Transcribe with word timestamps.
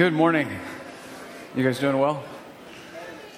Good 0.00 0.14
morning. 0.14 0.48
You 1.54 1.62
guys 1.62 1.78
doing 1.78 1.98
well? 1.98 2.24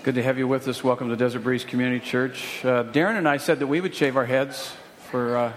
Good 0.04 0.14
to 0.14 0.22
have 0.22 0.38
you 0.38 0.46
with 0.46 0.68
us. 0.68 0.84
Welcome 0.84 1.08
to 1.08 1.16
Desert 1.16 1.40
Breeze 1.40 1.64
Community 1.64 1.98
Church. 1.98 2.64
Uh, 2.64 2.84
Darren 2.84 3.18
and 3.18 3.28
I 3.28 3.38
said 3.38 3.58
that 3.58 3.66
we 3.66 3.80
would 3.80 3.96
shave 3.96 4.16
our 4.16 4.26
heads 4.26 4.72
for. 5.10 5.36
Uh, 5.36 5.52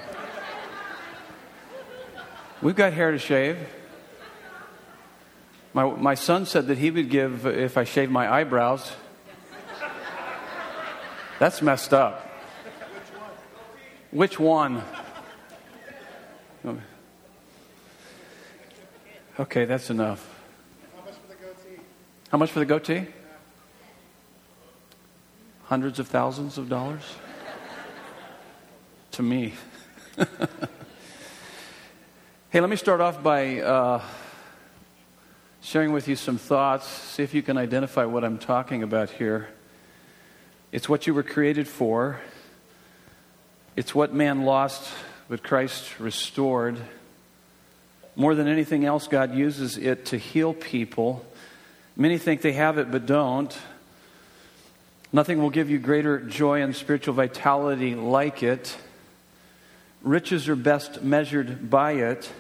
we've 2.60 2.76
got 2.76 2.92
hair 2.94 3.12
to 3.12 3.20
shave. 3.20 3.60
My, 5.76 5.86
my 5.92 6.16
son 6.16 6.48
said 6.48 6.66
that 6.70 6.80
he 6.80 6.90
would 6.90 7.12
give 7.12 7.46
if 7.46 7.78
I 7.78 7.84
shave 7.84 8.10
my 8.10 8.28
eyebrows. 8.28 8.92
That's 11.38 11.62
messed 11.62 11.94
up. 11.94 12.28
Which 14.10 14.40
one? 14.40 14.82
Okay, 19.40 19.66
that's 19.66 19.92
enough. 19.92 20.35
How 22.36 22.40
much 22.40 22.52
for 22.52 22.60
the 22.60 22.66
goatee? 22.66 23.08
Hundreds 25.68 26.00
of 26.00 26.10
thousands 26.10 26.58
of 26.58 26.68
dollars? 26.68 27.16
to 29.12 29.24
me. 29.24 29.54
hey, 32.50 32.60
let 32.60 32.70
me 32.70 32.76
start 32.76 33.00
off 33.00 33.24
by 33.24 33.62
uh, 33.62 34.02
sharing 35.62 35.94
with 35.94 36.10
you 36.10 36.18
some 36.18 36.38
thoughts. 36.38 36.86
See 36.86 37.24
if 37.24 37.34
you 37.34 37.42
can 37.42 37.58
identify 37.58 38.04
what 38.04 38.26
I'm 38.26 38.38
talking 38.38 38.84
about 38.84 39.12
here. 39.12 39.48
It's 40.74 40.90
what 40.90 41.08
you 41.08 41.14
were 41.14 41.24
created 41.24 41.70
for, 41.70 42.20
it's 43.78 43.96
what 43.96 44.14
man 44.14 44.44
lost, 44.44 44.94
but 45.30 45.42
Christ 45.42 46.02
restored. 46.02 46.82
More 48.18 48.36
than 48.36 48.50
anything 48.50 48.84
else, 48.84 49.08
God 49.08 49.34
uses 49.34 49.78
it 49.78 50.08
to 50.08 50.18
heal 50.18 50.54
people 50.54 51.26
Many 51.98 52.18
think 52.18 52.42
they 52.42 52.54
have 52.54 52.78
it 52.78 52.92
but 52.92 53.06
don't. 53.06 53.58
Nothing 55.14 55.42
will 55.42 55.50
give 55.50 55.70
you 55.70 55.80
greater 55.80 56.20
joy 56.20 56.62
and 56.62 56.76
spiritual 56.76 57.14
vitality 57.14 57.96
like 57.96 58.44
it. 58.44 58.78
Riches 60.02 60.50
are 60.50 60.58
best 60.58 61.04
measured 61.04 61.70
by 61.70 61.94
it. 61.94 62.32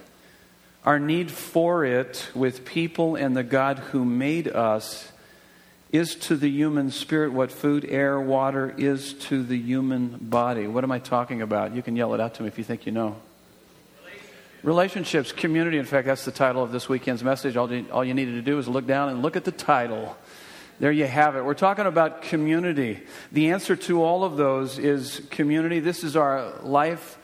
Our 0.83 0.99
need 0.99 1.31
for 1.31 1.85
it 1.85 2.29
with 2.35 2.65
people 2.65 3.15
and 3.15 3.35
the 3.35 3.43
God 3.43 3.79
who 3.79 4.03
made 4.03 4.47
us 4.47 5.11
is 5.91 6.15
to 6.15 6.35
the 6.35 6.49
human 6.49 6.91
spirit 6.91 7.31
what 7.31 7.51
food, 7.51 7.85
air, 7.85 8.19
water 8.19 8.75
is 8.77 9.13
to 9.13 9.41
the 9.41 9.57
human 9.57 10.17
body. 10.17 10.67
What 10.67 10.83
am 10.83 10.91
I 10.91 10.99
talking 10.99 11.41
about? 11.41 11.73
You 11.73 11.81
can 11.81 11.95
yell 11.95 12.13
it 12.13 12.19
out 12.19 12.35
to 12.35 12.43
me 12.43 12.49
if 12.49 12.57
you 12.57 12.65
think 12.65 12.85
you 12.85 12.91
know. 12.91 13.15
Relationships, 14.65 15.31
community. 15.31 15.77
In 15.77 15.85
fact, 15.85 16.07
that's 16.07 16.25
the 16.25 16.31
title 16.31 16.63
of 16.63 16.71
this 16.71 16.89
weekend's 16.89 17.23
message. 17.23 17.55
All 17.55 17.71
you, 17.71 17.85
all 17.91 18.03
you 18.03 18.15
needed 18.15 18.31
to 18.31 18.41
do 18.41 18.57
is 18.57 18.67
look 18.67 18.87
down 18.87 19.09
and 19.09 19.21
look 19.21 19.35
at 19.35 19.43
the 19.43 19.51
title. 19.51 20.17
There 20.79 20.91
you 20.91 21.05
have 21.05 21.35
it. 21.35 21.45
We're 21.45 21.53
talking 21.53 21.85
about 21.85 22.23
community. 22.23 23.03
The 23.31 23.51
answer 23.51 23.75
to 23.75 24.01
all 24.01 24.23
of 24.23 24.37
those 24.37 24.79
is 24.79 25.21
community. 25.29 25.81
This 25.81 26.03
is 26.03 26.15
our 26.15 26.51
life. 26.63 27.19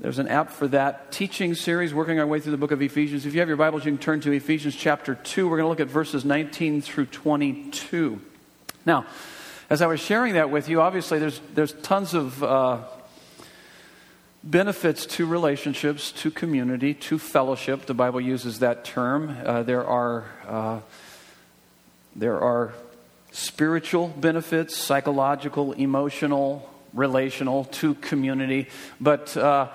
There's 0.00 0.18
an 0.18 0.28
app 0.28 0.50
for 0.50 0.66
that 0.68 1.12
teaching 1.12 1.54
series, 1.54 1.92
working 1.92 2.18
our 2.18 2.26
way 2.26 2.40
through 2.40 2.52
the 2.52 2.56
book 2.56 2.70
of 2.70 2.80
Ephesians. 2.80 3.26
If 3.26 3.34
you 3.34 3.40
have 3.40 3.48
your 3.48 3.58
Bibles, 3.58 3.84
you 3.84 3.92
can 3.92 3.98
turn 3.98 4.22
to 4.22 4.32
Ephesians 4.32 4.74
chapter 4.74 5.14
2. 5.14 5.46
We're 5.50 5.58
going 5.58 5.66
to 5.66 5.68
look 5.68 5.80
at 5.80 5.88
verses 5.88 6.24
19 6.24 6.80
through 6.80 7.04
22. 7.04 8.18
Now, 8.86 9.04
as 9.68 9.82
I 9.82 9.88
was 9.88 10.00
sharing 10.00 10.32
that 10.34 10.48
with 10.48 10.70
you, 10.70 10.80
obviously 10.80 11.18
there's, 11.18 11.38
there's 11.52 11.74
tons 11.74 12.14
of 12.14 12.42
uh, 12.42 12.78
benefits 14.44 15.06
to 15.06 15.26
relationships, 15.26 16.12
to 16.12 16.30
community, 16.30 16.94
to 16.94 17.18
fellowship. 17.18 17.86
The 17.86 17.94
Bible 17.94 18.20
uses 18.20 18.58
that 18.58 18.84
term. 18.84 19.36
Uh, 19.44 19.62
there 19.62 19.86
are 19.86 20.24
uh, 20.46 20.80
there 22.14 22.40
are 22.40 22.74
spiritual 23.30 24.08
benefits, 24.08 24.76
psychological, 24.76 25.72
emotional, 25.72 26.68
relational 26.92 27.64
to 27.64 27.94
community, 27.94 28.68
but. 29.00 29.36
Uh, 29.36 29.68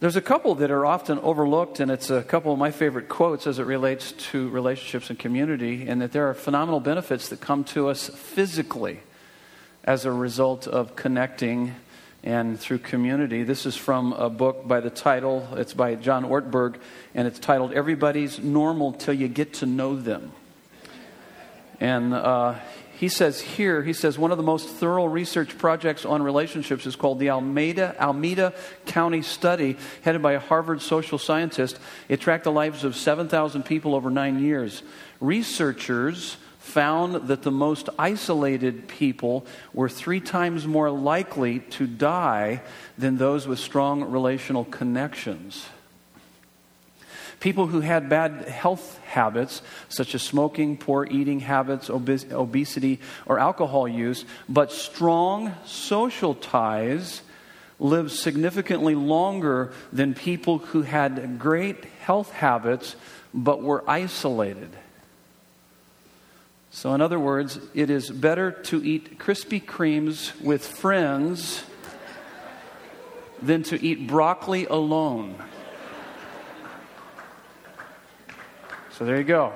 there's 0.00 0.16
a 0.16 0.20
couple 0.20 0.56
that 0.56 0.70
are 0.70 0.84
often 0.84 1.18
overlooked, 1.20 1.80
and 1.80 1.90
it's 1.90 2.10
a 2.10 2.22
couple 2.22 2.52
of 2.52 2.58
my 2.58 2.70
favorite 2.70 3.08
quotes 3.08 3.46
as 3.46 3.58
it 3.58 3.62
relates 3.62 4.12
to 4.12 4.50
relationships 4.50 5.08
and 5.08 5.18
community, 5.18 5.86
and 5.88 6.02
that 6.02 6.12
there 6.12 6.28
are 6.28 6.34
phenomenal 6.34 6.80
benefits 6.80 7.30
that 7.30 7.40
come 7.40 7.64
to 7.64 7.88
us 7.88 8.10
physically 8.10 9.00
as 9.82 10.04
a 10.04 10.12
result 10.12 10.66
of 10.66 10.94
connecting 10.94 11.74
and 12.24 12.58
through 12.58 12.78
community. 12.78 13.42
This 13.42 13.66
is 13.66 13.76
from 13.76 14.14
a 14.14 14.30
book 14.30 14.66
by 14.66 14.80
the 14.80 14.88
title, 14.88 15.46
it's 15.52 15.74
by 15.74 15.94
John 15.94 16.24
Ortberg, 16.24 16.76
and 17.14 17.28
it's 17.28 17.38
titled 17.38 17.74
Everybody's 17.74 18.38
Normal 18.38 18.94
Till 18.94 19.12
You 19.12 19.28
Get 19.28 19.52
to 19.54 19.66
Know 19.66 19.94
Them. 19.94 20.32
And 21.80 22.14
uh, 22.14 22.54
he 22.96 23.08
says 23.08 23.42
here, 23.42 23.82
he 23.82 23.92
says, 23.92 24.18
one 24.18 24.30
of 24.30 24.38
the 24.38 24.42
most 24.42 24.70
thorough 24.70 25.04
research 25.04 25.58
projects 25.58 26.06
on 26.06 26.22
relationships 26.22 26.86
is 26.86 26.96
called 26.96 27.18
the 27.18 27.28
Alameda, 27.28 27.94
Alameda 27.98 28.54
County 28.86 29.20
Study, 29.20 29.76
headed 30.00 30.22
by 30.22 30.32
a 30.32 30.38
Harvard 30.38 30.80
social 30.80 31.18
scientist. 31.18 31.78
It 32.08 32.20
tracked 32.20 32.44
the 32.44 32.52
lives 32.52 32.84
of 32.84 32.96
7,000 32.96 33.64
people 33.64 33.94
over 33.94 34.08
nine 34.08 34.38
years. 34.38 34.82
Researchers 35.20 36.38
found 36.64 37.28
that 37.28 37.42
the 37.42 37.50
most 37.50 37.90
isolated 37.98 38.88
people 38.88 39.44
were 39.74 39.88
three 39.88 40.18
times 40.18 40.66
more 40.66 40.90
likely 40.90 41.60
to 41.60 41.86
die 41.86 42.62
than 42.96 43.18
those 43.18 43.46
with 43.46 43.58
strong 43.58 44.02
relational 44.02 44.64
connections. 44.64 45.66
People 47.38 47.66
who 47.66 47.80
had 47.80 48.08
bad 48.08 48.48
health 48.48 48.98
habits, 49.04 49.60
such 49.90 50.14
as 50.14 50.22
smoking, 50.22 50.78
poor 50.78 51.06
eating 51.08 51.40
habits, 51.40 51.90
obes- 51.90 52.32
obesity, 52.32 52.98
or 53.26 53.38
alcohol 53.38 53.86
use, 53.86 54.24
but 54.48 54.72
strong 54.72 55.54
social 55.66 56.34
ties, 56.34 57.20
lived 57.78 58.10
significantly 58.10 58.94
longer 58.94 59.70
than 59.92 60.14
people 60.14 60.58
who 60.58 60.80
had 60.80 61.38
great 61.38 61.84
health 62.00 62.32
habits 62.32 62.96
but 63.34 63.60
were 63.60 63.84
isolated. 63.86 64.70
So, 66.74 66.92
in 66.92 67.00
other 67.00 67.20
words, 67.20 67.60
it 67.72 67.88
is 67.88 68.10
better 68.10 68.50
to 68.50 68.84
eat 68.84 69.20
Krispy 69.20 69.64
Kremes 69.64 70.38
with 70.40 70.66
friends 70.66 71.62
than 73.40 73.62
to 73.62 73.80
eat 73.80 74.08
broccoli 74.08 74.66
alone. 74.66 75.36
So, 78.90 79.04
there 79.04 79.16
you 79.16 79.22
go. 79.22 79.52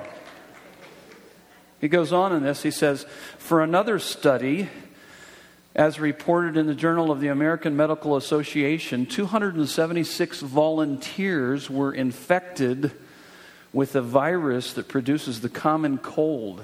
He 1.81 1.89
goes 1.89 2.12
on 2.12 2.33
in 2.33 2.45
this. 2.45 2.62
He 2.62 2.71
says, 2.71 3.05
For 3.37 3.65
another 3.65 3.99
study, 3.99 4.69
as 5.75 5.99
reported 5.99 6.56
in 6.56 6.69
the 6.69 6.75
Journal 6.75 7.11
of 7.11 7.19
the 7.19 7.29
American 7.29 7.77
Medical 7.77 8.17
Association, 8.17 9.06
276 9.06 10.41
volunteers 10.43 11.69
were 11.69 11.93
infected 11.93 12.93
with 13.73 13.97
a 13.97 14.03
virus 14.03 14.73
that 14.75 14.87
produces 14.87 15.41
the 15.41 15.49
common 15.49 15.99
cold. 15.99 16.62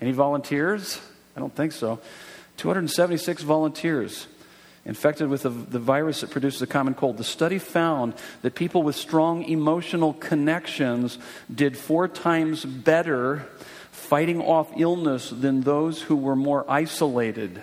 Any 0.00 0.12
volunteers? 0.12 1.00
I 1.36 1.40
don't 1.40 1.54
think 1.54 1.72
so. 1.72 2.00
276 2.56 3.42
volunteers 3.42 4.26
infected 4.84 5.28
with 5.28 5.42
the, 5.42 5.50
the, 5.50 5.78
virus 5.78 6.22
that 6.22 6.30
produces 6.30 6.62
a 6.62 6.66
common 6.66 6.94
cold. 6.94 7.18
The 7.18 7.24
study 7.24 7.58
found 7.58 8.14
that 8.42 8.54
people 8.54 8.82
with 8.82 8.96
strong 8.96 9.44
emotional 9.44 10.14
connections 10.14 11.18
did 11.54 11.76
four 11.76 12.08
times 12.08 12.64
better 12.64 13.46
fighting 13.90 14.40
off 14.40 14.70
illness 14.76 15.30
than 15.30 15.60
those 15.60 16.02
who 16.02 16.16
were 16.16 16.36
more 16.36 16.64
isolated. 16.68 17.62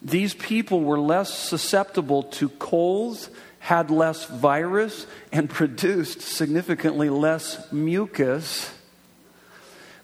These 0.00 0.34
people 0.34 0.80
were 0.80 0.98
less 0.98 1.36
susceptible 1.36 2.22
to 2.24 2.48
colds, 2.48 3.28
had 3.58 3.90
less 3.90 4.24
virus, 4.24 5.06
and 5.30 5.50
produced 5.60 6.22
significantly 6.22 7.10
less 7.10 7.70
mucus 7.70 8.72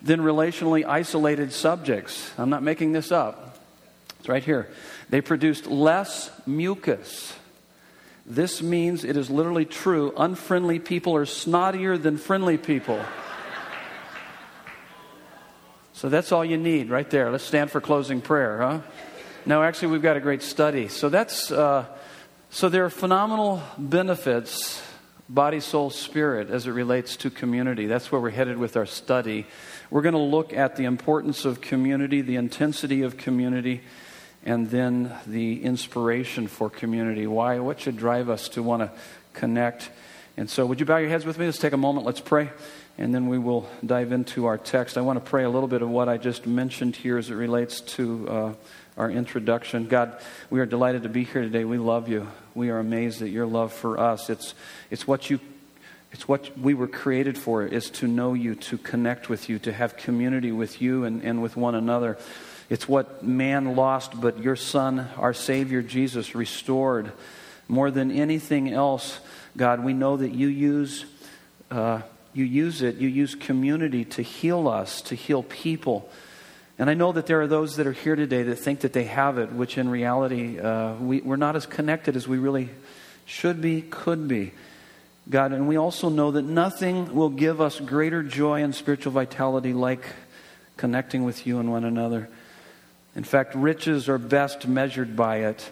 than 0.02 0.20
relationally 0.20 0.84
isolated 0.84 1.52
subjects. 1.52 2.32
I'm 2.36 2.50
not 2.50 2.62
making 2.62 2.92
this 2.92 3.12
up. 3.12 3.58
It's 4.18 4.28
right 4.28 4.42
here. 4.42 4.68
They 5.10 5.20
produced 5.20 5.66
less 5.66 6.30
mucus. 6.46 7.34
This 8.24 8.62
means 8.62 9.04
it 9.04 9.16
is 9.16 9.30
literally 9.30 9.64
true. 9.64 10.12
Unfriendly 10.16 10.78
people 10.78 11.14
are 11.16 11.24
snottier 11.24 12.00
than 12.00 12.18
friendly 12.18 12.56
people. 12.56 13.00
So 15.92 16.08
that's 16.08 16.32
all 16.32 16.44
you 16.44 16.56
need 16.56 16.90
right 16.90 17.08
there. 17.10 17.30
Let's 17.30 17.44
stand 17.44 17.70
for 17.70 17.80
closing 17.80 18.20
prayer, 18.20 18.58
huh? 18.58 18.80
No, 19.44 19.62
actually, 19.62 19.88
we've 19.88 20.02
got 20.02 20.16
a 20.16 20.20
great 20.20 20.42
study. 20.42 20.88
So 20.88 21.08
that's 21.08 21.50
uh, 21.50 21.84
so 22.50 22.68
there 22.68 22.84
are 22.84 22.90
phenomenal 22.90 23.62
benefits, 23.78 24.82
body, 25.32 25.60
soul, 25.60 25.88
spirit, 25.88 26.50
as 26.50 26.66
it 26.66 26.72
relates 26.72 27.16
to 27.16 27.30
community. 27.30 27.86
That's 27.86 28.12
where 28.12 28.20
we're 28.20 28.30
headed 28.30 28.58
with 28.58 28.76
our 28.76 28.84
study. 28.84 29.46
We're 29.90 30.02
going 30.02 30.14
to 30.14 30.18
look 30.18 30.52
at 30.52 30.76
the 30.76 30.84
importance 30.84 31.46
of 31.46 31.62
community, 31.62 32.20
the 32.20 32.36
intensity 32.36 33.02
of 33.02 33.16
community, 33.16 33.80
and 34.44 34.68
then 34.70 35.10
the 35.26 35.62
inspiration 35.62 36.48
for 36.48 36.68
community. 36.68 37.26
Why? 37.26 37.60
What 37.60 37.80
should 37.80 37.96
drive 37.96 38.28
us 38.28 38.50
to 38.50 38.62
want 38.62 38.82
to 38.82 38.90
connect? 39.32 39.90
And 40.36 40.50
so, 40.50 40.66
would 40.66 40.80
you 40.80 40.86
bow 40.86 40.98
your 40.98 41.08
heads 41.08 41.24
with 41.24 41.38
me? 41.38 41.46
Let's 41.46 41.58
take 41.58 41.72
a 41.72 41.78
moment. 41.78 42.04
Let's 42.04 42.20
pray. 42.20 42.50
and 42.98 43.14
then 43.14 43.26
we 43.26 43.38
will 43.38 43.66
dive 43.84 44.12
into 44.12 44.44
our 44.44 44.58
text. 44.58 44.98
I 44.98 45.00
want 45.00 45.22
to 45.22 45.30
pray 45.30 45.44
a 45.44 45.50
little 45.50 45.68
bit 45.68 45.80
of 45.80 45.88
what 45.88 46.10
I 46.10 46.18
just 46.18 46.46
mentioned 46.46 46.94
here 46.94 47.16
as 47.16 47.30
it 47.30 47.34
relates 47.34 47.80
to 47.80 48.28
uh, 48.28 48.52
our 48.96 49.10
introduction. 49.10 49.86
God, 49.86 50.20
we 50.50 50.60
are 50.60 50.66
delighted 50.66 51.04
to 51.04 51.08
be 51.08 51.24
here 51.24 51.42
today. 51.42 51.64
We 51.64 51.78
love 51.78 52.08
you. 52.08 52.28
We 52.54 52.70
are 52.70 52.78
amazed 52.78 53.22
at 53.22 53.30
your 53.30 53.46
love 53.46 53.72
for 53.72 53.98
us. 53.98 54.30
It's, 54.30 54.54
it's 54.90 55.06
what 55.06 55.30
you 55.30 55.40
it's 56.12 56.28
what 56.28 56.58
we 56.58 56.74
were 56.74 56.88
created 56.88 57.38
for 57.38 57.64
is 57.64 57.88
to 57.88 58.06
know 58.06 58.34
you, 58.34 58.54
to 58.54 58.76
connect 58.76 59.30
with 59.30 59.48
you, 59.48 59.58
to 59.60 59.72
have 59.72 59.96
community 59.96 60.52
with 60.52 60.82
you 60.82 61.04
and, 61.04 61.22
and 61.22 61.42
with 61.42 61.56
one 61.56 61.74
another. 61.74 62.18
It's 62.68 62.86
what 62.86 63.24
man 63.24 63.76
lost, 63.76 64.20
but 64.20 64.38
your 64.38 64.54
Son, 64.54 65.08
our 65.16 65.32
Savior 65.32 65.80
Jesus, 65.80 66.34
restored. 66.34 67.12
More 67.66 67.90
than 67.90 68.10
anything 68.10 68.70
else, 68.70 69.20
God, 69.56 69.82
we 69.82 69.94
know 69.94 70.18
that 70.18 70.32
you 70.32 70.48
use 70.48 71.06
uh, 71.70 72.02
you 72.34 72.44
use 72.44 72.82
it, 72.82 72.96
you 72.96 73.08
use 73.08 73.34
community 73.34 74.04
to 74.04 74.22
heal 74.22 74.68
us, 74.68 75.02
to 75.02 75.14
heal 75.14 75.42
people. 75.42 76.10
And 76.78 76.88
I 76.88 76.94
know 76.94 77.12
that 77.12 77.26
there 77.26 77.40
are 77.40 77.46
those 77.46 77.76
that 77.76 77.86
are 77.86 77.92
here 77.92 78.16
today 78.16 78.42
that 78.44 78.56
think 78.56 78.80
that 78.80 78.92
they 78.92 79.04
have 79.04 79.38
it, 79.38 79.52
which 79.52 79.78
in 79.78 79.88
reality, 79.88 80.58
uh, 80.58 80.94
we, 80.94 81.20
we're 81.20 81.36
not 81.36 81.54
as 81.54 81.66
connected 81.66 82.16
as 82.16 82.26
we 82.26 82.38
really 82.38 82.70
should 83.26 83.60
be, 83.60 83.82
could 83.82 84.26
be. 84.26 84.52
God, 85.30 85.52
and 85.52 85.68
we 85.68 85.76
also 85.76 86.08
know 86.08 86.32
that 86.32 86.42
nothing 86.42 87.14
will 87.14 87.28
give 87.28 87.60
us 87.60 87.78
greater 87.78 88.22
joy 88.22 88.62
and 88.62 88.74
spiritual 88.74 89.12
vitality 89.12 89.72
like 89.72 90.04
connecting 90.76 91.24
with 91.24 91.46
you 91.46 91.60
and 91.60 91.70
one 91.70 91.84
another. 91.84 92.28
In 93.14 93.22
fact, 93.22 93.54
riches 93.54 94.08
are 94.08 94.18
best 94.18 94.66
measured 94.66 95.14
by 95.14 95.38
it. 95.38 95.70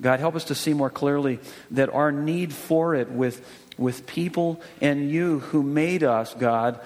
God, 0.00 0.20
help 0.20 0.36
us 0.36 0.44
to 0.44 0.54
see 0.54 0.72
more 0.72 0.90
clearly 0.90 1.38
that 1.72 1.90
our 1.90 2.10
need 2.10 2.52
for 2.52 2.94
it 2.94 3.10
with 3.10 3.44
with 3.78 4.06
people 4.06 4.60
and 4.80 5.10
you 5.10 5.40
who 5.40 5.62
made 5.62 6.02
us, 6.02 6.34
God, 6.34 6.80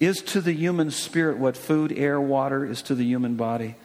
is 0.00 0.22
to 0.22 0.40
the 0.40 0.52
human 0.52 0.90
spirit 0.90 1.36
what 1.36 1.56
food, 1.56 1.92
air, 1.92 2.20
water 2.20 2.64
is 2.64 2.82
to 2.82 2.94
the 2.94 3.04
human 3.04 3.36
body. 3.36 3.76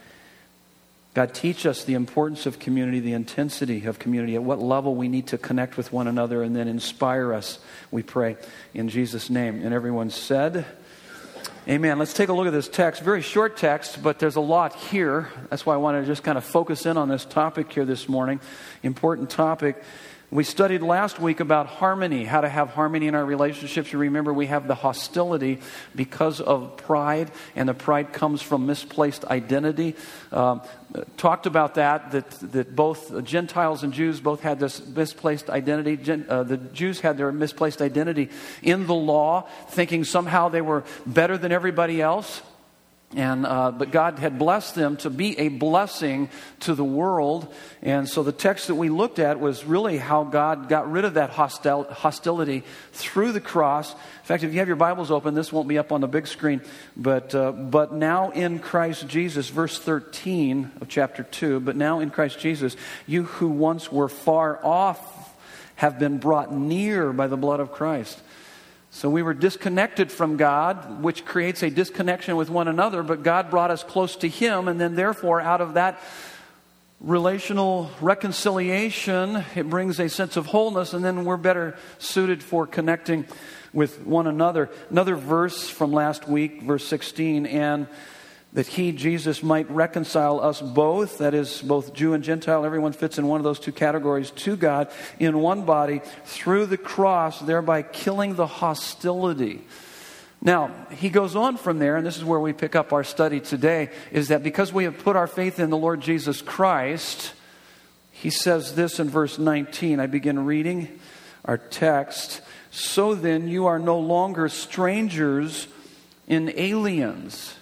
God, 1.14 1.34
teach 1.34 1.66
us 1.66 1.84
the 1.84 1.94
importance 1.94 2.46
of 2.46 2.60
community, 2.60 3.00
the 3.00 3.14
intensity 3.14 3.86
of 3.86 4.00
community, 4.00 4.36
at 4.36 4.44
what 4.44 4.60
level 4.60 4.96
we 4.96 5.08
need 5.08 5.28
to 5.28 5.38
connect 5.38 5.78
with 5.78 5.94
one 5.94 6.08
another, 6.08 6.42
and 6.44 6.56
then 6.56 6.68
inspire 6.68 7.34
us, 7.34 7.60
we 7.90 8.04
pray, 8.04 8.36
in 8.74 8.90
Jesus' 8.90 9.30
name. 9.30 9.62
And 9.64 9.74
everyone 9.74 10.10
said, 10.10 10.66
Amen. 11.68 11.98
Let's 11.98 12.14
take 12.14 12.30
a 12.30 12.34
look 12.34 12.46
at 12.46 12.54
this 12.54 12.68
text. 12.68 13.02
Very 13.02 13.24
short 13.24 13.58
text, 13.58 14.04
but 14.04 14.20
there's 14.20 14.36
a 14.36 14.42
lot 14.42 14.76
here. 14.76 15.30
That's 15.50 15.66
why 15.66 15.74
I 15.74 15.78
want 15.78 16.00
to 16.00 16.06
just 16.06 16.22
kind 16.22 16.38
of 16.38 16.44
focus 16.44 16.86
in 16.86 16.96
on 16.96 17.10
this 17.10 17.26
topic 17.26 17.72
here 17.72 17.86
this 17.86 18.08
morning. 18.08 18.40
Important 18.84 19.32
topic. 19.32 19.82
We 20.32 20.44
studied 20.44 20.82
last 20.82 21.20
week 21.20 21.40
about 21.40 21.68
harmony, 21.68 22.26
how 22.26 22.42
to 22.42 22.50
have 22.50 22.70
harmony 22.70 23.08
in 23.08 23.14
our 23.14 23.24
relationships. 23.24 23.94
You 23.94 24.00
remember 24.00 24.34
we 24.34 24.48
have 24.48 24.68
the 24.68 24.74
hostility 24.74 25.60
because 25.96 26.42
of 26.42 26.78
pride, 26.78 27.32
and 27.56 27.70
the 27.70 27.76
pride 27.76 28.12
comes 28.12 28.42
from 28.42 28.66
misplaced 28.66 29.24
identity. 29.26 29.96
Um, 30.32 30.62
talked 31.18 31.46
about 31.46 31.76
that, 31.76 32.12
that, 32.12 32.30
that 32.54 32.76
both 32.76 33.24
Gentiles 33.24 33.84
and 33.84 33.94
Jews 33.94 34.20
both 34.20 34.42
had 34.42 34.60
this 34.60 34.86
misplaced 34.86 35.52
identity. 35.52 35.96
Gen, 35.96 36.26
uh, 36.28 36.42
the 36.42 36.58
Jews 36.58 37.02
had 37.02 37.18
their 37.18 37.32
misplaced 37.32 37.82
identity 37.82 38.30
in 38.64 38.88
the 38.88 38.96
law, 38.96 39.48
thinking 39.70 40.04
somehow 40.04 40.50
they 40.50 40.62
were 40.62 40.84
better 41.06 41.38
than 41.38 41.52
everybody 41.52 42.02
else. 42.02 42.42
And, 43.16 43.46
uh, 43.46 43.72
but 43.72 43.92
God 43.92 44.20
had 44.20 44.38
blessed 44.38 44.76
them 44.76 44.98
to 44.98 45.10
be 45.10 45.40
a 45.40 45.48
blessing 45.48 46.30
to 46.62 46.76
the 46.76 46.84
world. 46.84 47.54
And 47.82 48.10
so 48.10 48.24
the 48.24 48.34
text 48.34 48.68
that 48.68 48.76
we 48.76 48.90
looked 48.90 49.20
at 49.20 49.40
was 49.40 49.64
really 49.64 49.98
how 49.98 50.26
God 50.26 50.68
got 50.68 50.92
rid 50.92 51.06
of 51.06 51.14
that 51.14 51.32
hostil- 51.32 51.90
hostility 51.90 52.64
through 52.92 53.32
the 53.32 53.40
cross. 53.40 53.94
In 53.94 54.26
fact, 54.26 54.44
if 54.44 54.52
you 54.52 54.60
have 54.60 54.68
your 54.68 54.76
Bibles 54.76 55.12
open, 55.12 55.34
this 55.34 55.54
won't 55.54 55.70
be 55.70 55.78
up 55.78 55.94
on 55.94 56.02
the 56.02 56.08
big 56.08 56.28
screen. 56.28 56.62
But, 56.98 57.34
uh, 57.34 57.54
but 57.54 57.94
now 57.94 58.32
in 58.32 58.60
Christ 58.60 59.08
Jesus, 59.08 59.48
verse 59.48 59.80
13 59.80 60.74
of 60.82 60.90
chapter 60.90 61.24
2, 61.24 61.62
but 61.62 61.78
now 61.78 62.02
in 62.02 62.10
Christ 62.10 62.40
Jesus, 62.40 62.76
you 63.08 63.24
who 63.24 63.48
once 63.48 63.90
were 63.90 64.10
far 64.10 64.60
off 64.62 65.34
have 65.76 66.00
been 66.00 66.18
brought 66.18 66.54
near 66.54 67.14
by 67.14 67.28
the 67.28 67.38
blood 67.38 67.62
of 67.62 67.72
Christ. 67.72 68.22
So 68.96 69.10
we 69.10 69.24
were 69.24 69.34
disconnected 69.34 70.10
from 70.10 70.38
God, 70.38 71.04
which 71.04 71.26
creates 71.26 71.62
a 71.64 71.70
disconnection 71.70 72.38
with 72.38 72.50
one 72.50 72.70
another, 72.70 73.04
but 73.04 73.24
God 73.24 73.50
brought 73.50 73.70
us 73.70 73.84
close 73.84 74.16
to 74.16 74.30
Him, 74.30 74.70
and 74.70 74.80
then 74.80 74.96
therefore, 74.96 75.42
out 75.42 75.60
of 75.60 75.74
that 75.74 76.00
relational 77.02 77.92
reconciliation, 78.00 79.44
it 79.54 79.70
brings 79.70 80.00
a 80.00 80.08
sense 80.08 80.38
of 80.38 80.46
wholeness, 80.46 80.94
and 80.94 81.04
then 81.04 81.26
we're 81.26 81.36
better 81.36 81.76
suited 82.00 82.42
for 82.42 82.66
connecting 82.66 83.26
with 83.74 84.02
one 84.06 84.28
another. 84.28 84.70
Another 84.90 85.18
verse 85.18 85.68
from 85.68 85.92
last 85.92 86.30
week, 86.30 86.62
verse 86.62 86.88
16, 86.88 87.48
and 87.48 87.88
that 88.56 88.68
he, 88.68 88.94
Jesus, 88.94 89.44
might 89.44 89.70
reconcile 89.70 90.40
us 90.40 90.62
both, 90.62 91.18
that 91.18 91.34
is, 91.34 91.62
both 91.62 91.94
Jew 91.94 92.14
and 92.14 92.24
Gentile, 92.24 92.66
everyone 92.66 92.94
fits 92.94 93.18
in 93.18 93.28
one 93.28 93.42
of 93.42 93.44
those 93.44 93.60
two 93.60 93.74
categories, 93.74 94.32
to 94.32 94.56
God 94.56 94.90
in 95.20 95.40
one 95.40 95.66
body 95.66 96.02
through 96.24 96.68
the 96.68 96.78
cross, 96.78 97.42
thereby 97.42 97.82
killing 97.82 98.36
the 98.36 98.48
hostility. 98.48 99.62
Now, 100.42 100.72
he 100.90 101.10
goes 101.10 101.36
on 101.36 101.58
from 101.58 101.80
there, 101.80 101.98
and 101.98 102.06
this 102.06 102.16
is 102.16 102.24
where 102.24 102.40
we 102.40 102.54
pick 102.54 102.78
up 102.78 102.94
our 102.94 103.04
study 103.04 103.42
today, 103.42 103.90
is 104.14 104.30
that 104.30 104.42
because 104.42 104.72
we 104.72 104.86
have 104.86 105.00
put 105.00 105.18
our 105.18 105.28
faith 105.28 105.60
in 105.60 105.70
the 105.70 105.78
Lord 105.78 106.00
Jesus 106.00 106.42
Christ, 106.42 107.34
he 108.12 108.30
says 108.30 108.74
this 108.74 109.02
in 109.02 109.10
verse 109.10 109.38
19. 109.38 110.00
I 110.00 110.06
begin 110.06 110.46
reading 110.46 110.98
our 111.44 111.58
text. 111.58 112.40
So 112.72 113.16
then, 113.16 113.50
you 113.50 113.66
are 113.66 113.80
no 113.80 114.00
longer 114.00 114.48
strangers 114.48 115.68
and 116.30 116.50
aliens 116.52 117.54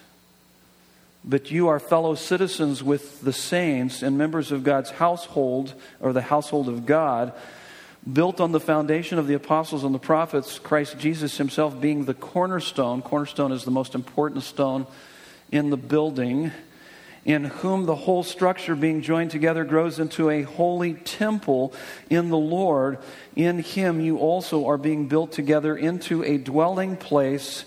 but 1.26 1.52
you 1.52 1.68
are 1.70 1.80
fellow 1.80 2.16
citizens 2.16 2.84
with 2.84 3.22
the 3.22 3.34
saints 3.34 4.04
and 4.04 4.18
members 4.18 4.52
of 4.52 4.64
God's 4.64 4.92
household, 4.92 5.74
or 6.00 6.14
the 6.14 6.22
household 6.22 6.68
of 6.68 6.86
God, 6.86 7.34
built 8.12 8.42
on 8.42 8.52
the 8.52 8.60
foundation 8.60 9.18
of 9.18 9.28
the 9.28 9.34
apostles 9.34 9.84
and 9.84 9.96
the 9.96 10.00
prophets, 10.00 10.60
Christ 10.60 10.98
Jesus 11.00 11.38
himself 11.38 11.80
being 11.80 12.06
the 12.06 12.14
cornerstone. 12.14 13.02
Cornerstone 13.02 13.54
is 13.54 13.64
the 13.64 13.72
most 13.72 13.96
important 13.96 14.44
stone 14.44 14.86
in 15.52 15.70
the 15.70 15.78
building, 15.78 16.52
in 17.24 17.46
whom 17.46 17.86
the 17.86 17.96
whole 17.96 18.24
structure 18.24 18.76
being 18.76 19.02
joined 19.02 19.32
together 19.32 19.64
grows 19.64 20.00
into 20.00 20.30
a 20.30 20.42
holy 20.42 20.96
temple 20.96 21.74
in 22.10 22.30
the 22.30 22.38
Lord. 22.38 22.98
In 23.38 23.60
him 23.60 24.02
you 24.02 24.18
also 24.18 24.66
are 24.66 24.78
being 24.78 25.08
built 25.08 25.32
together 25.32 25.78
into 25.78 26.22
a 26.24 26.38
dwelling 26.38 26.98
place 26.98 27.64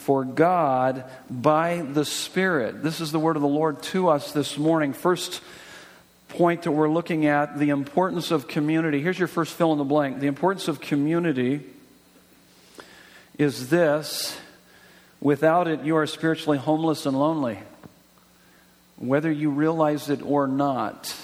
for 0.00 0.24
God 0.24 1.04
by 1.30 1.82
the 1.82 2.04
Spirit. 2.04 2.82
This 2.82 3.00
is 3.00 3.12
the 3.12 3.18
word 3.18 3.36
of 3.36 3.42
the 3.42 3.48
Lord 3.48 3.82
to 3.84 4.08
us 4.08 4.32
this 4.32 4.56
morning. 4.56 4.92
First 4.92 5.42
point 6.28 6.62
that 6.62 6.72
we're 6.72 6.88
looking 6.88 7.26
at 7.26 7.58
the 7.58 7.70
importance 7.70 8.30
of 8.30 8.48
community. 8.48 9.02
Here's 9.02 9.18
your 9.18 9.28
first 9.28 9.52
fill 9.52 9.72
in 9.72 9.78
the 9.78 9.84
blank. 9.84 10.20
The 10.20 10.26
importance 10.26 10.68
of 10.68 10.80
community 10.80 11.60
is 13.38 13.68
this 13.68 14.38
without 15.20 15.68
it, 15.68 15.82
you 15.82 15.96
are 15.96 16.06
spiritually 16.06 16.58
homeless 16.58 17.04
and 17.04 17.18
lonely, 17.18 17.58
whether 18.96 19.30
you 19.30 19.50
realize 19.50 20.08
it 20.08 20.22
or 20.22 20.46
not. 20.46 21.14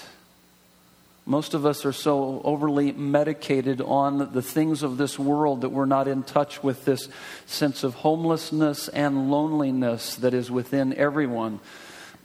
Most 1.27 1.53
of 1.53 1.65
us 1.65 1.83
are 1.83 1.91
so 1.91 2.41
overly 2.45 2.93
medicated 2.93 3.81
on 3.81 4.31
the 4.31 4.41
things 4.41 4.81
of 4.81 4.95
this 4.95 5.19
world 5.19 5.59
that 5.59 5.69
we're 5.69 5.85
not 5.85 6.07
in 6.07 6.23
touch 6.23 6.63
with 6.63 6.85
this 6.85 7.09
sense 7.45 7.83
of 7.83 7.95
homelessness 7.95 8.87
and 8.87 9.29
loneliness 9.29 10.15
that 10.15 10.33
is 10.33 10.49
within 10.49 10.93
everyone 10.93 11.59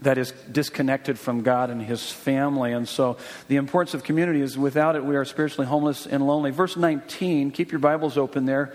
that 0.02 0.18
is 0.18 0.30
disconnected 0.52 1.18
from 1.18 1.42
God 1.42 1.68
and 1.68 1.82
His 1.82 2.12
family. 2.12 2.72
And 2.72 2.88
so 2.88 3.16
the 3.48 3.56
importance 3.56 3.92
of 3.94 4.04
community 4.04 4.40
is 4.40 4.56
without 4.56 4.94
it, 4.94 5.04
we 5.04 5.16
are 5.16 5.24
spiritually 5.24 5.66
homeless 5.66 6.06
and 6.06 6.24
lonely. 6.24 6.52
Verse 6.52 6.76
19, 6.76 7.50
keep 7.50 7.72
your 7.72 7.80
Bibles 7.80 8.16
open 8.16 8.46
there. 8.46 8.72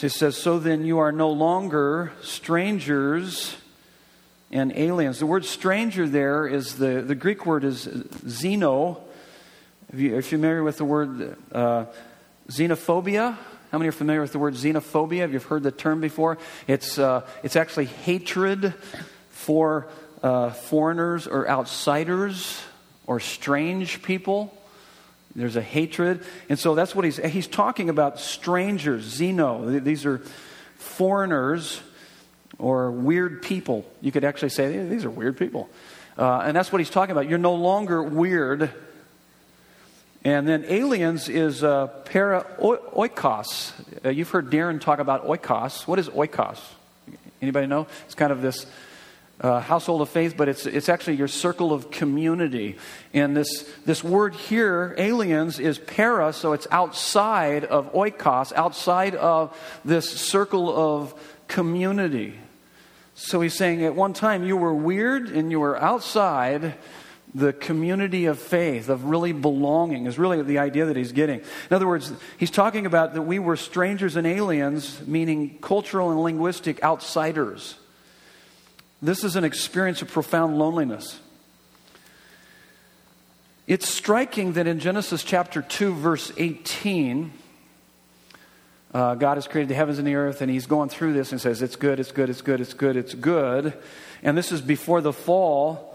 It 0.00 0.08
says, 0.08 0.34
So 0.38 0.58
then 0.58 0.86
you 0.86 0.98
are 0.98 1.12
no 1.12 1.30
longer 1.30 2.10
strangers 2.22 3.54
and 4.50 4.72
aliens. 4.74 5.18
The 5.18 5.26
word 5.26 5.44
stranger 5.44 6.08
there 6.08 6.46
is 6.46 6.76
the, 6.76 7.02
the 7.02 7.14
Greek 7.14 7.44
word 7.44 7.64
is 7.64 7.86
xeno, 7.86 9.02
if 9.92 10.00
you 10.00 10.16
are 10.16 10.22
familiar 10.22 10.62
with 10.64 10.78
the 10.78 10.84
word 10.84 11.36
uh, 11.52 11.84
xenophobia, 12.48 13.36
how 13.70 13.78
many 13.78 13.88
are 13.88 13.92
familiar 13.92 14.20
with 14.20 14.32
the 14.32 14.38
word 14.38 14.54
xenophobia? 14.54 15.20
Have 15.20 15.32
you 15.32 15.38
heard 15.38 15.62
the 15.62 15.70
term 15.70 16.00
before? 16.00 16.38
It's, 16.66 16.98
uh, 16.98 17.26
it's 17.42 17.56
actually 17.56 17.86
hatred 17.86 18.74
for 19.30 19.86
uh, 20.22 20.50
foreigners 20.50 21.26
or 21.26 21.48
outsiders 21.48 22.60
or 23.06 23.20
strange 23.20 24.02
people. 24.02 24.56
There's 25.36 25.56
a 25.56 25.62
hatred. 25.62 26.24
And 26.48 26.58
so 26.58 26.74
that's 26.74 26.94
what 26.94 27.04
he's, 27.04 27.18
he's 27.18 27.46
talking 27.46 27.88
about 27.88 28.18
strangers, 28.18 29.18
xeno. 29.18 29.82
These 29.84 30.04
are 30.04 30.18
foreigners 30.78 31.80
or 32.58 32.90
weird 32.90 33.42
people. 33.42 33.84
You 34.00 34.10
could 34.10 34.24
actually 34.24 34.48
say, 34.48 34.84
these 34.88 35.04
are 35.04 35.10
weird 35.10 35.36
people. 35.36 35.68
Uh, 36.18 36.40
and 36.40 36.56
that's 36.56 36.72
what 36.72 36.80
he's 36.80 36.90
talking 36.90 37.12
about. 37.12 37.28
You're 37.28 37.38
no 37.38 37.54
longer 37.54 38.02
weird 38.02 38.72
And 40.26 40.48
then 40.48 40.64
aliens 40.66 41.28
is 41.28 41.62
uh, 41.62 41.86
para 41.86 42.44
oikos. 42.58 43.72
Uh, 44.04 44.08
you've 44.08 44.30
heard 44.30 44.50
Darren 44.50 44.80
talk 44.80 44.98
about 44.98 45.24
oikos. 45.24 45.86
What 45.86 46.00
is 46.00 46.08
oikos? 46.08 46.58
Anybody 47.40 47.68
know? 47.68 47.86
It's 48.06 48.16
kind 48.16 48.32
of 48.32 48.42
this 48.42 48.66
uh, 49.40 49.60
household 49.60 50.02
of 50.02 50.08
faith, 50.08 50.36
but 50.36 50.48
it's, 50.48 50.66
it's 50.66 50.88
actually 50.88 51.14
your 51.14 51.28
circle 51.28 51.72
of 51.72 51.92
community. 51.92 52.76
And 53.14 53.36
this, 53.36 53.72
this 53.84 54.02
word 54.02 54.34
here, 54.34 54.96
aliens, 54.98 55.60
is 55.60 55.78
para, 55.78 56.32
so 56.32 56.54
it's 56.54 56.66
outside 56.72 57.64
of 57.64 57.92
oikos, 57.92 58.52
outside 58.54 59.14
of 59.14 59.56
this 59.84 60.10
circle 60.10 60.76
of 60.76 61.14
community. 61.46 62.34
So 63.14 63.42
he's 63.42 63.54
saying 63.54 63.84
at 63.84 63.94
one 63.94 64.12
time 64.12 64.42
you 64.42 64.56
were 64.56 64.74
weird 64.74 65.28
and 65.28 65.52
you 65.52 65.60
were 65.60 65.80
outside 65.80 66.74
the 67.36 67.52
community 67.52 68.24
of 68.24 68.38
faith, 68.38 68.88
of 68.88 69.04
really 69.04 69.32
belonging, 69.32 70.06
is 70.06 70.18
really 70.18 70.40
the 70.40 70.58
idea 70.58 70.86
that 70.86 70.96
he's 70.96 71.12
getting. 71.12 71.40
In 71.40 71.74
other 71.74 71.86
words, 71.86 72.10
he's 72.38 72.50
talking 72.50 72.86
about 72.86 73.12
that 73.12 73.22
we 73.22 73.38
were 73.38 73.56
strangers 73.56 74.16
and 74.16 74.26
aliens, 74.26 75.06
meaning 75.06 75.58
cultural 75.60 76.10
and 76.10 76.22
linguistic 76.22 76.82
outsiders. 76.82 77.76
This 79.02 79.22
is 79.22 79.36
an 79.36 79.44
experience 79.44 80.00
of 80.00 80.10
profound 80.10 80.58
loneliness. 80.58 81.20
It's 83.66 83.86
striking 83.86 84.54
that 84.54 84.66
in 84.66 84.78
Genesis 84.78 85.22
chapter 85.22 85.60
2, 85.60 85.92
verse 85.92 86.32
18, 86.38 87.32
uh, 88.94 89.14
God 89.16 89.34
has 89.36 89.46
created 89.46 89.68
the 89.68 89.74
heavens 89.74 89.98
and 89.98 90.06
the 90.06 90.14
earth, 90.14 90.40
and 90.40 90.50
He's 90.50 90.64
going 90.64 90.88
through 90.88 91.12
this 91.12 91.32
and 91.32 91.40
says, 91.40 91.60
It's 91.60 91.76
good, 91.76 92.00
it's 92.00 92.12
good, 92.12 92.30
it's 92.30 92.40
good, 92.40 92.62
it's 92.62 92.72
good, 92.72 92.96
it's 92.96 93.12
good. 93.12 93.74
And 94.22 94.38
this 94.38 94.52
is 94.52 94.62
before 94.62 95.02
the 95.02 95.12
fall. 95.12 95.85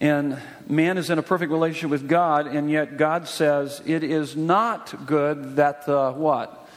And 0.00 0.38
man 0.68 0.98
is 0.98 1.10
in 1.10 1.18
a 1.18 1.22
perfect 1.22 1.52
relationship 1.52 1.90
with 1.90 2.08
God, 2.08 2.46
and 2.46 2.70
yet 2.70 2.96
God 2.96 3.28
says 3.28 3.80
it 3.86 4.02
is 4.02 4.36
not 4.36 5.06
good 5.06 5.56
that 5.56 5.86
the 5.86 6.12
what? 6.12 6.68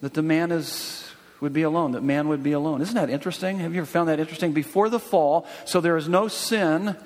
That 0.00 0.14
the 0.14 0.22
man 0.22 0.50
is 0.50 1.04
would 1.40 1.52
be 1.52 1.62
alone, 1.62 1.92
that 1.92 2.02
man 2.02 2.28
would 2.28 2.42
be 2.42 2.52
alone. 2.52 2.80
Isn't 2.80 2.94
that 2.94 3.10
interesting? 3.10 3.58
Have 3.58 3.74
you 3.74 3.80
ever 3.80 3.86
found 3.86 4.08
that 4.08 4.18
interesting? 4.18 4.52
Before 4.52 4.88
the 4.88 4.98
fall, 4.98 5.46
so 5.66 5.80
there 5.80 5.96
is 5.96 6.08
no 6.08 6.26
sin 6.26 6.96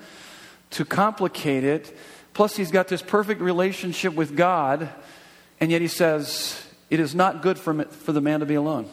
to 0.71 0.85
complicate 0.85 1.63
it. 1.63 1.95
Plus, 2.33 2.55
he's 2.55 2.71
got 2.71 2.87
this 2.87 3.01
perfect 3.01 3.41
relationship 3.41 4.13
with 4.13 4.37
God, 4.37 4.89
and 5.59 5.71
yet 5.71 5.81
he 5.81 5.87
says, 5.87 6.65
It 6.89 6.99
is 6.99 7.13
not 7.13 7.41
good 7.41 7.59
for, 7.59 7.83
for 7.83 8.13
the 8.13 8.21
man 8.21 8.39
to 8.39 8.45
be 8.45 8.55
alone. 8.55 8.89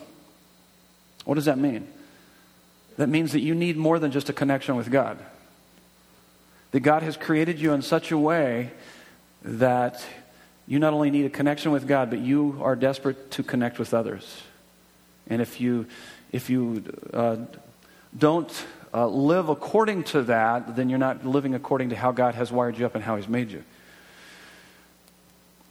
What 1.25 1.35
does 1.37 1.45
that 1.45 1.59
mean? 1.59 1.87
That 2.97 3.09
means 3.09 3.33
that 3.33 3.41
you 3.41 3.55
need 3.55 3.77
more 3.77 3.99
than 3.99 4.11
just 4.11 4.29
a 4.29 4.33
connection 4.33 4.75
with 4.75 4.91
God. 4.91 5.19
That 6.73 6.81
God 6.81 7.03
has 7.03 7.17
created 7.17 7.59
you 7.59 7.73
in 7.73 7.83
such 7.83 8.11
a 8.11 8.19
way 8.19 8.71
that 9.43 10.05
you 10.67 10.79
not 10.79 10.93
only 10.93 11.11
need 11.11 11.27
a 11.27 11.31
connection 11.31 11.71
with 11.71 11.87
God, 11.87 12.11
but 12.11 12.19
you 12.19 12.59
are 12.61 12.75
desperate 12.75 13.31
to 13.33 13.43
connect 13.43 13.79
with 13.79 13.95
others. 13.95 14.43
And 15.29 15.41
if 15.41 15.61
you, 15.61 15.87
if 16.33 16.51
you 16.51 16.83
uh, 17.13 17.37
don't 18.17 18.67
uh, 18.93 19.07
live 19.07 19.49
according 19.49 20.05
to 20.05 20.23
that, 20.23 20.77
then 20.77 20.89
you're 20.89 20.99
not 20.99 21.25
living 21.25 21.55
according 21.55 21.91
to 21.91 21.97
how 21.97 22.13
God 22.13 22.35
has 22.35 22.51
wired 22.51 22.79
you 22.79 22.87
up 22.87 22.95
and 22.95 23.05
how 23.05 23.17
He's 23.17 23.29
made 23.29 23.51
you. 23.51 23.63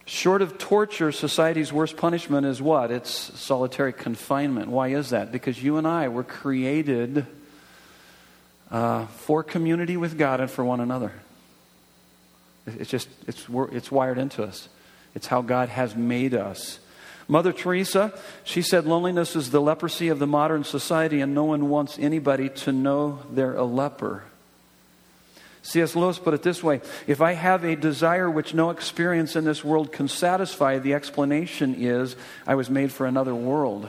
Short 0.06 0.40
of 0.40 0.56
torture, 0.56 1.10
society's 1.10 1.72
worst 1.72 1.96
punishment 1.96 2.46
is 2.46 2.62
what? 2.62 2.92
It's 2.92 3.10
solitary 3.10 3.92
confinement. 3.92 4.68
Why 4.68 4.88
is 4.88 5.10
that? 5.10 5.32
Because 5.32 5.60
you 5.60 5.78
and 5.78 5.86
I 5.86 6.08
were 6.08 6.22
created 6.22 7.26
uh, 8.70 9.06
for 9.06 9.42
community 9.42 9.96
with 9.96 10.18
God 10.18 10.40
and 10.40 10.50
for 10.50 10.64
one 10.64 10.80
another. 10.80 11.12
It's 12.66 12.90
just, 12.90 13.08
it's, 13.26 13.46
it's 13.72 13.92
wired 13.92 14.18
into 14.18 14.42
us. 14.42 14.68
It's 15.14 15.28
how 15.28 15.42
God 15.42 15.68
has 15.68 15.94
made 15.94 16.34
us. 16.34 16.80
Mother 17.28 17.52
Teresa, 17.52 18.16
she 18.44 18.62
said 18.62 18.86
loneliness 18.86 19.34
is 19.34 19.50
the 19.50 19.60
leprosy 19.60 20.08
of 20.08 20.18
the 20.18 20.26
modern 20.26 20.62
society, 20.62 21.20
and 21.20 21.34
no 21.34 21.44
one 21.44 21.68
wants 21.68 21.98
anybody 21.98 22.48
to 22.50 22.72
know 22.72 23.20
they're 23.30 23.56
a 23.56 23.64
leper. 23.64 24.24
C.S. 25.62 25.96
Lewis 25.96 26.18
put 26.20 26.32
it 26.32 26.44
this 26.44 26.62
way 26.62 26.80
If 27.08 27.20
I 27.20 27.32
have 27.32 27.64
a 27.64 27.74
desire 27.74 28.30
which 28.30 28.54
no 28.54 28.70
experience 28.70 29.34
in 29.34 29.44
this 29.44 29.64
world 29.64 29.90
can 29.90 30.06
satisfy, 30.06 30.78
the 30.78 30.94
explanation 30.94 31.74
is 31.76 32.14
I 32.46 32.54
was 32.54 32.70
made 32.70 32.92
for 32.92 33.06
another 33.06 33.34
world. 33.34 33.88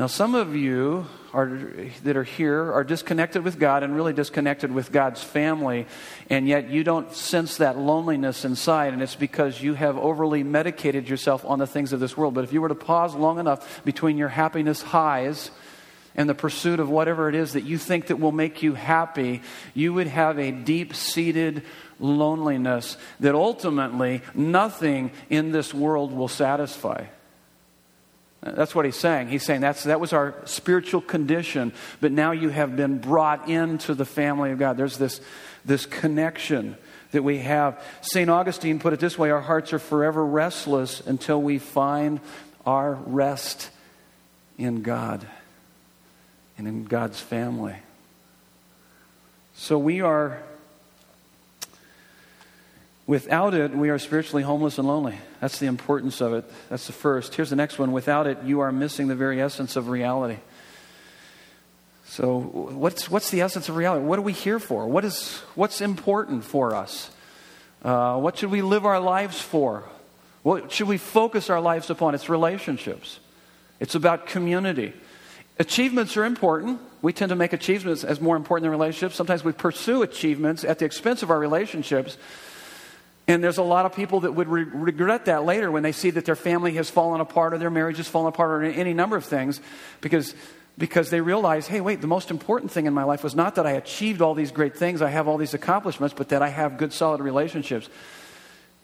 Now, 0.00 0.06
some 0.06 0.34
of 0.34 0.56
you 0.56 1.04
are, 1.34 1.58
that 2.04 2.16
are 2.16 2.24
here 2.24 2.72
are 2.72 2.84
disconnected 2.84 3.44
with 3.44 3.58
God 3.58 3.82
and 3.82 3.94
really 3.94 4.14
disconnected 4.14 4.72
with 4.72 4.92
God's 4.92 5.22
family, 5.22 5.86
and 6.30 6.48
yet 6.48 6.70
you 6.70 6.82
don't 6.84 7.12
sense 7.12 7.58
that 7.58 7.76
loneliness 7.76 8.46
inside, 8.46 8.94
and 8.94 9.02
it's 9.02 9.14
because 9.14 9.60
you 9.60 9.74
have 9.74 9.98
overly 9.98 10.42
medicated 10.42 11.06
yourself 11.06 11.44
on 11.44 11.58
the 11.58 11.66
things 11.66 11.92
of 11.92 12.00
this 12.00 12.16
world. 12.16 12.32
But 12.32 12.44
if 12.44 12.52
you 12.54 12.62
were 12.62 12.70
to 12.70 12.74
pause 12.74 13.14
long 13.14 13.38
enough 13.38 13.84
between 13.84 14.16
your 14.16 14.30
happiness 14.30 14.80
highs 14.80 15.50
and 16.16 16.30
the 16.30 16.34
pursuit 16.34 16.80
of 16.80 16.88
whatever 16.88 17.28
it 17.28 17.34
is 17.34 17.52
that 17.52 17.64
you 17.64 17.76
think 17.76 18.06
that 18.06 18.18
will 18.18 18.32
make 18.32 18.62
you 18.62 18.72
happy, 18.72 19.42
you 19.74 19.92
would 19.92 20.06
have 20.06 20.38
a 20.38 20.50
deep 20.50 20.94
seated 20.94 21.62
loneliness 21.98 22.96
that 23.20 23.34
ultimately 23.34 24.22
nothing 24.32 25.10
in 25.28 25.52
this 25.52 25.74
world 25.74 26.10
will 26.10 26.26
satisfy. 26.26 27.04
That's 28.42 28.74
what 28.74 28.86
he's 28.86 28.96
saying. 28.96 29.28
He's 29.28 29.44
saying 29.44 29.60
that's, 29.60 29.84
that 29.84 30.00
was 30.00 30.12
our 30.12 30.34
spiritual 30.46 31.02
condition, 31.02 31.72
but 32.00 32.10
now 32.10 32.32
you 32.32 32.48
have 32.48 32.74
been 32.74 32.98
brought 32.98 33.48
into 33.48 33.94
the 33.94 34.06
family 34.06 34.50
of 34.52 34.58
God. 34.58 34.76
There's 34.76 34.96
this, 34.96 35.20
this 35.64 35.84
connection 35.84 36.76
that 37.12 37.22
we 37.22 37.38
have. 37.38 37.82
St. 38.00 38.30
Augustine 38.30 38.78
put 38.78 38.92
it 38.92 39.00
this 39.00 39.18
way 39.18 39.30
our 39.30 39.40
hearts 39.40 39.72
are 39.72 39.78
forever 39.78 40.24
restless 40.24 41.00
until 41.06 41.40
we 41.42 41.58
find 41.58 42.20
our 42.64 42.94
rest 42.94 43.70
in 44.56 44.82
God 44.82 45.26
and 46.56 46.66
in 46.66 46.84
God's 46.84 47.20
family. 47.20 47.76
So 49.54 49.78
we 49.78 50.00
are 50.00 50.42
Without 53.10 53.54
it, 53.54 53.72
we 53.72 53.90
are 53.90 53.98
spiritually 53.98 54.44
homeless 54.44 54.78
and 54.78 54.86
lonely. 54.86 55.18
That's 55.40 55.58
the 55.58 55.66
importance 55.66 56.20
of 56.20 56.32
it. 56.32 56.44
That's 56.68 56.86
the 56.86 56.92
first. 56.92 57.34
Here's 57.34 57.50
the 57.50 57.56
next 57.56 57.76
one. 57.76 57.90
Without 57.90 58.28
it, 58.28 58.38
you 58.44 58.60
are 58.60 58.70
missing 58.70 59.08
the 59.08 59.16
very 59.16 59.42
essence 59.42 59.74
of 59.74 59.88
reality. 59.88 60.36
So, 62.04 62.38
what's, 62.38 63.10
what's 63.10 63.32
the 63.32 63.40
essence 63.40 63.68
of 63.68 63.74
reality? 63.74 64.04
What 64.04 64.20
are 64.20 64.22
we 64.22 64.32
here 64.32 64.60
for? 64.60 64.86
What 64.86 65.04
is, 65.04 65.38
what's 65.56 65.80
important 65.80 66.44
for 66.44 66.72
us? 66.72 67.10
Uh, 67.82 68.16
what 68.20 68.38
should 68.38 68.52
we 68.52 68.62
live 68.62 68.86
our 68.86 69.00
lives 69.00 69.40
for? 69.40 69.82
What 70.44 70.70
should 70.70 70.86
we 70.86 70.96
focus 70.96 71.50
our 71.50 71.60
lives 71.60 71.90
upon? 71.90 72.14
It's 72.14 72.28
relationships, 72.28 73.18
it's 73.80 73.96
about 73.96 74.26
community. 74.26 74.92
Achievements 75.58 76.16
are 76.16 76.24
important. 76.24 76.80
We 77.02 77.12
tend 77.12 77.30
to 77.30 77.36
make 77.36 77.52
achievements 77.52 78.04
as 78.04 78.20
more 78.20 78.36
important 78.36 78.62
than 78.62 78.70
relationships. 78.70 79.16
Sometimes 79.16 79.42
we 79.42 79.50
pursue 79.50 80.02
achievements 80.02 80.62
at 80.62 80.78
the 80.78 80.84
expense 80.84 81.24
of 81.24 81.30
our 81.30 81.40
relationships. 81.40 82.16
And 83.30 83.44
there's 83.44 83.58
a 83.58 83.62
lot 83.62 83.86
of 83.86 83.94
people 83.94 84.20
that 84.20 84.32
would 84.32 84.48
re- 84.48 84.64
regret 84.64 85.26
that 85.26 85.44
later 85.44 85.70
when 85.70 85.84
they 85.84 85.92
see 85.92 86.10
that 86.10 86.24
their 86.24 86.34
family 86.34 86.74
has 86.74 86.90
fallen 86.90 87.20
apart 87.20 87.54
or 87.54 87.58
their 87.58 87.70
marriage 87.70 87.98
has 87.98 88.08
fallen 88.08 88.26
apart 88.26 88.50
or 88.50 88.64
any 88.64 88.92
number 88.92 89.16
of 89.16 89.24
things 89.24 89.60
because, 90.00 90.34
because 90.76 91.10
they 91.10 91.20
realize, 91.20 91.68
hey, 91.68 91.80
wait, 91.80 92.00
the 92.00 92.08
most 92.08 92.32
important 92.32 92.72
thing 92.72 92.86
in 92.86 92.92
my 92.92 93.04
life 93.04 93.22
was 93.22 93.36
not 93.36 93.54
that 93.54 93.68
I 93.68 93.72
achieved 93.72 94.20
all 94.20 94.34
these 94.34 94.50
great 94.50 94.76
things, 94.76 95.00
I 95.00 95.10
have 95.10 95.28
all 95.28 95.36
these 95.36 95.54
accomplishments, 95.54 96.12
but 96.12 96.30
that 96.30 96.42
I 96.42 96.48
have 96.48 96.76
good, 96.76 96.92
solid 96.92 97.20
relationships. 97.20 97.88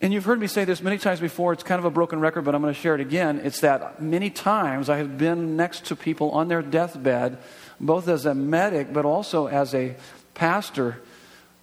And 0.00 0.12
you've 0.12 0.26
heard 0.26 0.38
me 0.38 0.46
say 0.46 0.64
this 0.64 0.80
many 0.80 0.98
times 0.98 1.18
before. 1.18 1.52
It's 1.52 1.64
kind 1.64 1.80
of 1.80 1.84
a 1.84 1.90
broken 1.90 2.20
record, 2.20 2.42
but 2.42 2.54
I'm 2.54 2.62
going 2.62 2.72
to 2.72 2.80
share 2.80 2.94
it 2.94 3.00
again. 3.00 3.40
It's 3.42 3.62
that 3.62 4.00
many 4.00 4.30
times 4.30 4.88
I 4.88 4.98
have 4.98 5.18
been 5.18 5.56
next 5.56 5.86
to 5.86 5.96
people 5.96 6.30
on 6.30 6.46
their 6.46 6.62
deathbed, 6.62 7.38
both 7.80 8.06
as 8.06 8.26
a 8.26 8.34
medic, 8.34 8.92
but 8.92 9.04
also 9.04 9.48
as 9.48 9.74
a 9.74 9.96
pastor 10.34 11.02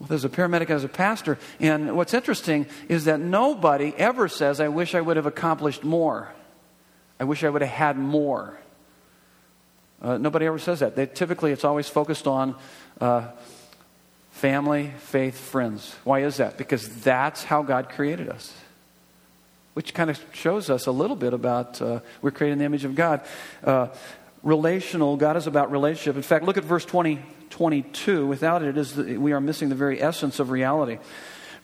as 0.10 0.26
a 0.26 0.30
paramedic, 0.30 0.70
as 0.70 0.84
a 0.84 0.90
pastor. 0.90 1.38
And 1.60 1.96
what's 1.96 2.14
interesting 2.14 2.68
is 2.90 3.06
that 3.06 3.20
nobody 3.20 3.94
ever 3.98 4.28
says, 4.28 4.60
I 4.60 4.68
wish 4.68 4.96
I 4.96 5.02
would 5.02 5.18
have 5.18 5.26
accomplished 5.26 5.84
more. 5.84 6.32
I 7.20 7.24
wish 7.24 7.44
I 7.44 7.50
would 7.50 7.62
have 7.62 7.72
had 7.72 7.98
more. 7.98 8.58
Uh, 10.02 10.18
nobody 10.18 10.46
ever 10.46 10.60
says 10.60 10.80
that. 10.80 10.96
They, 10.96 11.06
typically, 11.06 11.52
it's 11.52 11.64
always 11.64 11.88
focused 11.88 12.28
on 12.28 12.56
uh, 13.00 13.30
family, 14.32 14.92
faith, 14.98 15.40
friends. 15.40 15.96
Why 16.04 16.24
is 16.24 16.38
that? 16.38 16.58
Because 16.58 16.90
that's 17.02 17.44
how 17.44 17.64
God 17.64 17.90
created 17.90 18.28
us. 18.28 18.54
Which 19.74 19.94
kind 19.94 20.10
of 20.10 20.20
shows 20.34 20.70
us 20.70 20.86
a 20.86 20.92
little 20.92 21.16
bit 21.16 21.34
about 21.34 21.82
uh, 21.82 22.02
we're 22.22 22.32
created 22.32 22.54
in 22.54 22.60
the 22.60 22.66
image 22.66 22.84
of 22.84 22.96
God. 22.96 23.22
Uh, 23.64 23.88
relational, 24.44 25.16
God 25.16 25.38
is 25.38 25.48
about 25.48 25.72
relationship. 25.72 26.18
In 26.18 26.22
fact, 26.22 26.44
look 26.44 26.58
at 26.58 26.64
verse 26.64 26.84
20, 26.84 27.20
22. 27.54 28.26
Without 28.26 28.64
it, 28.64 28.70
it 28.70 28.78
is 28.78 28.96
the, 28.96 29.18
we 29.18 29.32
are 29.32 29.40
missing 29.40 29.70
the 29.70 29.76
very 29.76 30.02
essence 30.02 30.40
of 30.40 30.50
reality. 30.50 30.98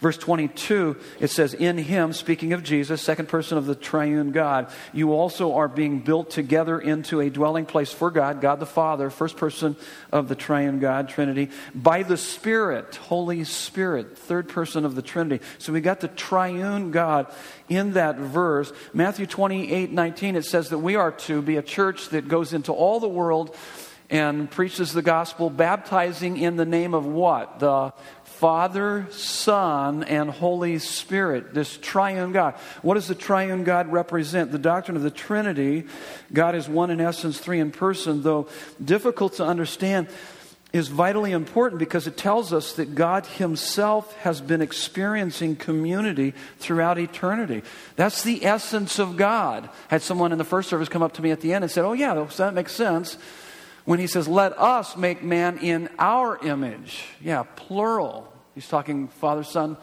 Verse 0.01 0.19
22, 0.19 0.95
it 1.19 1.29
says, 1.31 1.55
In 1.55 1.79
him, 1.79 2.13
speaking 2.13 2.53
of 2.53 2.63
Jesus, 2.63 3.01
second 3.01 3.27
person 3.27 3.57
of 3.57 3.65
the 3.65 3.73
triune 3.73 4.31
God, 4.31 4.71
you 4.93 5.13
also 5.13 5.55
are 5.55 5.67
being 5.67 6.01
built 6.01 6.29
together 6.29 6.79
into 6.79 7.19
a 7.19 7.31
dwelling 7.31 7.65
place 7.65 7.91
for 7.91 8.11
God, 8.11 8.39
God 8.39 8.59
the 8.59 8.67
Father, 8.67 9.09
first 9.09 9.35
person 9.35 9.75
of 10.11 10.29
the 10.29 10.35
triune 10.35 10.79
God, 10.79 11.09
Trinity, 11.09 11.49
by 11.73 12.03
the 12.03 12.17
Spirit, 12.17 12.95
Holy 12.95 13.43
Spirit, 13.43 14.15
third 14.15 14.47
person 14.47 14.85
of 14.85 14.93
the 14.93 15.01
Trinity. 15.01 15.43
So 15.57 15.73
we 15.73 15.81
got 15.81 16.01
the 16.01 16.07
triune 16.07 16.91
God 16.91 17.25
in 17.67 17.93
that 17.93 18.17
verse. 18.17 18.71
Matthew 18.93 19.25
28 19.25 19.91
19, 19.91 20.35
it 20.35 20.45
says 20.45 20.69
that 20.69 20.77
we 20.77 20.95
are 20.95 21.11
to 21.11 21.41
be 21.41 21.57
a 21.57 21.63
church 21.63 22.09
that 22.09 22.27
goes 22.27 22.53
into 22.53 22.71
all 22.71 22.99
the 22.99 23.09
world 23.09 23.55
and 24.09 24.49
preaches 24.49 24.91
the 24.91 25.01
gospel, 25.01 25.49
baptizing 25.49 26.37
in 26.37 26.55
the 26.55 26.65
name 26.65 26.93
of 26.93 27.05
what? 27.05 27.59
The 27.59 27.93
Father, 28.23 29.05
Son, 29.11 30.03
and 30.03 30.29
Holy 30.29 30.79
Spirit, 30.79 31.53
this 31.53 31.77
triune 31.77 32.31
God. 32.31 32.55
What 32.81 32.93
does 32.95 33.07
the 33.07 33.15
triune 33.15 33.63
God 33.63 33.91
represent? 33.91 34.51
The 34.51 34.57
doctrine 34.57 34.97
of 34.97 35.03
the 35.03 35.11
Trinity, 35.11 35.85
God 36.31 36.55
is 36.55 36.67
one 36.67 36.89
in 36.89 37.01
essence, 37.01 37.37
three 37.37 37.59
in 37.59 37.71
person, 37.71 38.23
though 38.23 38.47
difficult 38.83 39.33
to 39.33 39.45
understand, 39.45 40.07
is 40.71 40.87
vitally 40.87 41.31
important 41.33 41.79
because 41.79 42.07
it 42.07 42.15
tells 42.15 42.53
us 42.53 42.73
that 42.73 42.95
God 42.95 43.25
Himself 43.25 44.15
has 44.17 44.39
been 44.39 44.61
experiencing 44.61 45.55
community 45.55 46.33
throughout 46.59 46.97
eternity. 46.97 47.63
That's 47.95 48.23
the 48.23 48.45
essence 48.45 48.99
of 48.99 49.17
God. 49.17 49.65
I 49.65 49.95
had 49.95 50.01
someone 50.01 50.31
in 50.31 50.37
the 50.37 50.43
first 50.43 50.69
service 50.69 50.87
come 50.87 51.03
up 51.03 51.13
to 51.13 51.21
me 51.21 51.31
at 51.31 51.41
the 51.41 51.53
end 51.53 51.63
and 51.63 51.71
said, 51.71 51.83
Oh, 51.83 51.93
yeah, 51.93 52.13
that 52.37 52.53
makes 52.53 52.71
sense 52.71 53.17
when 53.89 53.97
he 53.97 54.05
says, 54.05 54.27
Let 54.27 54.55
us 54.59 54.95
make 54.95 55.23
man 55.23 55.57
in 55.57 55.89
our 55.97 56.37
image. 56.45 57.05
Yeah, 57.19 57.41
plural. 57.55 58.31
He's 58.53 58.67
talking 58.67 59.07
Father, 59.07 59.43
Son, 59.43 59.77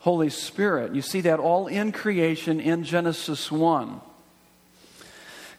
Holy 0.00 0.28
Spirit. 0.28 0.94
You 0.94 1.00
see 1.00 1.22
that 1.22 1.40
all 1.40 1.66
in 1.66 1.90
creation 1.90 2.60
in 2.60 2.84
Genesis 2.84 3.50
1. 3.50 4.02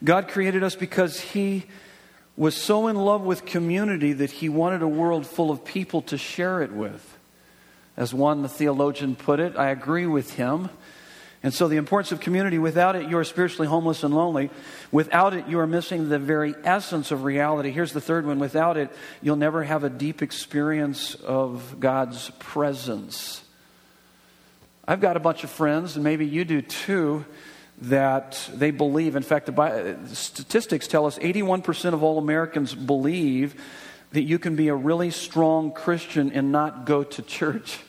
God 0.04 0.27
created 0.27 0.62
us 0.62 0.75
because 0.75 1.20
he 1.20 1.66
was 2.36 2.56
so 2.56 2.86
in 2.86 2.98
love 2.98 3.24
with 3.24 3.46
community 3.46 4.13
that 4.13 4.30
he 4.30 4.48
wanted 4.48 4.84
a 4.84 4.88
world 4.88 5.25
full 5.25 5.50
of 5.50 5.66
people 5.66 6.04
to 6.04 6.20
share 6.20 6.62
it 6.62 6.72
with. 6.72 7.18
As 7.98 8.13
one 8.13 8.44
the 8.44 8.50
theologian 8.50 9.16
put 9.16 9.39
it, 9.39 9.56
I 9.56 9.72
agree 9.72 10.06
with 10.06 10.34
him. 10.36 10.70
And 11.44 11.53
so, 11.53 11.67
the 11.67 11.77
importance 11.77 12.12
of 12.12 12.20
community 12.20 12.58
without 12.58 12.96
it, 12.96 13.10
you 13.10 13.17
are 13.17 13.24
spiritually 13.24 13.67
homeless 13.67 14.03
and 14.03 14.13
lonely. 14.13 14.50
Without 14.91 15.34
it, 15.36 15.48
you 15.48 15.60
are 15.60 15.67
missing 15.67 16.10
the 16.10 16.17
very 16.17 16.56
essence 16.63 17.12
of 17.12 17.24
reality. 17.24 17.70
Here's 17.70 17.94
the 17.94 18.01
third 18.01 18.25
one 18.25 18.39
without 18.39 18.75
it, 18.75 18.89
you'll 19.22 19.36
never 19.36 19.63
have 19.63 19.84
a 19.84 19.89
deep 19.89 20.22
experience 20.22 21.13
of 21.15 21.79
God's 21.79 22.32
presence. 22.39 23.44
I've 24.88 25.01
got 25.01 25.15
a 25.15 25.20
bunch 25.20 25.44
of 25.44 25.51
friends, 25.51 25.96
and 25.96 26.03
maybe 26.03 26.25
you 26.25 26.44
do 26.44 26.62
too, 26.62 27.25
that 27.82 28.50
they 28.53 28.72
believe. 28.72 29.15
In 29.15 29.24
fact, 29.24 29.46
the 29.46 29.98
statistics 30.13 30.88
tell 30.88 31.06
us 31.06 31.20
81% 31.20 31.94
of 31.94 32.01
all 32.01 32.17
Americans 32.17 32.74
believe 32.74 33.62
that 34.13 34.24
you 34.24 34.39
can 34.39 34.56
be 34.56 34.70
a 34.70 34.75
really 34.75 35.12
strong 35.12 35.72
Christian 35.72 36.32
and 36.32 36.51
not 36.51 36.86
go 36.86 37.03
to 37.03 37.22
church. 37.22 37.79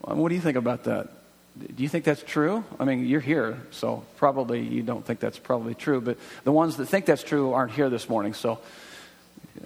What 0.00 0.28
do 0.28 0.34
you 0.34 0.40
think 0.40 0.58
about 0.58 0.84
that? 0.84 1.21
Do 1.58 1.82
you 1.82 1.88
think 1.88 2.04
that's 2.04 2.22
true? 2.22 2.64
I 2.80 2.84
mean, 2.84 3.06
you're 3.06 3.20
here, 3.20 3.60
so 3.70 4.04
probably 4.16 4.60
you 4.60 4.82
don't 4.82 5.04
think 5.04 5.20
that's 5.20 5.38
probably 5.38 5.74
true, 5.74 6.00
but 6.00 6.16
the 6.44 6.52
ones 6.52 6.76
that 6.78 6.86
think 6.86 7.04
that's 7.04 7.22
true 7.22 7.52
aren't 7.52 7.72
here 7.72 7.90
this 7.90 8.08
morning, 8.08 8.32
so 8.32 8.58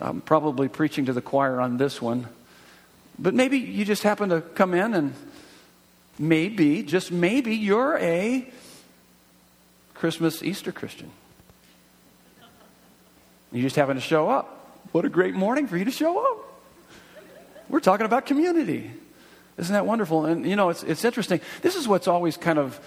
I'm 0.00 0.20
probably 0.20 0.68
preaching 0.68 1.06
to 1.06 1.12
the 1.12 1.22
choir 1.22 1.60
on 1.60 1.76
this 1.76 2.02
one. 2.02 2.26
But 3.18 3.34
maybe 3.34 3.58
you 3.58 3.84
just 3.84 4.02
happen 4.02 4.30
to 4.30 4.40
come 4.40 4.74
in 4.74 4.94
and 4.94 5.14
maybe, 6.18 6.82
just 6.82 7.12
maybe, 7.12 7.54
you're 7.54 7.96
a 7.98 8.50
Christmas 9.94 10.42
Easter 10.42 10.72
Christian. 10.72 11.10
You 13.52 13.62
just 13.62 13.76
happen 13.76 13.94
to 13.94 14.02
show 14.02 14.28
up. 14.28 14.76
What 14.92 15.04
a 15.04 15.08
great 15.08 15.34
morning 15.34 15.68
for 15.68 15.76
you 15.76 15.84
to 15.84 15.90
show 15.90 16.18
up. 16.18 16.62
We're 17.68 17.80
talking 17.80 18.06
about 18.06 18.26
community. 18.26 18.90
Isn't 19.58 19.72
that 19.72 19.86
wonderful? 19.86 20.26
And 20.26 20.46
you 20.46 20.56
know, 20.56 20.68
it's, 20.68 20.82
it's 20.82 21.04
interesting. 21.04 21.40
This 21.62 21.76
is 21.76 21.88
what's 21.88 22.08
always 22.08 22.36
kind 22.36 22.58
of 22.58 22.78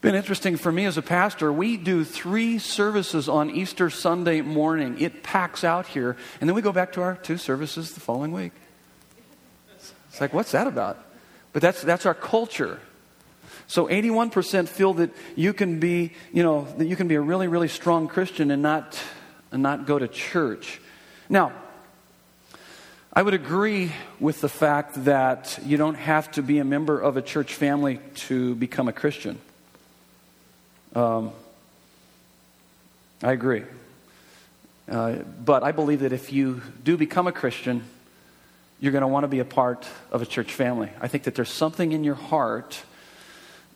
been 0.00 0.14
interesting 0.16 0.56
for 0.56 0.72
me 0.72 0.84
as 0.84 0.98
a 0.98 1.02
pastor. 1.02 1.52
We 1.52 1.76
do 1.76 2.02
three 2.04 2.58
services 2.58 3.28
on 3.28 3.50
Easter 3.50 3.88
Sunday 3.88 4.40
morning. 4.40 5.00
It 5.00 5.22
packs 5.22 5.62
out 5.62 5.86
here. 5.86 6.16
And 6.40 6.48
then 6.50 6.56
we 6.56 6.62
go 6.62 6.72
back 6.72 6.92
to 6.94 7.02
our 7.02 7.16
two 7.16 7.36
services 7.36 7.92
the 7.92 8.00
following 8.00 8.32
week. 8.32 8.52
It's 10.10 10.20
like, 10.20 10.34
what's 10.34 10.52
that 10.52 10.66
about? 10.66 10.98
But 11.52 11.62
that's, 11.62 11.80
that's 11.82 12.04
our 12.04 12.14
culture. 12.14 12.80
So 13.68 13.86
81% 13.86 14.68
feel 14.68 14.94
that 14.94 15.10
you 15.36 15.52
can 15.52 15.78
be, 15.78 16.12
you 16.32 16.42
know, 16.42 16.66
that 16.78 16.86
you 16.86 16.96
can 16.96 17.06
be 17.06 17.14
a 17.14 17.20
really, 17.20 17.46
really 17.46 17.68
strong 17.68 18.08
Christian 18.08 18.50
and 18.50 18.60
not, 18.60 19.00
and 19.52 19.62
not 19.62 19.86
go 19.86 19.98
to 19.98 20.08
church. 20.08 20.80
Now, 21.28 21.52
I 23.14 23.22
would 23.22 23.34
agree 23.34 23.92
with 24.20 24.40
the 24.40 24.48
fact 24.48 25.04
that 25.04 25.58
you 25.66 25.76
don't 25.76 25.96
have 25.96 26.30
to 26.32 26.42
be 26.42 26.60
a 26.60 26.64
member 26.64 26.98
of 26.98 27.18
a 27.18 27.22
church 27.22 27.52
family 27.52 28.00
to 28.14 28.54
become 28.54 28.88
a 28.88 28.92
Christian. 28.92 29.38
Um, 30.94 31.32
I 33.22 33.32
agree. 33.32 33.64
Uh, 34.90 35.16
but 35.44 35.62
I 35.62 35.72
believe 35.72 36.00
that 36.00 36.14
if 36.14 36.32
you 36.32 36.62
do 36.82 36.96
become 36.96 37.26
a 37.26 37.32
Christian, 37.32 37.84
you're 38.80 38.92
going 38.92 39.02
to 39.02 39.08
want 39.08 39.24
to 39.24 39.28
be 39.28 39.40
a 39.40 39.44
part 39.44 39.86
of 40.10 40.22
a 40.22 40.26
church 40.26 40.50
family. 40.50 40.88
I 40.98 41.06
think 41.06 41.24
that 41.24 41.34
there's 41.34 41.52
something 41.52 41.92
in 41.92 42.04
your 42.04 42.14
heart 42.14 42.82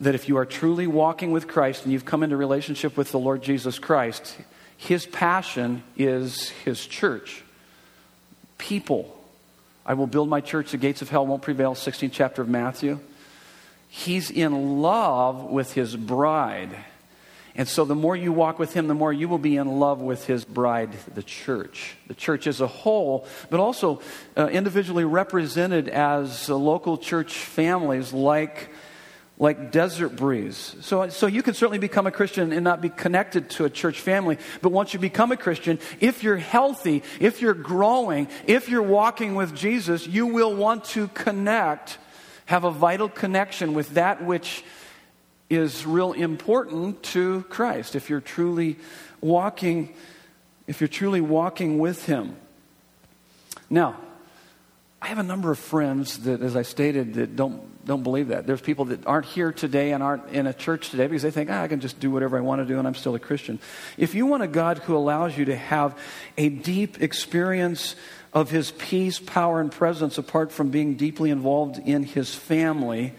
that 0.01 0.15
if 0.15 0.31
you 0.31 0.39
are 0.39 0.47
truly 0.47 0.87
walking 0.87 1.31
with 1.31 1.47
Christ 1.47 1.85
and 1.85 1.93
you've 1.93 2.07
come 2.07 2.23
into 2.23 2.39
relationship 2.39 2.97
with 2.97 3.13
the 3.13 3.19
Lord 3.19 3.43
Jesus 3.43 3.79
Christ, 3.79 4.35
his 4.79 5.05
passion 5.05 5.83
is 5.95 6.49
his 6.49 6.87
church, 6.87 7.45
people 8.57 9.16
I 9.89 9.95
will 9.95 10.09
build 10.09 10.29
my 10.29 10.41
church, 10.41 10.73
the 10.73 10.79
gates 10.79 11.01
of 11.01 11.11
hell 11.11 11.25
won't 11.25 11.43
prevail, 11.43 11.77
16th 11.77 12.11
chapter 12.11 12.43
of 12.43 12.49
Matthew. 12.49 12.99
He's 13.89 14.33
in 14.33 14.83
love 14.83 15.45
with 15.45 15.75
his 15.75 15.95
bride. 15.95 16.77
And 17.55 17.69
so 17.69 17.85
the 17.85 17.95
more 17.95 18.17
you 18.17 18.33
walk 18.33 18.59
with 18.59 18.75
him, 18.75 18.89
the 18.89 18.95
more 18.95 19.13
you 19.13 19.29
will 19.29 19.39
be 19.39 19.57
in 19.57 19.79
love 19.79 20.01
with 20.01 20.27
his 20.27 20.45
bride, 20.45 20.93
the 21.15 21.23
church. 21.23 21.95
The 22.09 22.15
church 22.15 22.49
as 22.49 22.61
a 22.61 22.67
whole, 22.67 23.29
but 23.49 23.61
also 23.61 24.03
uh, 24.37 24.49
individually 24.49 25.05
represented 25.05 25.89
as 25.89 26.51
uh, 26.51 26.57
local 26.57 26.99
church 26.99 27.35
families 27.35 28.13
like 28.13 28.71
like 29.39 29.71
desert 29.71 30.17
breeze. 30.17 30.75
So, 30.81 31.09
so 31.11 31.27
you 31.27 31.43
can 31.43 31.55
certainly 31.55 31.79
become 31.79 32.07
a 32.07 32.11
Christian 32.11 32.53
and 32.53 32.65
not 32.65 32.81
be 32.81 32.89
connected 32.89 33.51
to 33.51 33.67
a 33.67 33.71
church 33.71 34.01
family. 34.01 34.39
But 34.63 34.71
once 34.71 34.95
you 34.95 35.01
become 35.01 35.31
a 35.31 35.37
Christian, 35.37 35.79
if 36.01 36.23
you're 36.23 36.39
healthy, 36.39 37.03
if 37.21 37.43
you're 37.43 37.55
growing, 37.55 38.29
if 38.47 38.69
you're 38.69 38.83
walking 38.83 39.35
with 39.35 39.55
Jesus, 39.55 40.07
you 40.07 40.27
will 40.27 40.55
want 40.55 40.85
to 40.87 41.09
connect, 41.09 41.99
have 42.47 42.65
a 42.65 42.71
vital 42.71 43.11
connection 43.11 43.75
with 43.75 43.91
that 43.91 44.25
which 44.25 44.65
is 45.51 45.87
real 45.87 46.13
important 46.13 47.03
to 47.03 47.43
Christ. 47.51 47.95
If 47.95 48.09
you're 48.09 48.21
truly 48.21 48.79
walking, 49.21 49.95
if 50.67 50.81
you're 50.81 50.89
truly 50.89 51.21
walking 51.21 51.79
with 51.79 52.07
Him. 52.07 52.37
Now, 53.69 54.01
I 55.07 55.11
have 55.11 55.19
a 55.19 55.23
number 55.23 55.53
of 55.53 55.59
friends 55.61 56.19
that, 56.25 56.43
as 56.43 56.57
I 56.57 56.63
stated, 56.63 57.15
that 57.15 57.37
don't, 57.37 57.87
don't 57.87 58.03
believe 58.03 58.27
that. 58.29 58.45
There's 58.45 58.61
people 58.61 58.87
that 58.87 59.07
aren't 59.07 59.27
here 59.27 59.53
today 59.53 59.93
and 59.93 60.03
aren't 60.03 60.31
in 60.31 60.49
a 60.49 60.53
church 60.53 60.91
today 60.91 61.07
because 61.07 61.23
they 61.23 61.31
think, 61.31 61.49
ah, 61.49 61.63
I 61.63 61.69
can 61.69 61.79
just 61.79 62.01
do 62.01 62.11
whatever 62.11 62.37
I 62.37 62.41
want 62.41 62.61
to 62.61 62.65
do 62.65 62.77
and 62.81 62.89
I'm 62.89 62.97
still 62.97 63.15
a 63.15 63.21
Christian. 63.21 63.61
If 63.97 64.17
you 64.17 64.27
want 64.27 64.43
a 64.43 64.49
God 64.49 64.79
who 64.79 64.97
allows 64.97 65.39
you 65.39 65.45
to 65.45 65.55
have 65.55 65.97
a 66.37 66.49
deep 66.49 67.01
experience 67.01 67.95
of 68.33 68.51
his 68.51 68.73
peace, 68.73 69.21
power, 69.21 69.61
and 69.61 69.71
presence 69.71 70.19
apart 70.19 70.51
from 70.51 70.71
being 70.71 70.97
deeply 70.97 71.31
involved 71.31 71.79
in 71.79 72.03
his 72.03 72.35
family, 72.35 73.13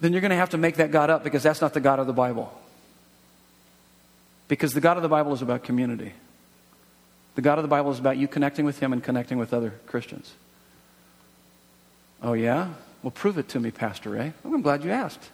then 0.00 0.10
you're 0.10 0.22
going 0.22 0.30
to 0.30 0.36
have 0.36 0.50
to 0.50 0.58
make 0.58 0.74
that 0.78 0.90
God 0.90 1.08
up 1.08 1.22
because 1.22 1.44
that's 1.44 1.60
not 1.60 1.72
the 1.72 1.80
God 1.80 2.00
of 2.00 2.08
the 2.08 2.12
Bible. 2.12 2.52
Because 4.48 4.74
the 4.74 4.80
God 4.80 4.96
of 4.96 5.04
the 5.04 5.08
Bible 5.08 5.34
is 5.34 5.40
about 5.40 5.62
community. 5.62 6.14
The 7.34 7.42
God 7.42 7.58
of 7.58 7.62
the 7.62 7.68
Bible 7.68 7.90
is 7.90 7.98
about 7.98 8.16
you 8.18 8.28
connecting 8.28 8.64
with 8.64 8.78
Him 8.80 8.92
and 8.92 9.02
connecting 9.02 9.38
with 9.38 9.54
other 9.54 9.74
Christians. 9.86 10.32
Oh, 12.22 12.34
yeah? 12.34 12.68
Well, 13.02 13.10
prove 13.10 13.38
it 13.38 13.48
to 13.50 13.60
me, 13.60 13.70
Pastor 13.70 14.10
Ray. 14.10 14.32
I'm 14.44 14.62
glad 14.62 14.84
you 14.84 14.90
asked. 14.90 15.30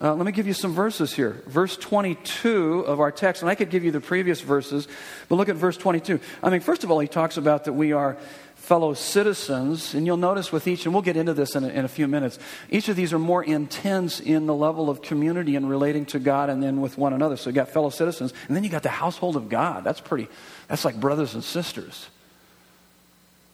Uh, 0.00 0.14
let 0.14 0.26
me 0.26 0.32
give 0.32 0.46
you 0.46 0.52
some 0.52 0.74
verses 0.74 1.12
here. 1.12 1.42
Verse 1.46 1.76
22 1.76 2.80
of 2.80 3.00
our 3.00 3.12
text, 3.12 3.42
and 3.42 3.50
I 3.50 3.54
could 3.54 3.70
give 3.70 3.84
you 3.84 3.90
the 3.90 4.00
previous 4.00 4.40
verses, 4.40 4.88
but 5.28 5.36
look 5.36 5.48
at 5.48 5.56
verse 5.56 5.76
22. 5.76 6.20
I 6.42 6.50
mean, 6.50 6.60
first 6.60 6.84
of 6.84 6.90
all, 6.90 6.98
he 6.98 7.06
talks 7.06 7.36
about 7.36 7.64
that 7.64 7.74
we 7.74 7.92
are 7.92 8.16
fellow 8.64 8.94
citizens, 8.94 9.92
and 9.92 10.06
you'll 10.06 10.16
notice 10.16 10.50
with 10.50 10.66
each, 10.66 10.86
and 10.86 10.94
we'll 10.94 11.02
get 11.02 11.18
into 11.18 11.34
this 11.34 11.54
in 11.54 11.64
a, 11.64 11.68
in 11.68 11.84
a, 11.84 11.88
few 11.88 12.08
minutes, 12.08 12.38
each 12.70 12.88
of 12.88 12.96
these 12.96 13.12
are 13.12 13.18
more 13.18 13.44
intense 13.44 14.20
in 14.20 14.46
the 14.46 14.54
level 14.54 14.88
of 14.88 15.02
community 15.02 15.54
and 15.54 15.68
relating 15.68 16.06
to 16.06 16.18
God 16.18 16.48
and 16.48 16.62
then 16.62 16.80
with 16.80 16.96
one 16.96 17.12
another. 17.12 17.36
So 17.36 17.50
you 17.50 17.54
got 17.54 17.68
fellow 17.68 17.90
citizens, 17.90 18.32
and 18.48 18.56
then 18.56 18.64
you 18.64 18.70
got 18.70 18.82
the 18.82 18.88
household 18.88 19.36
of 19.36 19.50
God. 19.50 19.84
That's 19.84 20.00
pretty, 20.00 20.28
that's 20.66 20.84
like 20.84 20.98
brothers 20.98 21.34
and 21.34 21.44
sisters. 21.44 22.08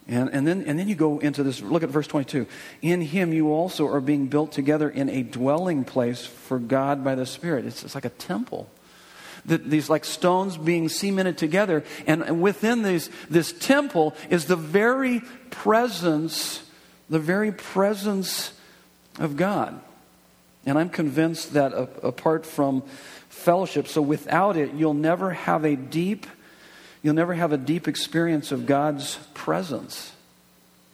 And, 0.06 0.30
and, 0.30 0.46
then, 0.46 0.62
and 0.62 0.78
then 0.78 0.88
you 0.88 0.94
go 0.94 1.18
into 1.18 1.42
this, 1.42 1.60
look 1.60 1.82
at 1.82 1.88
verse 1.88 2.06
22. 2.06 2.46
In 2.80 3.00
him 3.00 3.32
you 3.32 3.52
also 3.52 3.88
are 3.88 4.00
being 4.00 4.28
built 4.28 4.52
together 4.52 4.88
in 4.88 5.08
a 5.08 5.22
dwelling 5.24 5.84
place 5.84 6.24
for 6.24 6.60
God 6.60 7.02
by 7.02 7.16
the 7.16 7.26
Spirit. 7.26 7.64
It's, 7.64 7.84
it's 7.84 7.96
like 7.96 8.04
a 8.04 8.10
temple. 8.10 8.70
The, 9.44 9.58
these 9.58 9.88
like 9.88 10.04
stones 10.04 10.56
being 10.56 10.88
cemented 10.88 11.38
together. 11.38 11.84
And, 12.06 12.40
within 12.40 12.82
these, 12.82 13.10
this 13.28 13.52
temple 13.52 14.14
is 14.28 14.46
the 14.46 14.56
very 14.56 15.20
presence, 15.50 16.62
the 17.08 17.18
very 17.18 17.52
presence 17.52 18.52
of 19.18 19.36
God. 19.36 19.80
And 20.66 20.78
I'm 20.78 20.90
convinced 20.90 21.54
that 21.54 21.72
a, 21.72 21.88
apart 22.06 22.44
from 22.44 22.82
fellowship, 23.28 23.88
so 23.88 24.02
without 24.02 24.56
it, 24.56 24.74
you'll 24.74 24.94
never 24.94 25.30
have 25.32 25.64
a 25.64 25.76
deep 25.76 26.26
you'll 27.02 27.14
never 27.14 27.32
have 27.32 27.52
a 27.52 27.56
deep 27.56 27.88
experience 27.88 28.52
of 28.52 28.66
God's 28.66 29.18
presence. 29.32 30.12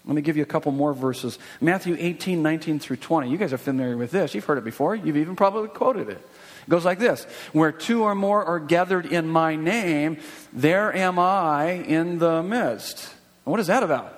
Let 0.05 0.15
me 0.15 0.23
give 0.23 0.37
you 0.37 0.45
a 0.45 0.47
couple 0.47 0.71
more 0.71 0.95
verses. 0.95 1.37
Matthew 1.61 1.97
18, 1.99 2.43
19 2.43 2.79
through 2.79 2.99
20. 2.99 3.29
You 3.29 3.37
guys 3.37 3.53
are 3.53 3.59
familiar 3.59 3.97
with 3.97 4.13
this. 4.13 4.35
You've 4.35 4.45
heard 4.45 4.59
it 4.59 4.65
before. 4.65 4.95
You've 4.95 5.17
even 5.17 5.35
probably 5.35 5.69
quoted 5.69 6.09
it. 6.09 6.25
It 6.67 6.71
goes 6.71 6.85
like 6.85 6.99
this 6.99 7.25
Where 7.53 7.73
two 7.73 8.03
or 8.03 8.15
more 8.15 8.45
are 8.45 8.59
gathered 8.59 9.07
in 9.07 9.29
my 9.29 9.57
name, 9.57 10.19
there 10.53 10.95
am 10.95 11.19
I 11.19 11.73
in 11.73 12.19
the 12.19 12.43
midst. 12.43 13.13
what 13.45 13.61
is 13.61 13.69
that 13.69 13.83
about? 13.83 14.13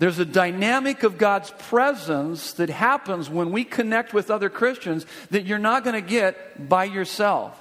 There's 0.00 0.18
a 0.18 0.24
dynamic 0.24 1.04
of 1.04 1.18
God's 1.18 1.50
presence 1.50 2.54
that 2.54 2.68
happens 2.68 3.30
when 3.30 3.52
we 3.52 3.64
connect 3.64 4.12
with 4.12 4.30
other 4.30 4.50
Christians 4.50 5.06
that 5.30 5.46
you're 5.46 5.58
not 5.58 5.84
going 5.84 5.94
to 5.94 6.06
get 6.06 6.68
by 6.68 6.84
yourself. 6.84 7.58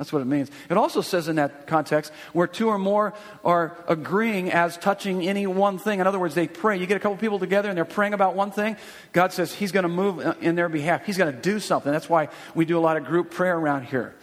That's 0.00 0.14
what 0.14 0.22
it 0.22 0.28
means. 0.28 0.50
It 0.70 0.78
also 0.78 1.02
says 1.02 1.28
in 1.28 1.36
that 1.36 1.66
context 1.66 2.10
where 2.32 2.46
two 2.46 2.68
or 2.68 2.78
more 2.78 3.12
are 3.44 3.76
agreeing 3.86 4.50
as 4.50 4.78
touching 4.78 5.28
any 5.28 5.46
one 5.46 5.76
thing. 5.76 6.00
In 6.00 6.06
other 6.06 6.18
words, 6.18 6.34
they 6.34 6.48
pray. 6.48 6.78
You 6.78 6.86
get 6.86 6.96
a 6.96 7.00
couple 7.00 7.18
people 7.18 7.38
together 7.38 7.68
and 7.68 7.76
they're 7.76 7.84
praying 7.84 8.14
about 8.14 8.34
one 8.34 8.50
thing. 8.50 8.78
God 9.12 9.34
says 9.34 9.52
He's 9.52 9.72
going 9.72 9.82
to 9.82 9.90
move 9.90 10.38
in 10.40 10.54
their 10.54 10.70
behalf. 10.70 11.04
He's 11.04 11.18
going 11.18 11.30
to 11.30 11.38
do 11.38 11.60
something. 11.60 11.92
That's 11.92 12.08
why 12.08 12.30
we 12.54 12.64
do 12.64 12.78
a 12.78 12.80
lot 12.80 12.96
of 12.96 13.04
group 13.04 13.30
prayer 13.30 13.54
around 13.58 13.88
here. 13.88 14.14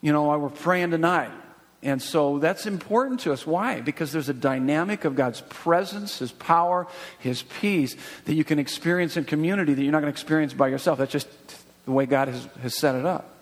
You 0.00 0.12
know, 0.12 0.22
why 0.22 0.36
we're 0.36 0.48
praying 0.48 0.92
tonight. 0.92 1.32
And 1.82 2.00
so 2.00 2.38
that's 2.38 2.64
important 2.66 3.18
to 3.20 3.32
us. 3.32 3.44
Why? 3.44 3.80
Because 3.80 4.12
there's 4.12 4.28
a 4.28 4.34
dynamic 4.34 5.04
of 5.04 5.16
God's 5.16 5.40
presence, 5.48 6.20
His 6.20 6.30
power, 6.30 6.86
His 7.18 7.42
peace 7.42 7.96
that 8.26 8.34
you 8.34 8.44
can 8.44 8.60
experience 8.60 9.16
in 9.16 9.24
community 9.24 9.74
that 9.74 9.82
you're 9.82 9.90
not 9.90 10.02
going 10.02 10.12
to 10.12 10.16
experience 10.16 10.52
by 10.52 10.68
yourself. 10.68 11.00
That's 11.00 11.10
just 11.10 11.28
the 11.84 11.90
way 11.90 12.06
God 12.06 12.28
has, 12.28 12.48
has 12.62 12.76
set 12.76 12.94
it 12.94 13.04
up. 13.04 13.35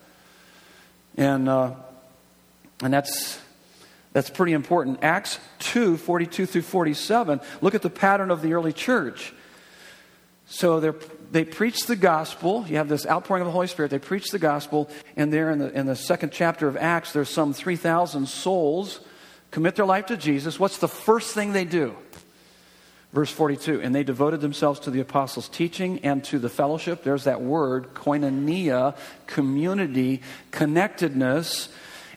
And, 1.16 1.48
uh, 1.48 1.74
and 2.82 2.92
that's, 2.92 3.38
that's 4.12 4.30
pretty 4.30 4.52
important. 4.52 5.02
Acts 5.02 5.38
2 5.60 5.96
42 5.96 6.46
through 6.46 6.62
47, 6.62 7.40
look 7.60 7.74
at 7.74 7.82
the 7.82 7.90
pattern 7.90 8.30
of 8.30 8.42
the 8.42 8.54
early 8.54 8.72
church. 8.72 9.32
So 10.46 10.78
they 11.30 11.44
preach 11.44 11.86
the 11.86 11.96
gospel. 11.96 12.64
You 12.68 12.76
have 12.76 12.88
this 12.88 13.06
outpouring 13.06 13.40
of 13.40 13.46
the 13.46 13.52
Holy 13.52 13.66
Spirit. 13.66 13.90
They 13.90 13.98
preach 13.98 14.30
the 14.30 14.38
gospel. 14.38 14.90
And 15.16 15.32
there 15.32 15.50
in 15.50 15.58
the, 15.58 15.72
in 15.72 15.86
the 15.86 15.96
second 15.96 16.32
chapter 16.32 16.68
of 16.68 16.76
Acts, 16.76 17.12
there's 17.12 17.30
some 17.30 17.54
3,000 17.54 18.28
souls 18.28 19.00
commit 19.50 19.76
their 19.76 19.86
life 19.86 20.06
to 20.06 20.16
Jesus. 20.16 20.58
What's 20.60 20.78
the 20.78 20.88
first 20.88 21.32
thing 21.32 21.52
they 21.52 21.64
do? 21.64 21.96
Verse 23.14 23.30
42 23.30 23.80
And 23.80 23.94
they 23.94 24.02
devoted 24.02 24.40
themselves 24.40 24.80
to 24.80 24.90
the 24.90 25.00
apostles' 25.00 25.48
teaching 25.48 26.00
and 26.00 26.22
to 26.24 26.38
the 26.40 26.48
fellowship. 26.48 27.04
There's 27.04 27.24
that 27.24 27.40
word, 27.40 27.94
koinonia, 27.94 28.96
community, 29.26 30.20
connectedness, 30.50 31.68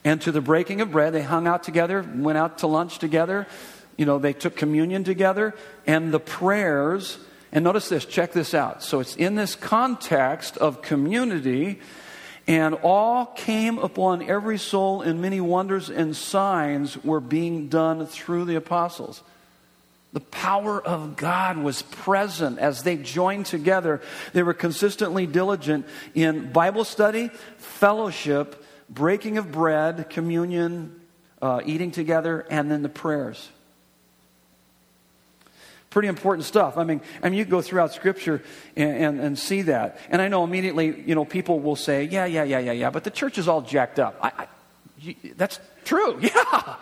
and 0.03 0.19
to 0.21 0.31
the 0.31 0.41
breaking 0.41 0.81
of 0.81 0.91
bread. 0.91 1.13
They 1.13 1.21
hung 1.21 1.47
out 1.47 1.63
together, 1.63 2.03
went 2.15 2.39
out 2.39 2.57
to 2.60 2.67
lunch 2.67 2.97
together. 2.97 3.45
You 3.95 4.05
know, 4.05 4.17
they 4.17 4.33
took 4.33 4.55
communion 4.55 5.03
together, 5.03 5.53
and 5.86 6.12
the 6.12 6.19
prayers. 6.19 7.19
And 7.51 7.63
notice 7.63 7.89
this, 7.89 8.03
check 8.03 8.33
this 8.33 8.53
out. 8.53 8.81
So 8.83 8.99
it's 8.99 9.15
in 9.15 9.36
this 9.36 9.55
context 9.55 10.57
of 10.57 10.81
community, 10.81 11.79
and 12.47 12.73
all 12.75 13.27
came 13.27 13.77
upon 13.77 14.27
every 14.27 14.57
soul, 14.57 15.03
and 15.03 15.21
many 15.21 15.41
wonders 15.41 15.91
and 15.91 16.15
signs 16.15 17.03
were 17.03 17.19
being 17.19 17.67
done 17.67 18.05
through 18.07 18.45
the 18.45 18.55
apostles. 18.55 19.21
The 20.13 20.20
power 20.22 20.82
of 20.82 21.17
God 21.17 21.58
was 21.58 21.82
present 21.82 22.60
as 22.60 22.84
they 22.84 22.96
joined 22.96 23.46
together. 23.46 24.02
They 24.34 24.41
were 24.41 24.54
consistently 24.54 25.28
diligent 25.28 25.86
in 26.15 26.52
Bible 26.52 26.86
study, 26.86 27.30
fellowship, 27.58 28.63
breaking 28.89 29.38
of 29.38 29.52
bread, 29.52 30.10
communion, 30.10 31.00
uh, 31.41 31.62
eating 31.65 31.91
together, 31.91 32.46
and 32.50 32.72
then 32.72 32.84
the 32.84 32.89
prayers. 32.89 33.50
Pretty 35.89 36.08
important 36.08 36.46
stuff. 36.46 36.78
I 36.78 36.84
mean, 36.84 37.02
I 37.22 37.30
mean, 37.30 37.39
you 37.39 37.46
go 37.46 37.62
throughout 37.62 37.93
Scripture 37.93 38.43
and, 38.76 38.98
and, 38.98 39.20
and, 39.20 39.39
see 39.39 39.63
that. 39.63 40.00
And 40.10 40.22
I 40.22 40.28
know 40.28 40.43
immediately, 40.43 41.02
you 41.02 41.15
know, 41.15 41.26
people 41.26 41.60
will 41.60 41.76
say, 41.76 42.04
yeah, 42.04 42.26
yeah, 42.26 42.43
yeah, 42.43 42.60
yeah, 42.60 42.72
yeah, 42.72 42.89
but 42.89 43.04
the 43.04 43.10
church 43.10 43.38
is 43.38 43.48
all 43.48 43.62
jacked 43.62 44.00
up. 44.00 44.17
I, 44.22 44.32
I, 44.38 44.48
you, 45.00 45.15
that's 45.36 45.60
true, 45.86 46.20
yeah. 46.22 46.76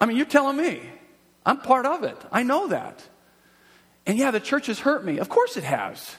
I 0.00 0.06
mean, 0.06 0.16
you're 0.16 0.26
telling 0.26 0.56
me. 0.56 0.82
I'm 1.46 1.58
part 1.58 1.86
of 1.86 2.02
it. 2.02 2.18
I 2.32 2.42
know 2.42 2.66
that. 2.66 3.02
And 4.04 4.18
yeah, 4.18 4.32
the 4.32 4.40
church 4.40 4.66
has 4.66 4.80
hurt 4.80 5.04
me. 5.04 5.18
Of 5.18 5.28
course 5.28 5.56
it 5.56 5.64
has. 5.64 6.16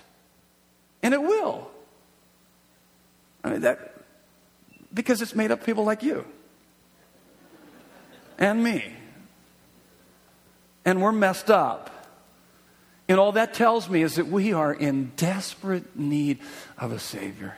And 1.03 1.13
it 1.13 1.21
will. 1.21 1.69
I 3.43 3.51
mean, 3.51 3.61
that, 3.61 3.93
because 4.93 5.21
it's 5.21 5.35
made 5.35 5.51
up 5.51 5.65
people 5.65 5.83
like 5.83 6.01
you 6.01 6.25
and 8.37 8.63
me. 8.63 8.85
And 10.85 11.01
we're 11.01 11.11
messed 11.11 11.51
up. 11.51 11.93
And 13.09 13.19
all 13.19 13.33
that 13.33 13.53
tells 13.53 13.89
me 13.89 14.01
is 14.01 14.15
that 14.15 14.27
we 14.27 14.53
are 14.53 14.73
in 14.73 15.11
desperate 15.15 15.97
need 15.97 16.39
of 16.77 16.91
a 16.91 16.99
Savior. 16.99 17.55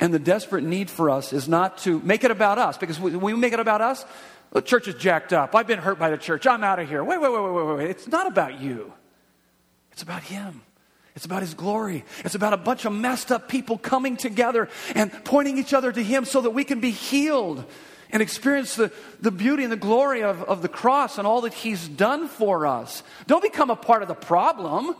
And 0.00 0.12
the 0.12 0.18
desperate 0.18 0.64
need 0.64 0.90
for 0.90 1.10
us 1.10 1.32
is 1.32 1.48
not 1.48 1.78
to 1.78 2.00
make 2.00 2.24
it 2.24 2.30
about 2.30 2.58
us, 2.58 2.76
because 2.76 2.98
when 2.98 3.20
we 3.20 3.34
make 3.34 3.52
it 3.52 3.60
about 3.60 3.80
us, 3.80 4.04
the 4.52 4.62
church 4.62 4.86
is 4.86 4.94
jacked 4.94 5.32
up. 5.32 5.54
I've 5.54 5.66
been 5.66 5.78
hurt 5.78 5.98
by 5.98 6.10
the 6.10 6.18
church. 6.18 6.46
I'm 6.46 6.62
out 6.62 6.78
of 6.78 6.88
here. 6.88 7.02
Wait, 7.02 7.20
wait, 7.20 7.32
wait, 7.32 7.42
wait, 7.42 7.52
wait, 7.52 7.76
wait. 7.76 7.90
It's 7.90 8.06
not 8.06 8.26
about 8.26 8.60
you. 8.60 8.92
It's 9.92 10.02
about 10.02 10.22
Him. 10.22 10.62
It's 11.16 11.24
about 11.24 11.40
His 11.40 11.54
glory. 11.54 12.04
It's 12.24 12.34
about 12.34 12.52
a 12.52 12.58
bunch 12.58 12.84
of 12.84 12.92
messed 12.92 13.32
up 13.32 13.48
people 13.48 13.78
coming 13.78 14.16
together 14.16 14.68
and 14.94 15.10
pointing 15.24 15.58
each 15.58 15.72
other 15.72 15.90
to 15.90 16.02
Him 16.02 16.24
so 16.24 16.42
that 16.42 16.50
we 16.50 16.64
can 16.64 16.80
be 16.80 16.90
healed 16.90 17.64
and 18.10 18.20
experience 18.22 18.76
the, 18.76 18.92
the 19.20 19.30
beauty 19.30 19.62
and 19.62 19.72
the 19.72 19.76
glory 19.76 20.22
of, 20.22 20.42
of 20.42 20.60
the 20.60 20.68
cross 20.68 21.16
and 21.16 21.26
all 21.26 21.40
that 21.42 21.54
He's 21.54 21.88
done 21.88 22.28
for 22.28 22.66
us. 22.66 23.02
Don't 23.26 23.42
become 23.42 23.70
a 23.70 23.76
part 23.76 24.02
of 24.02 24.08
the 24.08 24.14
problem 24.14 24.94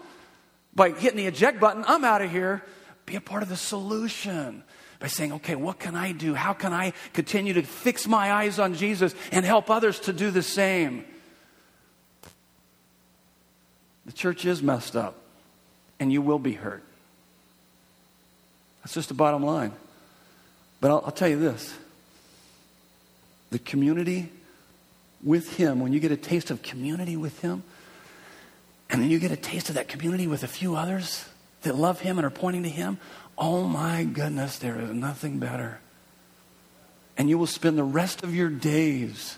by 0.74 0.90
hitting 0.90 1.18
the 1.18 1.26
eject 1.26 1.60
button. 1.60 1.84
I'm 1.86 2.04
out 2.04 2.22
of 2.22 2.30
here. 2.30 2.62
Be 3.04 3.16
a 3.16 3.20
part 3.20 3.42
of 3.42 3.50
the 3.50 3.56
solution 3.56 4.64
by 5.02 5.08
saying, 5.08 5.32
okay, 5.32 5.56
what 5.56 5.80
can 5.80 5.96
I 5.96 6.12
do? 6.12 6.32
How 6.32 6.52
can 6.52 6.72
I 6.72 6.92
continue 7.12 7.54
to 7.54 7.62
fix 7.64 8.06
my 8.06 8.32
eyes 8.32 8.60
on 8.60 8.74
Jesus 8.74 9.16
and 9.32 9.44
help 9.44 9.68
others 9.68 9.98
to 10.00 10.12
do 10.12 10.30
the 10.30 10.44
same? 10.44 11.04
The 14.06 14.12
church 14.12 14.44
is 14.44 14.62
messed 14.62 14.94
up, 14.94 15.16
and 15.98 16.12
you 16.12 16.22
will 16.22 16.38
be 16.38 16.52
hurt. 16.52 16.84
That's 18.82 18.94
just 18.94 19.08
the 19.08 19.14
bottom 19.14 19.44
line. 19.44 19.72
But 20.80 20.92
I'll, 20.92 21.02
I'll 21.06 21.12
tell 21.12 21.28
you 21.28 21.38
this 21.38 21.74
the 23.50 23.58
community 23.58 24.30
with 25.20 25.56
Him, 25.56 25.80
when 25.80 25.92
you 25.92 25.98
get 25.98 26.12
a 26.12 26.16
taste 26.16 26.52
of 26.52 26.62
community 26.62 27.16
with 27.16 27.40
Him, 27.40 27.64
and 28.88 29.02
then 29.02 29.10
you 29.10 29.18
get 29.18 29.32
a 29.32 29.36
taste 29.36 29.68
of 29.68 29.74
that 29.74 29.88
community 29.88 30.28
with 30.28 30.44
a 30.44 30.48
few 30.48 30.76
others 30.76 31.24
that 31.62 31.74
love 31.74 32.00
Him 32.00 32.18
and 32.18 32.26
are 32.26 32.30
pointing 32.30 32.62
to 32.62 32.68
Him, 32.68 32.98
Oh 33.44 33.64
my 33.64 34.04
goodness, 34.04 34.58
there 34.58 34.80
is 34.80 34.90
nothing 34.90 35.40
better. 35.40 35.80
And 37.18 37.28
you 37.28 37.36
will 37.36 37.48
spend 37.48 37.76
the 37.76 37.82
rest 37.82 38.22
of 38.22 38.32
your 38.32 38.48
days 38.48 39.36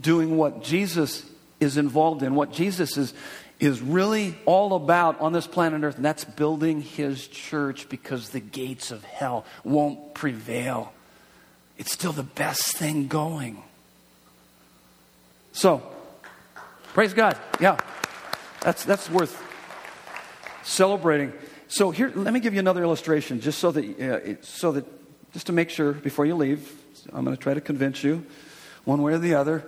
doing 0.00 0.38
what 0.38 0.64
Jesus 0.64 1.22
is 1.60 1.76
involved 1.76 2.22
in, 2.22 2.34
what 2.34 2.50
Jesus 2.50 2.96
is, 2.96 3.12
is 3.60 3.82
really 3.82 4.34
all 4.46 4.74
about 4.74 5.20
on 5.20 5.34
this 5.34 5.46
planet 5.46 5.84
Earth, 5.84 5.96
and 5.96 6.04
that's 6.04 6.24
building 6.24 6.80
his 6.80 7.28
church 7.28 7.90
because 7.90 8.30
the 8.30 8.40
gates 8.40 8.90
of 8.90 9.04
hell 9.04 9.44
won't 9.64 10.14
prevail. 10.14 10.90
It's 11.76 11.92
still 11.92 12.12
the 12.12 12.22
best 12.22 12.74
thing 12.74 13.06
going. 13.06 13.62
So, 15.52 15.82
praise 16.94 17.12
God. 17.12 17.36
Yeah, 17.60 17.76
that's, 18.62 18.82
that's 18.86 19.10
worth 19.10 19.44
celebrating. 20.62 21.34
So 21.68 21.90
here, 21.90 22.10
let 22.14 22.32
me 22.32 22.40
give 22.40 22.54
you 22.54 22.60
another 22.60 22.82
illustration, 22.82 23.40
just 23.40 23.58
so 23.58 23.70
that, 23.72 24.00
uh, 24.00 24.42
so 24.42 24.72
that, 24.72 24.86
just 25.34 25.46
to 25.46 25.52
make 25.52 25.68
sure 25.68 25.92
before 25.92 26.24
you 26.24 26.34
leave. 26.34 26.74
I'm 27.12 27.24
going 27.24 27.36
to 27.36 27.42
try 27.42 27.52
to 27.52 27.60
convince 27.60 28.02
you, 28.02 28.24
one 28.84 29.02
way 29.02 29.12
or 29.12 29.18
the 29.18 29.34
other, 29.34 29.64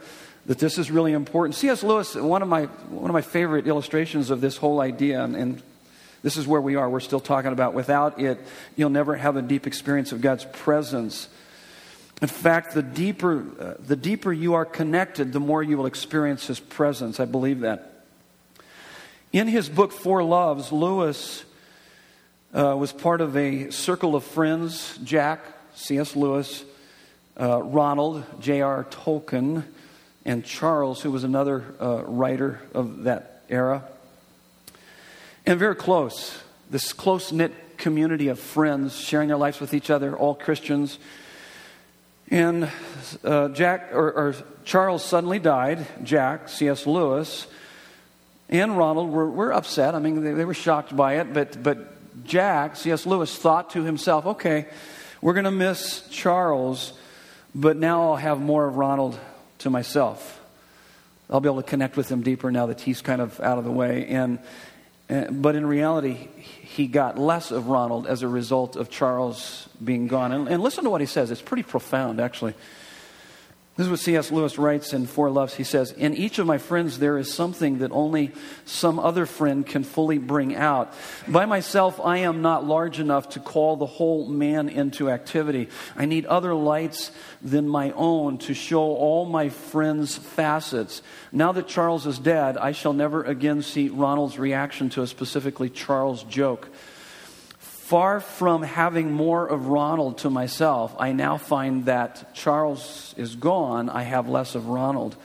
that 0.46 0.58
this 0.58 0.78
is 0.78 0.90
really 0.90 1.12
important. 1.12 1.54
C.S. 1.56 1.82
Lewis, 1.82 2.14
one 2.14 2.40
of 2.40 2.48
my 2.48 2.64
one 2.64 3.10
of 3.10 3.12
my 3.12 3.20
favorite 3.20 3.66
illustrations 3.66 4.30
of 4.30 4.40
this 4.40 4.56
whole 4.56 4.80
idea, 4.80 5.22
and, 5.22 5.36
and 5.36 5.62
this 6.22 6.38
is 6.38 6.46
where 6.46 6.60
we 6.60 6.74
are. 6.74 6.88
We're 6.88 7.00
still 7.00 7.20
talking 7.20 7.52
about 7.52 7.74
without 7.74 8.18
it, 8.18 8.40
you'll 8.76 8.90
never 8.90 9.16
have 9.16 9.36
a 9.36 9.42
deep 9.42 9.66
experience 9.66 10.10
of 10.10 10.22
God's 10.22 10.46
presence. 10.46 11.28
In 12.22 12.28
fact, 12.28 12.74
the 12.74 12.82
deeper, 12.82 13.44
uh, 13.60 13.74
the 13.78 13.96
deeper 13.96 14.32
you 14.32 14.54
are 14.54 14.64
connected, 14.64 15.34
the 15.34 15.40
more 15.40 15.62
you 15.62 15.76
will 15.76 15.86
experience 15.86 16.46
His 16.46 16.60
presence. 16.60 17.20
I 17.20 17.26
believe 17.26 17.60
that. 17.60 18.04
In 19.32 19.46
his 19.46 19.68
book, 19.68 19.92
Four 19.92 20.24
Loves, 20.24 20.72
Lewis 20.72 21.44
uh, 22.54 22.76
was 22.76 22.92
part 22.92 23.20
of 23.20 23.36
a 23.36 23.70
circle 23.70 24.16
of 24.16 24.24
friends 24.24 24.98
Jack, 25.04 25.40
C.S. 25.74 26.16
Lewis, 26.16 26.64
uh, 27.38 27.62
Ronald, 27.62 28.24
J.R. 28.40 28.84
Tolkien, 28.90 29.64
and 30.24 30.44
Charles, 30.44 31.00
who 31.00 31.10
was 31.10 31.24
another 31.24 31.64
uh, 31.80 32.02
writer 32.04 32.60
of 32.74 33.04
that 33.04 33.42
era. 33.48 33.84
And 35.46 35.58
very 35.58 35.76
close, 35.76 36.38
this 36.70 36.92
close 36.92 37.32
knit 37.32 37.78
community 37.78 38.28
of 38.28 38.38
friends 38.38 38.98
sharing 38.98 39.28
their 39.28 39.38
lives 39.38 39.58
with 39.58 39.72
each 39.72 39.88
other, 39.90 40.16
all 40.16 40.34
Christians. 40.34 40.98
And 42.30 42.68
uh, 43.24 43.48
Jack 43.48 43.90
or, 43.92 44.12
or, 44.12 44.34
Charles 44.64 45.04
suddenly 45.04 45.38
died. 45.38 45.86
Jack, 46.04 46.48
C.S. 46.48 46.86
Lewis, 46.86 47.46
and 48.48 48.76
Ronald 48.76 49.10
were, 49.10 49.28
were 49.28 49.52
upset. 49.52 49.94
I 49.94 49.98
mean, 49.98 50.22
they, 50.22 50.32
they 50.32 50.44
were 50.44 50.54
shocked 50.54 50.94
by 50.94 51.16
it. 51.16 51.32
But 51.32 51.60
but 51.60 51.99
Jack, 52.24 52.76
C.S. 52.76 53.06
Lewis, 53.06 53.36
thought 53.36 53.70
to 53.70 53.82
himself, 53.84 54.26
"Okay, 54.26 54.66
we're 55.20 55.34
going 55.34 55.44
to 55.44 55.50
miss 55.50 56.06
Charles, 56.10 56.92
but 57.54 57.76
now 57.76 58.10
I'll 58.10 58.16
have 58.16 58.40
more 58.40 58.66
of 58.66 58.76
Ronald 58.76 59.18
to 59.58 59.70
myself. 59.70 60.40
I'll 61.28 61.40
be 61.40 61.48
able 61.48 61.62
to 61.62 61.68
connect 61.68 61.96
with 61.96 62.08
him 62.10 62.22
deeper 62.22 62.50
now 62.50 62.66
that 62.66 62.80
he's 62.80 63.00
kind 63.00 63.20
of 63.20 63.40
out 63.40 63.58
of 63.58 63.64
the 63.64 63.70
way." 63.70 64.06
And 64.06 64.38
but 65.30 65.56
in 65.56 65.66
reality, 65.66 66.14
he 66.14 66.86
got 66.86 67.18
less 67.18 67.50
of 67.50 67.66
Ronald 67.66 68.06
as 68.06 68.22
a 68.22 68.28
result 68.28 68.76
of 68.76 68.90
Charles 68.90 69.68
being 69.82 70.06
gone. 70.06 70.30
And, 70.30 70.48
and 70.48 70.62
listen 70.62 70.84
to 70.84 70.90
what 70.90 71.00
he 71.00 71.06
says. 71.06 71.32
It's 71.32 71.42
pretty 71.42 71.64
profound, 71.64 72.20
actually. 72.20 72.54
This 73.76 73.86
is 73.86 73.90
what 73.90 74.00
C.S. 74.00 74.32
Lewis 74.32 74.58
writes 74.58 74.92
in 74.92 75.06
Four 75.06 75.30
Loves. 75.30 75.54
He 75.54 75.64
says, 75.64 75.92
In 75.92 76.12
each 76.14 76.38
of 76.38 76.46
my 76.46 76.58
friends, 76.58 76.98
there 76.98 77.16
is 77.16 77.32
something 77.32 77.78
that 77.78 77.92
only 77.92 78.32
some 78.64 78.98
other 78.98 79.26
friend 79.26 79.64
can 79.64 79.84
fully 79.84 80.18
bring 80.18 80.56
out. 80.56 80.92
By 81.28 81.46
myself, 81.46 82.00
I 82.00 82.18
am 82.18 82.42
not 82.42 82.66
large 82.66 82.98
enough 82.98 83.30
to 83.30 83.40
call 83.40 83.76
the 83.76 83.86
whole 83.86 84.26
man 84.26 84.68
into 84.68 85.08
activity. 85.08 85.68
I 85.96 86.04
need 86.04 86.26
other 86.26 86.52
lights 86.52 87.12
than 87.40 87.68
my 87.68 87.92
own 87.92 88.38
to 88.38 88.54
show 88.54 88.82
all 88.82 89.24
my 89.24 89.48
friends' 89.48 90.16
facets. 90.16 91.00
Now 91.30 91.52
that 91.52 91.68
Charles 91.68 92.06
is 92.06 92.18
dead, 92.18 92.58
I 92.58 92.72
shall 92.72 92.92
never 92.92 93.22
again 93.22 93.62
see 93.62 93.88
Ronald's 93.88 94.38
reaction 94.38 94.90
to 94.90 95.02
a 95.02 95.06
specifically 95.06 95.70
Charles 95.70 96.24
joke. 96.24 96.68
Far 97.90 98.20
from 98.20 98.62
having 98.62 99.10
more 99.10 99.44
of 99.44 99.66
Ronald 99.66 100.18
to 100.18 100.30
myself, 100.30 100.94
I 100.96 101.10
now 101.10 101.38
find 101.38 101.86
that 101.86 102.32
Charles 102.36 103.16
is 103.16 103.34
gone, 103.34 103.90
I 103.90 104.02
have 104.02 104.28
less 104.28 104.54
of 104.54 104.68
Ronald. 104.68 105.16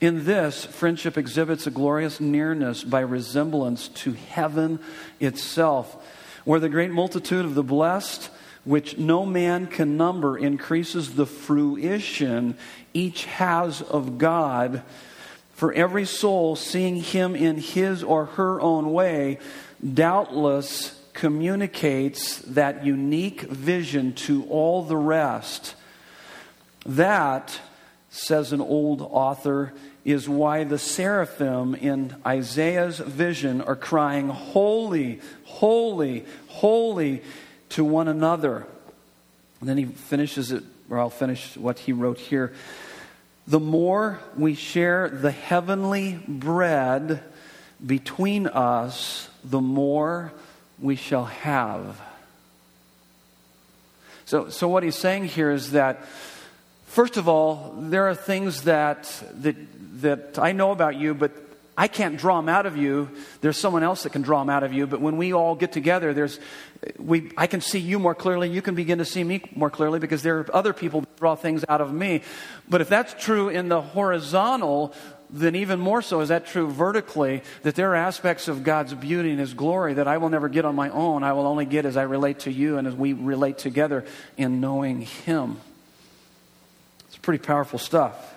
In 0.00 0.24
this, 0.24 0.64
friendship 0.64 1.18
exhibits 1.18 1.66
a 1.66 1.72
glorious 1.72 2.20
nearness 2.20 2.84
by 2.84 3.00
resemblance 3.00 3.88
to 3.88 4.12
heaven 4.12 4.78
itself, 5.18 5.96
where 6.44 6.60
the 6.60 6.68
great 6.68 6.92
multitude 6.92 7.44
of 7.44 7.56
the 7.56 7.64
blessed, 7.64 8.30
which 8.62 8.96
no 8.96 9.26
man 9.26 9.66
can 9.66 9.96
number, 9.96 10.38
increases 10.38 11.16
the 11.16 11.26
fruition 11.26 12.56
each 12.94 13.24
has 13.24 13.82
of 13.82 14.16
God. 14.16 14.84
For 15.54 15.72
every 15.72 16.04
soul, 16.04 16.54
seeing 16.54 17.02
him 17.02 17.34
in 17.34 17.58
his 17.58 18.04
or 18.04 18.26
her 18.26 18.60
own 18.60 18.92
way, 18.92 19.40
doubtless 19.82 21.02
communicates 21.16 22.38
that 22.40 22.84
unique 22.84 23.40
vision 23.40 24.12
to 24.12 24.44
all 24.44 24.82
the 24.82 24.96
rest. 24.96 25.74
That, 26.84 27.58
says 28.10 28.52
an 28.52 28.60
old 28.60 29.00
author, 29.00 29.72
is 30.04 30.28
why 30.28 30.62
the 30.64 30.78
seraphim 30.78 31.74
in 31.74 32.14
Isaiah's 32.24 32.98
vision 32.98 33.60
are 33.62 33.74
crying, 33.74 34.28
Holy, 34.28 35.20
holy, 35.44 36.24
holy 36.48 37.22
to 37.70 37.82
one 37.82 38.08
another. 38.08 38.66
And 39.60 39.68
then 39.68 39.78
he 39.78 39.86
finishes 39.86 40.52
it, 40.52 40.62
or 40.90 40.98
I'll 40.98 41.10
finish 41.10 41.56
what 41.56 41.78
he 41.78 41.92
wrote 41.92 42.18
here. 42.18 42.52
The 43.48 43.58
more 43.60 44.20
we 44.36 44.54
share 44.54 45.08
the 45.08 45.30
heavenly 45.30 46.20
bread 46.28 47.22
between 47.84 48.46
us, 48.46 49.30
the 49.42 49.60
more 49.60 50.32
we 50.80 50.96
shall 50.96 51.26
have. 51.26 52.00
So, 54.26 54.48
so 54.50 54.68
what 54.68 54.82
he's 54.82 54.96
saying 54.96 55.26
here 55.26 55.50
is 55.50 55.72
that, 55.72 56.04
first 56.86 57.16
of 57.16 57.28
all, 57.28 57.74
there 57.78 58.08
are 58.08 58.14
things 58.14 58.62
that, 58.62 59.22
that, 59.34 59.56
that 60.00 60.38
I 60.38 60.52
know 60.52 60.72
about 60.72 60.96
you, 60.96 61.14
but 61.14 61.32
I 61.78 61.88
can't 61.88 62.16
draw 62.16 62.36
them 62.36 62.48
out 62.48 62.64
of 62.64 62.76
you. 62.76 63.10
There's 63.42 63.58
someone 63.58 63.82
else 63.82 64.04
that 64.04 64.10
can 64.10 64.22
draw 64.22 64.40
them 64.40 64.48
out 64.48 64.62
of 64.62 64.72
you. 64.72 64.86
But 64.86 65.00
when 65.00 65.18
we 65.18 65.34
all 65.34 65.54
get 65.54 65.72
together, 65.72 66.14
there's, 66.14 66.40
we, 66.98 67.30
I 67.36 67.46
can 67.46 67.60
see 67.60 67.78
you 67.78 67.98
more 67.98 68.14
clearly. 68.14 68.48
You 68.48 68.62
can 68.62 68.74
begin 68.74 68.98
to 68.98 69.04
see 69.04 69.22
me 69.22 69.42
more 69.54 69.68
clearly 69.68 69.98
because 69.98 70.22
there 70.22 70.38
are 70.38 70.56
other 70.56 70.72
people 70.72 71.02
that 71.02 71.16
draw 71.18 71.34
things 71.34 71.64
out 71.68 71.82
of 71.82 71.92
me. 71.92 72.22
But 72.68 72.80
if 72.80 72.88
that's 72.88 73.14
true 73.22 73.50
in 73.50 73.68
the 73.68 73.82
horizontal, 73.82 74.94
then 75.30 75.56
even 75.56 75.80
more 75.80 76.02
so 76.02 76.20
is 76.20 76.28
that 76.28 76.46
true 76.46 76.70
vertically 76.70 77.42
that 77.62 77.74
there 77.74 77.92
are 77.92 77.96
aspects 77.96 78.48
of 78.48 78.62
God's 78.62 78.94
beauty 78.94 79.30
and 79.30 79.40
His 79.40 79.54
glory 79.54 79.94
that 79.94 80.06
I 80.06 80.18
will 80.18 80.28
never 80.28 80.48
get 80.48 80.64
on 80.64 80.74
my 80.74 80.88
own. 80.90 81.22
I 81.22 81.32
will 81.32 81.46
only 81.46 81.64
get 81.64 81.84
as 81.84 81.96
I 81.96 82.02
relate 82.02 82.40
to 82.40 82.52
you 82.52 82.78
and 82.78 82.86
as 82.86 82.94
we 82.94 83.12
relate 83.12 83.58
together 83.58 84.04
in 84.36 84.60
knowing 84.60 85.02
Him. 85.02 85.58
It's 87.08 87.16
pretty 87.18 87.42
powerful 87.44 87.78
stuff. 87.78 88.34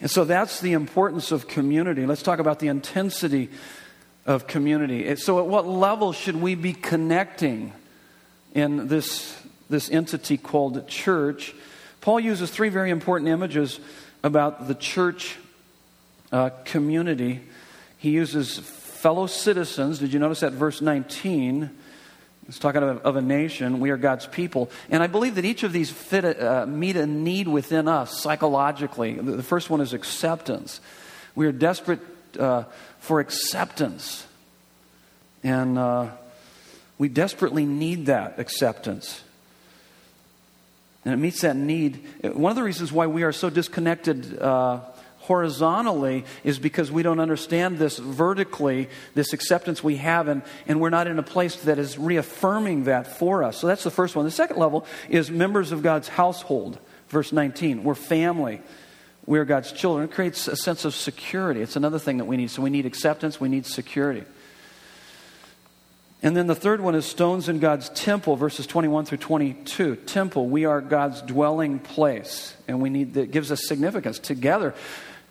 And 0.00 0.10
so 0.10 0.24
that's 0.24 0.60
the 0.60 0.72
importance 0.72 1.30
of 1.30 1.46
community. 1.46 2.06
Let's 2.06 2.22
talk 2.22 2.38
about 2.38 2.58
the 2.58 2.68
intensity 2.68 3.50
of 4.24 4.46
community. 4.46 5.14
So, 5.16 5.38
at 5.38 5.46
what 5.46 5.66
level 5.66 6.12
should 6.12 6.36
we 6.36 6.54
be 6.54 6.72
connecting 6.72 7.72
in 8.54 8.88
this, 8.88 9.36
this 9.68 9.90
entity 9.90 10.36
called 10.36 10.88
church? 10.88 11.54
Paul 12.00 12.20
uses 12.20 12.50
three 12.50 12.70
very 12.70 12.90
important 12.90 13.28
images 13.28 13.78
about 14.22 14.68
the 14.68 14.74
church 14.74 15.36
uh, 16.32 16.50
community. 16.64 17.40
He 17.98 18.10
uses 18.10 18.58
fellow 18.58 19.26
citizens. 19.26 19.98
Did 19.98 20.12
you 20.12 20.18
notice 20.18 20.40
that 20.40 20.52
verse 20.52 20.80
19? 20.80 21.70
He's 22.46 22.58
talking 22.58 22.82
of, 22.82 22.98
of, 22.98 23.16
a 23.16 23.22
nation. 23.22 23.80
We 23.80 23.90
are 23.90 23.96
God's 23.96 24.26
people. 24.26 24.70
And 24.90 25.02
I 25.02 25.06
believe 25.06 25.36
that 25.36 25.44
each 25.44 25.62
of 25.62 25.72
these 25.72 25.90
fit, 25.90 26.24
uh, 26.24 26.66
meet 26.66 26.96
a 26.96 27.06
need 27.06 27.46
within 27.46 27.86
us 27.88 28.20
psychologically. 28.20 29.14
The, 29.14 29.36
the 29.36 29.42
first 29.42 29.70
one 29.70 29.80
is 29.80 29.92
acceptance. 29.92 30.80
We 31.34 31.46
are 31.46 31.52
desperate 31.52 32.00
uh, 32.38 32.64
for 32.98 33.20
acceptance. 33.20 34.26
And 35.42 35.78
uh, 35.78 36.08
we 36.98 37.08
desperately 37.08 37.64
need 37.64 38.06
that 38.06 38.38
acceptance. 38.38 39.22
And 41.04 41.14
it 41.14 41.16
meets 41.16 41.40
that 41.40 41.56
need. 41.56 42.04
One 42.22 42.50
of 42.50 42.56
the 42.56 42.62
reasons 42.62 42.92
why 42.92 43.06
we 43.06 43.22
are 43.22 43.32
so 43.32 43.48
disconnected 43.48 44.38
uh, 44.38 44.80
horizontally 45.20 46.24
is 46.44 46.58
because 46.58 46.90
we 46.90 47.02
don't 47.02 47.20
understand 47.20 47.78
this 47.78 47.98
vertically, 47.98 48.88
this 49.14 49.32
acceptance 49.32 49.84
we 49.84 49.96
have, 49.96 50.28
and, 50.28 50.42
and 50.66 50.80
we're 50.80 50.90
not 50.90 51.06
in 51.06 51.18
a 51.18 51.22
place 51.22 51.56
that 51.56 51.78
is 51.78 51.98
reaffirming 51.98 52.84
that 52.84 53.06
for 53.06 53.44
us. 53.44 53.58
So 53.58 53.66
that's 53.66 53.84
the 53.84 53.90
first 53.90 54.16
one. 54.16 54.24
The 54.24 54.30
second 54.30 54.56
level 54.56 54.86
is 55.08 55.30
members 55.30 55.72
of 55.72 55.82
God's 55.82 56.08
household. 56.08 56.78
Verse 57.08 57.32
19. 57.32 57.84
We're 57.84 57.94
family. 57.94 58.60
We 59.26 59.38
are 59.38 59.44
God's 59.44 59.72
children. 59.72 60.08
It 60.08 60.12
creates 60.12 60.48
a 60.48 60.56
sense 60.56 60.84
of 60.84 60.94
security. 60.94 61.60
It's 61.60 61.76
another 61.76 61.98
thing 61.98 62.16
that 62.16 62.24
we 62.24 62.36
need. 62.36 62.50
So 62.50 62.62
we 62.62 62.70
need 62.70 62.86
acceptance, 62.86 63.40
we 63.40 63.48
need 63.48 63.66
security. 63.66 64.24
And 66.22 66.36
then 66.36 66.46
the 66.46 66.54
third 66.54 66.80
one 66.80 66.94
is 66.94 67.06
stones 67.06 67.48
in 67.48 67.60
God's 67.60 67.88
temple, 67.90 68.36
verses 68.36 68.66
21 68.66 69.06
through 69.06 69.18
22. 69.18 69.96
Temple, 69.96 70.48
we 70.48 70.66
are 70.66 70.80
God's 70.80 71.22
dwelling 71.22 71.78
place, 71.78 72.54
and 72.68 72.80
we 72.80 72.90
need 72.90 73.14
that 73.14 73.30
gives 73.30 73.50
us 73.50 73.66
significance. 73.66 74.18
Together, 74.18 74.74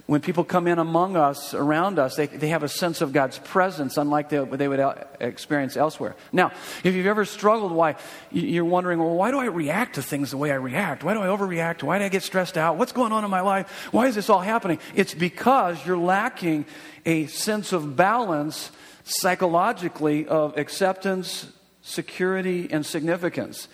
when 0.10 0.22
people 0.22 0.44
come 0.44 0.66
in 0.66 0.80
among 0.80 1.16
us, 1.16 1.54
around 1.54 2.00
us, 2.00 2.16
they, 2.16 2.26
they 2.26 2.48
have 2.48 2.64
a 2.64 2.68
sense 2.68 3.02
of 3.02 3.14
God's 3.14 3.38
presence, 3.38 3.96
unlike 3.96 4.30
they, 4.30 4.44
they 4.44 4.68
would 4.68 4.80
experience 5.20 5.78
elsewhere. 5.78 6.16
Now, 6.34 6.52
if 6.84 6.96
you've 6.96 7.06
ever 7.06 7.26
struggled, 7.26 7.72
why 7.72 7.96
you're 8.32 8.66
wondering, 8.66 8.98
well, 8.98 9.14
why 9.14 9.30
do 9.30 9.38
I 9.38 9.46
react 9.46 9.96
to 9.96 10.02
things 10.02 10.32
the 10.32 10.38
way 10.38 10.50
I 10.50 10.56
react? 10.56 11.04
Why 11.04 11.14
do 11.14 11.22
I 11.22 11.28
overreact? 11.28 11.84
Why 11.84 12.00
do 12.00 12.06
I 12.06 12.10
get 12.10 12.24
stressed 12.24 12.58
out? 12.58 12.76
What's 12.76 12.92
going 12.92 13.12
on 13.12 13.24
in 13.24 13.30
my 13.30 13.42
life? 13.42 13.70
Why 13.92 14.08
is 14.08 14.16
this 14.16 14.32
all 14.32 14.40
happening? 14.40 14.80
It's 14.96 15.14
because 15.14 15.86
you're 15.86 15.96
lacking 15.96 16.66
a 17.06 17.28
sense 17.28 17.72
of 17.72 17.96
balance 17.96 18.72
psychologically 19.04 20.28
of 20.28 20.58
acceptance, 20.58 21.52
security, 21.84 22.68
and 22.72 22.84
significance 22.84 23.68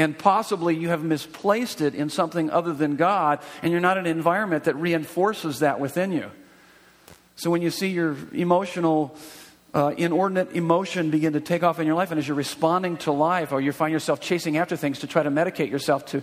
and 0.00 0.18
possibly 0.18 0.74
you 0.74 0.88
have 0.88 1.04
misplaced 1.04 1.82
it 1.82 1.94
in 1.94 2.08
something 2.08 2.48
other 2.48 2.72
than 2.72 2.96
God, 2.96 3.38
and 3.62 3.70
you're 3.70 3.82
not 3.82 3.98
in 3.98 4.06
an 4.06 4.10
environment 4.16 4.64
that 4.64 4.74
reinforces 4.76 5.58
that 5.58 5.78
within 5.78 6.10
you. 6.10 6.30
So 7.36 7.50
when 7.50 7.60
you 7.60 7.70
see 7.70 7.88
your 7.88 8.16
emotional, 8.32 9.14
uh, 9.74 9.92
inordinate 9.98 10.52
emotion 10.52 11.10
begin 11.10 11.34
to 11.34 11.40
take 11.40 11.62
off 11.62 11.78
in 11.78 11.86
your 11.86 11.96
life, 11.96 12.10
and 12.10 12.18
as 12.18 12.26
you're 12.26 12.34
responding 12.34 12.96
to 12.98 13.12
life, 13.12 13.52
or 13.52 13.60
you 13.60 13.72
find 13.72 13.92
yourself 13.92 14.22
chasing 14.22 14.56
after 14.56 14.74
things 14.74 15.00
to 15.00 15.06
try 15.06 15.22
to 15.22 15.30
medicate 15.30 15.70
yourself 15.70 16.06
to, 16.06 16.22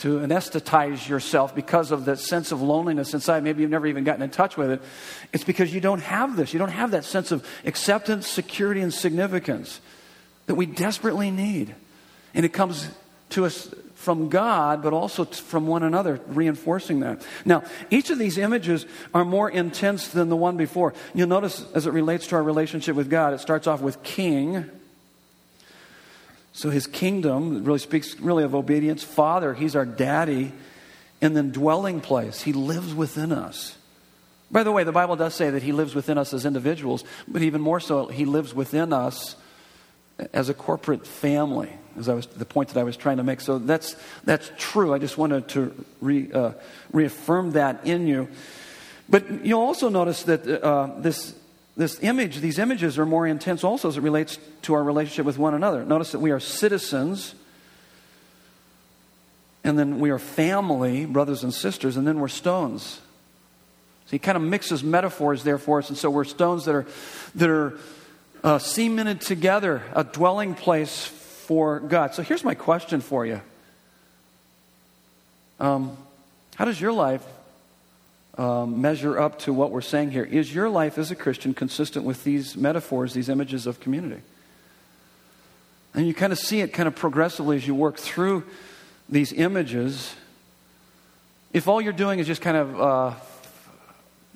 to 0.00 0.18
anesthetize 0.18 1.08
yourself 1.08 1.54
because 1.54 1.92
of 1.92 2.04
that 2.04 2.18
sense 2.18 2.52
of 2.52 2.60
loneliness 2.60 3.14
inside. 3.14 3.42
Maybe 3.42 3.62
you've 3.62 3.70
never 3.70 3.86
even 3.86 4.04
gotten 4.04 4.20
in 4.20 4.28
touch 4.28 4.58
with 4.58 4.70
it. 4.70 4.82
It's 5.32 5.44
because 5.44 5.72
you 5.72 5.80
don't 5.80 6.02
have 6.02 6.36
this. 6.36 6.52
You 6.52 6.58
don't 6.58 6.68
have 6.68 6.90
that 6.90 7.06
sense 7.06 7.32
of 7.32 7.42
acceptance, 7.64 8.26
security, 8.26 8.82
and 8.82 8.92
significance 8.92 9.80
that 10.44 10.56
we 10.56 10.66
desperately 10.66 11.30
need. 11.30 11.74
And 12.34 12.44
it 12.44 12.52
comes 12.52 12.90
to 13.34 13.44
us 13.44 13.72
from 13.94 14.28
God, 14.28 14.82
but 14.82 14.92
also 14.92 15.24
from 15.24 15.66
one 15.66 15.82
another, 15.82 16.20
reinforcing 16.26 17.00
that. 17.00 17.24
Now, 17.44 17.62
each 17.90 18.10
of 18.10 18.18
these 18.18 18.36
images 18.36 18.84
are 19.14 19.24
more 19.24 19.50
intense 19.50 20.08
than 20.08 20.28
the 20.28 20.36
one 20.36 20.56
before. 20.56 20.92
You'll 21.14 21.28
notice 21.28 21.64
as 21.74 21.86
it 21.86 21.92
relates 21.92 22.26
to 22.28 22.36
our 22.36 22.42
relationship 22.42 22.96
with 22.96 23.08
God, 23.08 23.32
it 23.32 23.40
starts 23.40 23.66
off 23.66 23.80
with 23.80 24.02
king. 24.02 24.66
So 26.52 26.70
his 26.70 26.86
kingdom 26.86 27.64
really 27.64 27.78
speaks 27.78 28.18
really 28.20 28.44
of 28.44 28.54
obedience. 28.54 29.02
Father, 29.02 29.54
he's 29.54 29.74
our 29.74 29.86
daddy. 29.86 30.52
And 31.20 31.34
then 31.34 31.52
dwelling 31.52 32.02
place, 32.02 32.42
he 32.42 32.52
lives 32.52 32.92
within 32.92 33.32
us. 33.32 33.78
By 34.50 34.62
the 34.62 34.72
way, 34.72 34.84
the 34.84 34.92
Bible 34.92 35.16
does 35.16 35.34
say 35.34 35.48
that 35.48 35.62
he 35.62 35.72
lives 35.72 35.94
within 35.94 36.18
us 36.18 36.34
as 36.34 36.44
individuals, 36.44 37.02
but 37.26 37.40
even 37.40 37.62
more 37.62 37.80
so, 37.80 38.08
he 38.08 38.26
lives 38.26 38.54
within 38.54 38.92
us 38.92 39.34
as 40.34 40.50
a 40.50 40.54
corporate 40.54 41.06
family, 41.06 41.72
as 41.98 42.08
I 42.08 42.14
was 42.14 42.26
the 42.26 42.44
point 42.44 42.70
that 42.70 42.80
I 42.80 42.84
was 42.84 42.96
trying 42.96 43.18
to 43.18 43.22
make. 43.22 43.40
So 43.40 43.58
that's 43.58 43.96
that's 44.24 44.50
true. 44.56 44.94
I 44.94 44.98
just 44.98 45.18
wanted 45.18 45.48
to 45.48 45.84
re, 46.00 46.30
uh, 46.32 46.52
reaffirm 46.92 47.52
that 47.52 47.86
in 47.86 48.06
you. 48.06 48.28
But 49.08 49.44
you'll 49.44 49.60
also 49.60 49.88
notice 49.88 50.22
that 50.24 50.46
uh, 50.46 50.90
this 50.98 51.34
this 51.76 52.00
image, 52.02 52.38
these 52.38 52.58
images 52.58 52.98
are 52.98 53.06
more 53.06 53.26
intense 53.26 53.64
also 53.64 53.88
as 53.88 53.96
it 53.96 54.02
relates 54.02 54.38
to 54.62 54.74
our 54.74 54.82
relationship 54.82 55.26
with 55.26 55.38
one 55.38 55.54
another. 55.54 55.84
Notice 55.84 56.12
that 56.12 56.20
we 56.20 56.30
are 56.30 56.40
citizens, 56.40 57.34
and 59.64 59.78
then 59.78 59.98
we 59.98 60.10
are 60.10 60.18
family, 60.18 61.04
brothers 61.04 61.42
and 61.42 61.52
sisters, 61.52 61.96
and 61.96 62.06
then 62.06 62.20
we're 62.20 62.28
stones. 62.28 63.00
So 64.06 64.10
he 64.10 64.18
kind 64.18 64.36
of 64.36 64.42
mixes 64.42 64.84
metaphors 64.84 65.42
there 65.42 65.58
for 65.58 65.78
us, 65.78 65.88
and 65.88 65.98
so 65.98 66.10
we're 66.10 66.24
stones 66.24 66.66
that 66.66 66.74
are 66.74 66.86
that 67.34 67.50
are 67.50 67.78
uh, 68.44 68.58
cemented 68.58 69.20
together, 69.20 69.82
a 69.94 70.04
dwelling 70.04 70.54
place 70.54 71.06
for 71.44 71.80
God. 71.80 72.14
So 72.14 72.22
here's 72.22 72.44
my 72.44 72.54
question 72.54 73.00
for 73.00 73.26
you 73.26 73.40
um, 75.60 75.96
How 76.56 76.64
does 76.64 76.80
your 76.80 76.92
life 76.92 77.24
um, 78.36 78.80
measure 78.80 79.18
up 79.18 79.38
to 79.40 79.52
what 79.52 79.70
we're 79.70 79.80
saying 79.80 80.10
here? 80.10 80.24
Is 80.24 80.54
your 80.54 80.68
life 80.68 80.98
as 80.98 81.10
a 81.10 81.14
Christian 81.14 81.54
consistent 81.54 82.04
with 82.04 82.24
these 82.24 82.56
metaphors, 82.56 83.14
these 83.14 83.28
images 83.28 83.66
of 83.66 83.80
community? 83.80 84.22
And 85.94 86.06
you 86.06 86.14
kind 86.14 86.32
of 86.32 86.38
see 86.38 86.60
it 86.60 86.72
kind 86.72 86.88
of 86.88 86.96
progressively 86.96 87.56
as 87.56 87.66
you 87.66 87.74
work 87.74 87.98
through 87.98 88.44
these 89.08 89.32
images. 89.32 90.14
If 91.52 91.68
all 91.68 91.80
you're 91.80 91.92
doing 91.92 92.18
is 92.18 92.26
just 92.26 92.42
kind 92.42 92.56
of, 92.56 92.80
uh, 92.80 93.12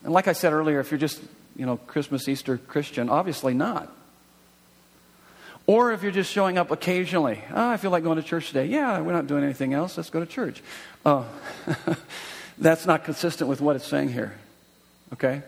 and 0.05 0.13
like 0.13 0.29
I 0.29 0.33
said 0.33 0.53
earlier, 0.53 0.79
if 0.79 0.93
you're 0.93 0.99
just, 0.99 1.21
you 1.57 1.67
know, 1.67 1.79
Christmas, 1.79 2.29
Easter 2.29 2.59
Christian, 2.59 3.09
obviously 3.11 3.55
not. 3.55 3.93
Or 5.69 5.93
if 5.93 6.03
you're 6.03 6.11
just 6.11 6.33
showing 6.33 6.57
up 6.57 6.71
occasionally, 6.71 7.45
oh, 7.53 7.69
I 7.69 7.77
feel 7.77 7.91
like 7.91 8.03
going 8.03 8.17
to 8.17 8.23
church 8.23 8.47
today. 8.49 8.65
Yeah, 8.65 9.03
we're 9.03 9.13
not 9.13 9.27
doing 9.27 9.45
anything 9.45 9.75
else. 9.75 9.99
Let's 9.99 10.09
go 10.09 10.19
to 10.19 10.25
church. 10.25 10.63
Oh, 11.05 11.27
that's 12.59 12.87
not 12.87 13.05
consistent 13.05 13.51
with 13.51 13.61
what 13.61 13.77
it's 13.77 13.87
saying 13.87 14.09
here. 14.09 14.35
Okay? 15.13 15.43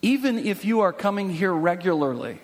Even 0.00 0.38
if 0.38 0.64
you 0.64 0.80
are 0.80 0.94
coming 0.94 1.28
here 1.28 1.52
regularly, 1.52 2.38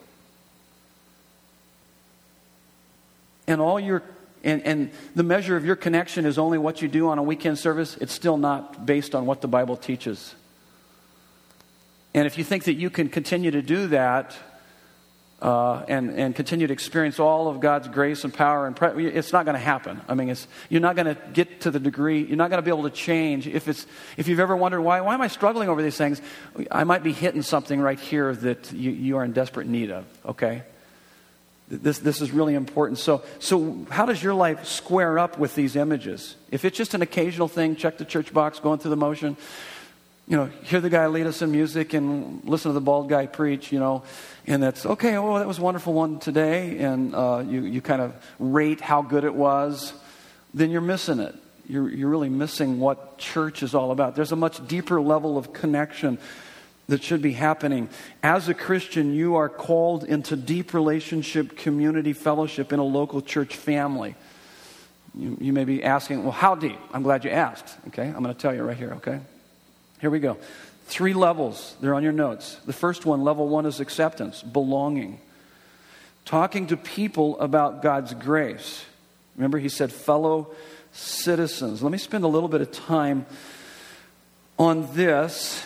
and 3.47 3.59
all 3.59 3.81
your 3.81 4.03
and, 4.45 4.63
and 4.65 4.91
the 5.17 5.23
measure 5.23 5.57
of 5.57 5.65
your 5.65 5.75
connection 5.75 6.27
is 6.27 6.37
only 6.37 6.59
what 6.59 6.83
you 6.83 6.89
do 6.89 7.09
on 7.09 7.17
a 7.17 7.23
weekend 7.23 7.59
service, 7.59 7.97
it's 7.97 8.13
still 8.13 8.37
not 8.37 8.85
based 8.85 9.15
on 9.15 9.25
what 9.25 9.41
the 9.41 9.49
Bible 9.49 9.77
teaches. 9.77 10.35
And 12.13 12.27
if 12.27 12.37
you 12.37 12.45
think 12.45 12.65
that 12.65 12.75
you 12.75 12.91
can 12.91 13.09
continue 13.09 13.51
to 13.51 13.63
do 13.63 13.87
that 13.87 14.37
uh, 15.41 15.85
and, 15.87 16.11
and 16.11 16.35
continue 16.35 16.67
to 16.67 16.73
experience 16.73 17.21
all 17.21 17.49
of 17.49 17.61
God's 17.61 17.87
grace 17.89 18.25
and 18.25 18.35
power. 18.35 18.67
And 18.67 18.75
pre- 18.75 19.07
it's 19.07 19.33
not 19.33 19.45
going 19.45 19.55
to 19.55 19.61
happen. 19.61 20.01
I 20.09 20.15
mean, 20.15 20.31
it's, 20.31 20.49
you're 20.69 20.81
not 20.81 20.97
going 20.97 21.15
to 21.15 21.21
get 21.33 21.61
to 21.63 21.71
the 21.71 21.79
degree, 21.79 22.25
you're 22.25 22.37
not 22.37 22.51
going 22.51 22.59
to 22.59 22.65
be 22.65 22.71
able 22.71 22.89
to 22.89 22.95
change. 22.95 23.47
If, 23.47 23.69
it's, 23.69 23.87
if 24.17 24.27
you've 24.27 24.41
ever 24.41 24.57
wondered, 24.57 24.83
why, 24.83 25.01
why 25.01 25.15
am 25.15 25.21
I 25.21 25.29
struggling 25.29 25.69
over 25.69 25.83
these 25.83 25.97
things? 25.97 26.21
I 26.71 26.85
might 26.85 27.03
be 27.03 27.13
hitting 27.13 27.43
something 27.43 27.81
right 27.81 28.01
here 28.01 28.35
that 28.35 28.73
you, 28.73 28.91
you 28.91 29.17
are 29.17 29.25
in 29.25 29.33
desperate 29.33 29.69
need 29.69 29.91
of, 29.93 30.05
okay? 30.27 30.63
This, 31.69 31.99
this 31.99 32.21
is 32.21 32.33
really 32.33 32.55
important. 32.55 32.99
So, 32.99 33.23
so, 33.39 33.87
how 33.91 34.07
does 34.07 34.23
your 34.23 34.33
life 34.33 34.65
square 34.65 35.19
up 35.19 35.39
with 35.39 35.55
these 35.55 35.77
images? 35.77 36.35
If 36.51 36.65
it's 36.65 36.77
just 36.77 36.95
an 36.95 37.03
occasional 37.03 37.47
thing, 37.47 37.77
check 37.77 37.99
the 37.99 38.07
church 38.07 38.33
box, 38.33 38.59
going 38.59 38.79
through 38.79 38.91
the 38.91 38.97
motion, 38.97 39.37
you 40.29 40.37
know, 40.37 40.47
hear 40.63 40.81
the 40.81 40.91
guy 40.91 41.07
lead 41.07 41.27
us 41.27 41.41
in 41.41 41.51
music 41.51 41.95
and 41.95 42.45
listen 42.45 42.69
to 42.69 42.75
the 42.75 42.83
bald 42.83 43.09
guy 43.09 43.25
preach, 43.27 43.73
you 43.73 43.79
know, 43.79 44.03
and 44.47 44.63
that's 44.63 44.85
okay, 44.85 45.17
oh, 45.17 45.39
that 45.39 45.49
was 45.49 45.59
a 45.59 45.63
wonderful 45.63 45.95
one 45.95 46.19
today, 46.19 46.79
and 46.81 47.15
uh, 47.15 47.43
you, 47.47 47.65
you 47.65 47.81
kind 47.81 48.03
of 48.03 48.15
rate 48.39 48.83
how 48.83 49.01
good 49.01 49.25
it 49.25 49.35
was, 49.35 49.95
then 50.53 50.71
you're 50.71 50.83
missing 50.83 51.19
it. 51.19 51.35
You're, 51.67 51.89
you're 51.89 52.11
really 52.11 52.29
missing 52.29 52.79
what 52.79 53.17
church 53.19 53.63
is 53.63 53.75
all 53.75 53.91
about. 53.91 54.17
There's 54.17 54.33
a 54.33 54.37
much 54.37 54.67
deeper 54.67 55.01
level 55.01 55.39
of 55.39 55.53
connection 55.55 56.19
that 56.89 57.03
should 57.03 57.23
be 57.23 57.33
happening. 57.33 57.89
As 58.23 58.49
a 58.49 58.55
Christian, 58.55 59.15
you 59.15 59.37
are 59.37 59.49
called 59.49 60.05
into 60.05 60.37
deep 60.37 60.73
relationship, 60.73 61.57
community, 61.57 62.13
fellowship 62.13 62.73
in 62.73 62.79
a 62.79 62.85
local 62.85 63.21
church 63.21 63.57
family. 63.57 64.15
You, 65.15 65.37
you 65.41 65.53
may 65.55 65.65
be 65.65 65.85
asking, 65.85 66.23
well, 66.23 66.33
how 66.33 66.55
deep? 66.55 66.79
I'm 66.93 67.03
glad 67.03 67.25
you 67.25 67.31
asked. 67.31 67.77
Okay, 67.89 68.07
I'm 68.07 68.23
going 68.23 68.35
to 68.35 68.41
tell 68.41 68.55
you 68.55 68.63
right 68.63 68.77
here, 68.77 68.93
okay? 68.95 69.21
Here 70.01 70.11
we 70.11 70.21
go. 70.21 70.37
Three 70.87 71.13
levels, 71.13 71.77
they're 71.81 71.95
on 71.95 72.03
your 72.03 72.13
notes. 72.13 72.57
The 72.65 72.73
first 72.73 73.05
one, 73.05 73.23
level 73.23 73.49
one, 73.49 73.67
is 73.67 73.81
acceptance, 73.81 74.43
belonging. 74.43 75.21
Talking 76.25 76.69
to 76.69 76.77
people 76.77 77.39
about 77.41 77.83
God's 77.83 78.15
grace. 78.15 78.85
Remember, 79.37 79.59
he 79.59 79.69
said 79.69 79.93
fellow 79.93 80.49
citizens. 80.93 81.83
Let 81.83 81.93
me 81.93 81.99
spend 81.99 82.25
a 82.25 82.29
little 82.29 82.49
bit 82.49 82.61
of 82.61 82.71
time 82.71 83.27
on 84.59 84.95
this. 84.95 85.65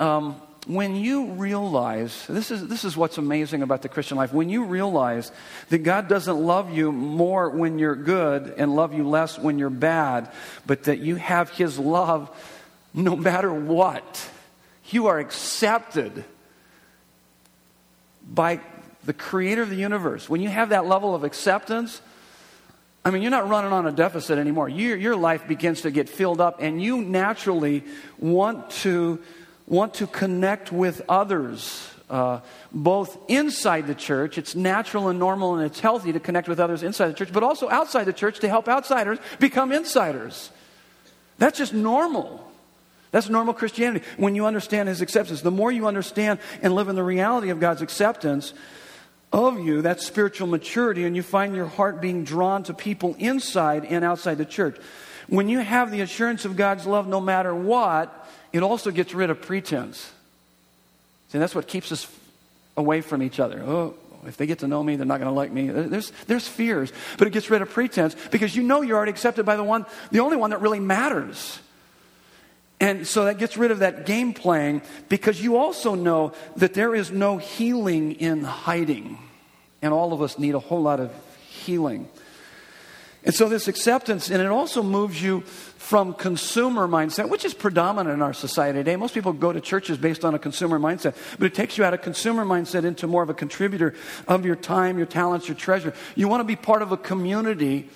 Um, 0.00 0.40
when 0.66 0.96
you 0.96 1.26
realize, 1.32 2.26
this 2.26 2.50
is, 2.50 2.66
this 2.66 2.84
is 2.84 2.96
what's 2.96 3.18
amazing 3.18 3.62
about 3.62 3.82
the 3.82 3.88
Christian 3.88 4.16
life, 4.16 4.32
when 4.32 4.50
you 4.50 4.64
realize 4.64 5.30
that 5.68 5.78
God 5.78 6.08
doesn't 6.08 6.36
love 6.36 6.72
you 6.72 6.90
more 6.90 7.50
when 7.50 7.78
you're 7.78 7.94
good 7.94 8.54
and 8.58 8.74
love 8.74 8.92
you 8.92 9.08
less 9.08 9.38
when 9.38 9.58
you're 9.58 9.70
bad, 9.70 10.28
but 10.66 10.84
that 10.84 10.98
you 10.98 11.16
have 11.16 11.50
His 11.50 11.78
love 11.78 12.30
no 12.96 13.14
matter 13.14 13.52
what 13.52 14.28
you 14.90 15.06
are 15.06 15.18
accepted 15.18 16.24
by 18.28 18.60
the 19.04 19.12
creator 19.12 19.62
of 19.62 19.70
the 19.70 19.76
universe. 19.76 20.28
When 20.28 20.40
you 20.40 20.48
have 20.48 20.70
that 20.70 20.86
level 20.86 21.14
of 21.14 21.22
acceptance, 21.22 22.00
I 23.04 23.10
mean, 23.10 23.22
you're 23.22 23.30
not 23.30 23.48
running 23.48 23.72
on 23.72 23.86
a 23.86 23.92
deficit 23.92 24.38
anymore. 24.38 24.68
Your, 24.68 24.96
your 24.96 25.14
life 25.14 25.46
begins 25.46 25.82
to 25.82 25.92
get 25.92 26.08
filled 26.08 26.40
up, 26.40 26.56
and 26.60 26.82
you 26.82 27.02
naturally 27.02 27.84
want 28.18 28.70
to, 28.82 29.20
want 29.66 29.94
to 29.94 30.08
connect 30.08 30.72
with 30.72 31.02
others, 31.08 31.88
uh, 32.10 32.40
both 32.72 33.16
inside 33.28 33.86
the 33.86 33.94
church. 33.94 34.38
It's 34.38 34.56
natural 34.56 35.08
and 35.08 35.18
normal, 35.18 35.54
and 35.54 35.64
it's 35.64 35.78
healthy 35.78 36.12
to 36.14 36.20
connect 36.20 36.48
with 36.48 36.58
others 36.58 36.82
inside 36.82 37.08
the 37.08 37.14
church, 37.14 37.32
but 37.32 37.44
also 37.44 37.68
outside 37.68 38.04
the 38.04 38.12
church 38.12 38.40
to 38.40 38.48
help 38.48 38.68
outsiders 38.68 39.18
become 39.38 39.70
insiders. 39.70 40.50
That's 41.38 41.58
just 41.58 41.74
normal. 41.74 42.45
That's 43.10 43.28
normal 43.28 43.54
Christianity. 43.54 44.04
When 44.16 44.34
you 44.34 44.46
understand 44.46 44.88
His 44.88 45.00
acceptance, 45.00 45.42
the 45.42 45.50
more 45.50 45.70
you 45.72 45.86
understand 45.86 46.38
and 46.62 46.74
live 46.74 46.88
in 46.88 46.96
the 46.96 47.02
reality 47.02 47.50
of 47.50 47.60
God's 47.60 47.82
acceptance 47.82 48.52
of 49.32 49.58
you, 49.58 49.82
that's 49.82 50.06
spiritual 50.06 50.46
maturity, 50.46 51.04
and 51.04 51.16
you 51.16 51.22
find 51.22 51.54
your 51.54 51.66
heart 51.66 52.00
being 52.00 52.24
drawn 52.24 52.62
to 52.64 52.74
people 52.74 53.16
inside 53.18 53.84
and 53.84 54.04
outside 54.04 54.38
the 54.38 54.44
church. 54.44 54.76
When 55.28 55.48
you 55.48 55.58
have 55.58 55.90
the 55.90 56.00
assurance 56.00 56.44
of 56.44 56.56
God's 56.56 56.86
love 56.86 57.08
no 57.08 57.20
matter 57.20 57.54
what, 57.54 58.28
it 58.52 58.62
also 58.62 58.90
gets 58.90 59.14
rid 59.14 59.30
of 59.30 59.40
pretense. 59.40 60.12
See, 61.28 61.38
that's 61.38 61.54
what 61.54 61.66
keeps 61.66 61.90
us 61.90 62.06
away 62.76 63.00
from 63.00 63.22
each 63.22 63.40
other. 63.40 63.62
Oh, 63.62 63.94
if 64.26 64.36
they 64.36 64.46
get 64.46 64.60
to 64.60 64.68
know 64.68 64.82
me, 64.82 64.96
they're 64.96 65.06
not 65.06 65.18
going 65.18 65.30
to 65.30 65.34
like 65.34 65.52
me. 65.52 65.68
There's, 65.68 66.10
there's 66.26 66.46
fears, 66.48 66.92
but 67.18 67.26
it 67.26 67.30
gets 67.30 67.50
rid 67.50 67.62
of 67.62 67.70
pretense 67.70 68.16
because 68.30 68.54
you 68.54 68.62
know 68.62 68.82
you're 68.82 68.96
already 68.96 69.10
accepted 69.10 69.44
by 69.44 69.56
the 69.56 69.64
one, 69.64 69.86
the 70.10 70.20
only 70.20 70.36
one 70.36 70.50
that 70.50 70.60
really 70.60 70.80
matters. 70.80 71.58
And 72.78 73.06
so 73.06 73.24
that 73.24 73.38
gets 73.38 73.56
rid 73.56 73.70
of 73.70 73.78
that 73.78 74.04
game 74.04 74.34
playing 74.34 74.82
because 75.08 75.42
you 75.42 75.56
also 75.56 75.94
know 75.94 76.32
that 76.56 76.74
there 76.74 76.94
is 76.94 77.10
no 77.10 77.38
healing 77.38 78.12
in 78.12 78.42
hiding. 78.42 79.18
And 79.80 79.94
all 79.94 80.12
of 80.12 80.20
us 80.20 80.38
need 80.38 80.54
a 80.54 80.58
whole 80.58 80.82
lot 80.82 81.00
of 81.00 81.12
healing. 81.48 82.08
And 83.24 83.34
so 83.34 83.48
this 83.48 83.66
acceptance, 83.66 84.30
and 84.30 84.40
it 84.40 84.48
also 84.48 84.82
moves 84.82 85.20
you 85.20 85.40
from 85.40 86.14
consumer 86.14 86.86
mindset, 86.86 87.28
which 87.28 87.44
is 87.44 87.54
predominant 87.54 88.14
in 88.14 88.22
our 88.22 88.32
society 88.32 88.78
today. 88.78 88.94
Most 88.96 89.14
people 89.14 89.32
go 89.32 89.52
to 89.52 89.60
churches 89.60 89.98
based 89.98 90.24
on 90.24 90.34
a 90.34 90.38
consumer 90.38 90.78
mindset, 90.78 91.16
but 91.38 91.46
it 91.46 91.54
takes 91.54 91.76
you 91.78 91.84
out 91.84 91.94
of 91.94 92.02
consumer 92.02 92.44
mindset 92.44 92.84
into 92.84 93.06
more 93.06 93.22
of 93.22 93.30
a 93.30 93.34
contributor 93.34 93.94
of 94.28 94.44
your 94.44 94.54
time, 94.54 94.96
your 94.96 95.06
talents, 95.06 95.48
your 95.48 95.56
treasure. 95.56 95.92
You 96.14 96.28
want 96.28 96.40
to 96.40 96.44
be 96.44 96.56
part 96.56 96.82
of 96.82 96.92
a 96.92 96.96
community 96.96 97.88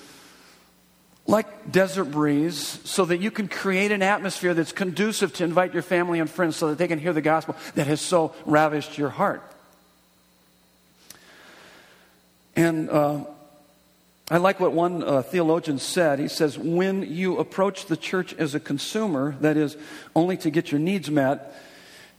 like 1.27 1.71
Desert 1.71 2.07
Breeze 2.07 2.81
so 2.85 3.05
that 3.05 3.19
you 3.19 3.31
can 3.31 3.49
create 3.49 3.93
an 3.93 4.03
atmosphere 4.03 4.55
that's 4.55 4.73
conducive 4.73 5.33
to 5.35 5.45
invite 5.45 5.73
your 5.73 5.83
family 5.83 6.19
and 6.19 6.29
friends 6.29 6.57
so 6.57 6.69
that 6.69 6.79
they 6.79 6.89
can 6.89 6.99
hear 6.99 7.13
the 7.13 7.21
gospel 7.21 7.57
that 7.75 7.87
has 7.87 8.01
so 8.01 8.35
ravished 8.47 8.99
your 8.99 9.11
heart. 9.11 9.43
And 12.57 12.91
uh, 12.91 13.25
I 14.31 14.37
like 14.37 14.61
what 14.61 14.73
one 14.73 15.03
uh, 15.03 15.23
theologian 15.23 15.79
said. 15.79 16.19
He 16.19 16.29
says, 16.29 16.59
When 16.59 17.03
you 17.03 17.39
approach 17.39 17.87
the 17.87 17.97
church 17.97 18.35
as 18.35 18.55
a 18.55 18.61
consumer, 18.61 19.37
that 19.41 19.57
is, 19.57 19.77
only 20.15 20.37
to 20.39 20.51
get 20.51 20.71
your 20.71 20.81
needs 20.81 21.11
met, 21.11 21.55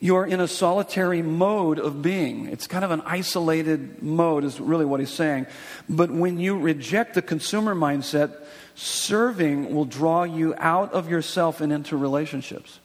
you're 0.02 0.26
in 0.26 0.40
a 0.40 0.48
solitary 0.48 1.22
mode 1.22 1.78
of 1.78 2.02
being. 2.02 2.48
It's 2.48 2.66
kind 2.66 2.84
of 2.84 2.92
an 2.92 3.02
isolated 3.06 4.02
mode, 4.02 4.44
is 4.44 4.60
really 4.60 4.84
what 4.84 5.00
he's 5.00 5.14
saying. 5.14 5.46
But 5.88 6.10
when 6.10 6.40
you 6.40 6.58
reject 6.58 7.14
the 7.14 7.22
consumer 7.22 7.76
mindset, 7.76 8.36
serving 8.76 9.74
will 9.74 9.86
draw 9.86 10.24
you 10.24 10.54
out 10.58 10.94
of 10.94 11.10
yourself 11.10 11.62
and 11.62 11.72
into 11.72 11.98
relationships. 11.98 12.80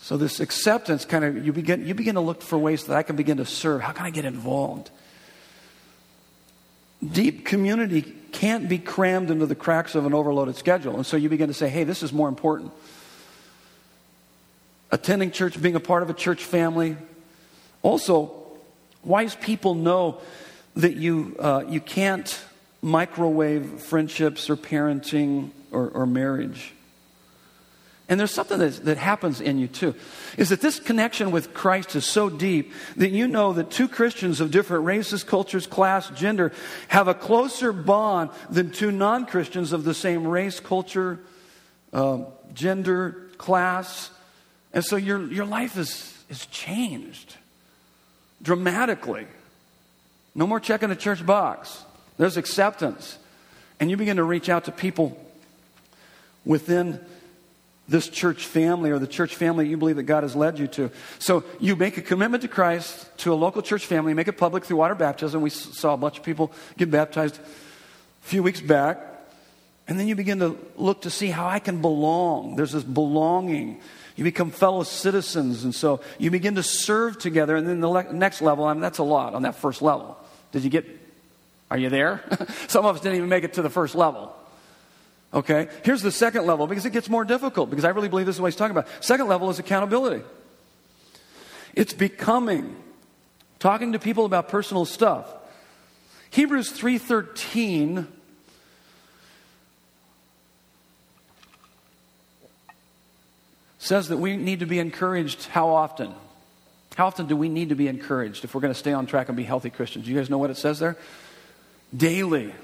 So 0.00 0.16
this 0.16 0.40
acceptance 0.40 1.04
kind 1.04 1.24
of 1.24 1.44
you 1.44 1.52
begin 1.52 1.86
you 1.86 1.94
begin 1.94 2.14
to 2.14 2.20
look 2.20 2.40
for 2.40 2.56
ways 2.56 2.84
that 2.84 2.96
I 2.96 3.02
can 3.02 3.16
begin 3.16 3.38
to 3.38 3.44
serve. 3.44 3.82
How 3.82 3.92
can 3.92 4.06
I 4.06 4.10
get 4.10 4.24
involved? 4.24 4.90
Deep 7.06 7.44
community 7.44 8.02
can't 8.32 8.68
be 8.68 8.78
crammed 8.78 9.30
into 9.30 9.46
the 9.46 9.54
cracks 9.54 9.94
of 9.94 10.06
an 10.06 10.14
overloaded 10.14 10.56
schedule. 10.56 10.96
And 10.96 11.06
so 11.06 11.16
you 11.16 11.28
begin 11.28 11.48
to 11.48 11.54
say, 11.54 11.68
hey, 11.68 11.84
this 11.84 12.02
is 12.02 12.12
more 12.12 12.28
important. 12.28 12.72
Attending 14.90 15.30
church, 15.30 15.60
being 15.60 15.76
a 15.76 15.80
part 15.80 16.02
of 16.02 16.10
a 16.10 16.14
church 16.14 16.42
family. 16.42 16.96
Also, 17.82 18.32
wise 19.04 19.34
people 19.34 19.74
know 19.74 20.20
that 20.76 20.96
you, 20.96 21.36
uh, 21.38 21.64
you 21.68 21.80
can't 21.80 22.42
microwave 22.82 23.80
friendships 23.80 24.48
or 24.48 24.56
parenting 24.56 25.50
or, 25.70 25.88
or 25.88 26.06
marriage. 26.06 26.72
And 28.08 28.18
there's 28.18 28.30
something 28.30 28.58
that, 28.58 28.84
that 28.86 28.96
happens 28.96 29.40
in 29.40 29.58
you 29.58 29.68
too. 29.68 29.94
Is 30.38 30.48
that 30.48 30.62
this 30.62 30.80
connection 30.80 31.30
with 31.30 31.52
Christ 31.52 31.94
is 31.94 32.06
so 32.06 32.30
deep 32.30 32.72
that 32.96 33.10
you 33.10 33.28
know 33.28 33.52
that 33.52 33.70
two 33.70 33.86
Christians 33.86 34.40
of 34.40 34.50
different 34.50 34.86
races, 34.86 35.22
cultures, 35.22 35.66
class, 35.66 36.08
gender 36.10 36.52
have 36.88 37.06
a 37.06 37.14
closer 37.14 37.70
bond 37.70 38.30
than 38.48 38.70
two 38.70 38.90
non 38.90 39.26
Christians 39.26 39.74
of 39.74 39.84
the 39.84 39.92
same 39.92 40.26
race, 40.26 40.58
culture, 40.58 41.20
uh, 41.92 42.20
gender, 42.54 43.28
class. 43.36 44.10
And 44.72 44.82
so 44.82 44.96
your, 44.96 45.30
your 45.30 45.44
life 45.44 45.76
is, 45.76 46.16
is 46.30 46.46
changed 46.46 47.36
dramatically. 48.40 49.26
No 50.34 50.46
more 50.46 50.60
checking 50.60 50.88
the 50.88 50.96
church 50.96 51.24
box, 51.26 51.84
there's 52.18 52.36
acceptance. 52.36 53.18
And 53.80 53.90
you 53.90 53.96
begin 53.96 54.16
to 54.16 54.24
reach 54.24 54.48
out 54.48 54.64
to 54.64 54.72
people 54.72 55.18
within 56.44 57.00
this 57.88 58.08
church 58.08 58.44
family 58.44 58.90
or 58.90 58.98
the 58.98 59.06
church 59.06 59.34
family 59.34 59.66
you 59.66 59.76
believe 59.76 59.96
that 59.96 60.02
God 60.02 60.22
has 60.22 60.36
led 60.36 60.58
you 60.58 60.66
to. 60.68 60.90
So 61.18 61.42
you 61.58 61.74
make 61.74 61.96
a 61.96 62.02
commitment 62.02 62.42
to 62.42 62.48
Christ, 62.48 63.08
to 63.18 63.32
a 63.32 63.34
local 63.34 63.62
church 63.62 63.86
family, 63.86 64.12
make 64.12 64.28
it 64.28 64.36
public 64.36 64.64
through 64.64 64.76
water 64.76 64.94
baptism. 64.94 65.40
We 65.40 65.50
saw 65.50 65.94
a 65.94 65.96
bunch 65.96 66.18
of 66.18 66.24
people 66.24 66.52
get 66.76 66.90
baptized 66.90 67.38
a 67.38 68.26
few 68.26 68.42
weeks 68.42 68.60
back. 68.60 69.00
And 69.86 69.98
then 69.98 70.06
you 70.06 70.14
begin 70.14 70.38
to 70.40 70.58
look 70.76 71.02
to 71.02 71.10
see 71.10 71.28
how 71.28 71.46
I 71.46 71.60
can 71.60 71.80
belong. 71.80 72.56
There's 72.56 72.72
this 72.72 72.84
belonging. 72.84 73.80
You 74.16 74.24
become 74.24 74.50
fellow 74.50 74.82
citizens. 74.82 75.64
And 75.64 75.74
so 75.74 76.02
you 76.18 76.30
begin 76.30 76.56
to 76.56 76.62
serve 76.62 77.18
together. 77.18 77.56
And 77.56 77.66
then 77.66 77.80
the 77.80 77.88
le- 77.88 78.12
next 78.12 78.42
level, 78.42 78.64
I 78.64 78.74
mean, 78.74 78.82
that's 78.82 78.98
a 78.98 79.02
lot 79.02 79.34
on 79.34 79.42
that 79.42 79.54
first 79.54 79.80
level. 79.80 80.18
Did 80.52 80.62
you 80.62 80.68
get, 80.68 80.84
are 81.70 81.78
you 81.78 81.90
there? 81.90 82.22
Some 82.68 82.86
of 82.86 82.96
us 82.96 83.02
didn't 83.02 83.16
even 83.18 83.28
make 83.28 83.44
it 83.44 83.54
to 83.54 83.62
the 83.62 83.70
first 83.70 83.94
level. 83.94 84.34
Okay? 85.32 85.68
Here's 85.84 86.02
the 86.02 86.12
second 86.12 86.46
level 86.46 86.66
because 86.66 86.86
it 86.86 86.92
gets 86.92 87.08
more 87.08 87.24
difficult 87.24 87.70
because 87.70 87.84
I 87.84 87.90
really 87.90 88.08
believe 88.08 88.26
this 88.26 88.36
is 88.36 88.40
what 88.40 88.48
he's 88.48 88.56
talking 88.56 88.76
about. 88.76 88.88
Second 89.04 89.28
level 89.28 89.50
is 89.50 89.58
accountability. 89.58 90.24
It's 91.74 91.92
becoming 91.92 92.76
talking 93.58 93.92
to 93.92 93.98
people 93.98 94.24
about 94.24 94.48
personal 94.48 94.84
stuff. 94.84 95.26
Hebrews 96.30 96.72
3:13 96.72 98.06
says 103.78 104.08
that 104.08 104.18
we 104.18 104.36
need 104.36 104.60
to 104.60 104.66
be 104.66 104.78
encouraged 104.78 105.46
how 105.46 105.68
often? 105.68 106.14
How 106.96 107.06
often 107.06 107.26
do 107.26 107.36
we 107.36 107.48
need 107.48 107.68
to 107.68 107.74
be 107.74 107.86
encouraged 107.86 108.44
if 108.44 108.54
we're 108.54 108.60
going 108.60 108.72
to 108.72 108.78
stay 108.78 108.92
on 108.92 109.06
track 109.06 109.28
and 109.28 109.36
be 109.36 109.44
healthy 109.44 109.70
Christians? 109.70 110.08
You 110.08 110.16
guys 110.16 110.28
know 110.28 110.38
what 110.38 110.50
it 110.50 110.56
says 110.56 110.78
there? 110.78 110.96
Daily. 111.96 112.54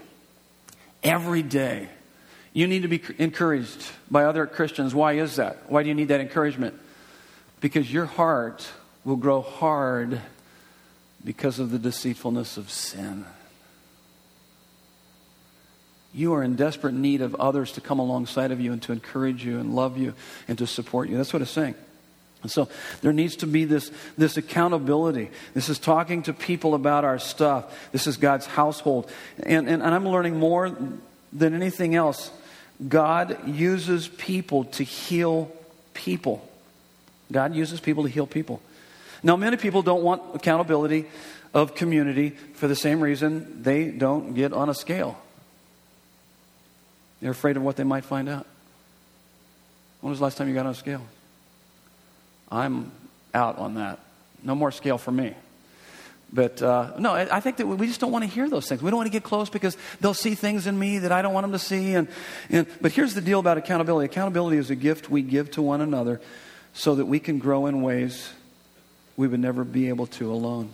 Every 1.03 1.43
day. 1.43 1.89
You 2.53 2.67
need 2.67 2.83
to 2.83 2.89
be 2.89 3.03
encouraged 3.19 3.85
by 4.11 4.25
other 4.25 4.47
Christians. 4.47 4.95
Why 4.95 5.15
is 5.15 5.37
that? 5.37 5.71
Why 5.71 5.83
do 5.83 5.89
you 5.89 5.95
need 5.95 6.09
that 6.09 6.21
encouragement? 6.21 6.75
Because 7.61 7.93
your 7.93 8.07
heart 8.07 8.67
will 9.05 9.17
grow 9.17 9.43
hard 9.43 10.21
because 11.25 11.59
of 11.59 11.71
the 11.71 11.79
deceitfulness 11.79 12.57
of 12.57 12.71
sin. 12.71 13.25
You 16.13 16.35
are 16.35 16.45
in 16.45 16.55
desperate 16.55 16.95
need 16.95 17.23
of 17.23 17.35
others 17.35 17.73
to 17.73 17.81
come 17.81 17.99
alongside 17.99 18.53
of 18.53 18.61
you 18.61 18.73
and 18.73 18.81
to 18.83 18.93
encourage 18.93 19.45
you 19.45 19.59
and 19.59 19.75
love 19.75 19.99
you 19.99 20.15
and 20.47 20.57
to 20.59 20.67
support 20.67 21.09
you. 21.09 21.17
That's 21.17 21.33
what 21.33 21.43
it's 21.43 21.51
saying. 21.51 21.75
And 22.45 22.53
so 22.53 22.69
there 23.01 23.13
needs 23.13 23.37
to 23.37 23.47
be 23.47 23.65
this, 23.65 23.91
this 24.19 24.37
accountability. 24.37 25.31
This 25.55 25.71
is 25.71 25.79
talking 25.79 26.23
to 26.25 26.35
people 26.35 26.75
about 26.75 27.03
our 27.03 27.19
stuff. 27.19 27.75
This 27.91 28.07
is 28.07 28.19
God's 28.19 28.45
household. 28.45 29.11
And, 29.43 29.67
and, 29.67 29.83
and 29.83 29.95
I'm 29.95 30.07
learning 30.07 30.39
more 30.39 30.77
than 31.33 31.55
anything 31.55 31.95
else 31.95 32.31
God 32.87 33.49
uses 33.49 34.09
people 34.09 34.65
to 34.65 34.85
heal 34.85 35.51
people. 35.95 36.47
God 37.31 37.55
uses 37.55 37.81
people 37.81 38.03
to 38.03 38.09
heal 38.09 38.27
people. 38.27 38.61
Now, 39.23 39.37
many 39.37 39.57
people 39.57 39.83
don't 39.83 40.03
want 40.03 40.23
accountability 40.35 41.07
of 41.55 41.75
community 41.75 42.31
for 42.55 42.69
the 42.69 42.77
same 42.77 43.01
reason 43.01 43.63
they 43.63 43.91
don't 43.91 44.35
get 44.35 44.53
on 44.53 44.69
a 44.69 44.75
scale. 44.75 45.17
They're 47.23 47.31
afraid 47.31 47.57
of 47.57 47.63
what 47.63 47.77
they 47.77 47.85
might 47.85 48.05
find 48.05 48.29
out. 48.29 48.47
When 50.01 50.11
was 50.11 50.19
the 50.19 50.25
last 50.25 50.37
time 50.37 50.49
you 50.49 50.55
got 50.55 50.67
on 50.67 50.73
a 50.73 50.75
scale? 50.75 51.07
I'm 52.55 52.93
out 53.33 53.59
on 53.59 53.75
that. 53.75 53.99
No 54.43 54.55
more 54.55 54.71
scale 54.71 54.99
for 54.99 55.11
me. 55.11 55.35
But 56.33 56.61
uh, 56.61 56.95
no, 56.99 57.15
I 57.15 57.39
think 57.39 57.59
that 57.59 57.67
we 57.67 57.87
just 57.87 58.01
don't 58.01 58.11
want 58.11 58.25
to 58.25 58.31
hear 58.31 58.51
those 58.51 58.69
things. 58.69 58.83
We 58.83 58.91
don't 58.91 58.99
want 58.99 59.07
to 59.07 59.13
get 59.13 59.23
close 59.23 59.49
because 59.49 59.77
they'll 60.01 60.15
see 60.15 60.35
things 60.35 60.67
in 60.67 60.77
me 60.77 60.99
that 60.99 61.13
I 61.13 61.23
don't 61.23 61.33
want 61.33 61.45
them 61.45 61.53
to 61.53 61.61
see. 61.61 61.95
And, 61.95 62.09
and, 62.51 62.67
but 62.81 62.91
here's 62.91 63.15
the 63.15 63.21
deal 63.21 63.39
about 63.39 63.57
accountability 63.57 64.07
accountability 64.07 64.57
is 64.57 64.69
a 64.71 64.75
gift 64.75 65.09
we 65.09 65.23
give 65.23 65.53
to 65.53 65.63
one 65.63 65.81
another 65.81 66.21
so 66.73 66.97
that 66.97 67.07
we 67.07 67.21
can 67.21 67.39
grow 67.39 67.67
in 67.67 67.83
ways 67.83 68.33
we 69.17 69.29
would 69.29 69.39
never 69.39 69.63
be 69.63 69.89
able 69.89 70.09
to 70.09 70.33
alone. 70.33 70.71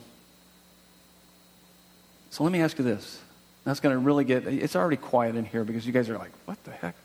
So 2.31 2.43
let 2.43 2.53
me 2.53 2.62
ask 2.62 2.78
you 2.78 2.85
this. 2.85 3.20
That's 3.64 3.81
going 3.81 3.95
to 3.95 3.99
really 3.99 4.24
get, 4.24 4.47
it's 4.47 4.74
already 4.74 4.97
quiet 4.97 5.37
in 5.37 5.45
here 5.45 5.64
because 5.64 5.87
you 5.87 5.93
guys 5.93 6.09
are 6.09 6.16
like, 6.16 6.33
what 6.47 6.62
the 6.64 6.70
heck? 6.70 6.97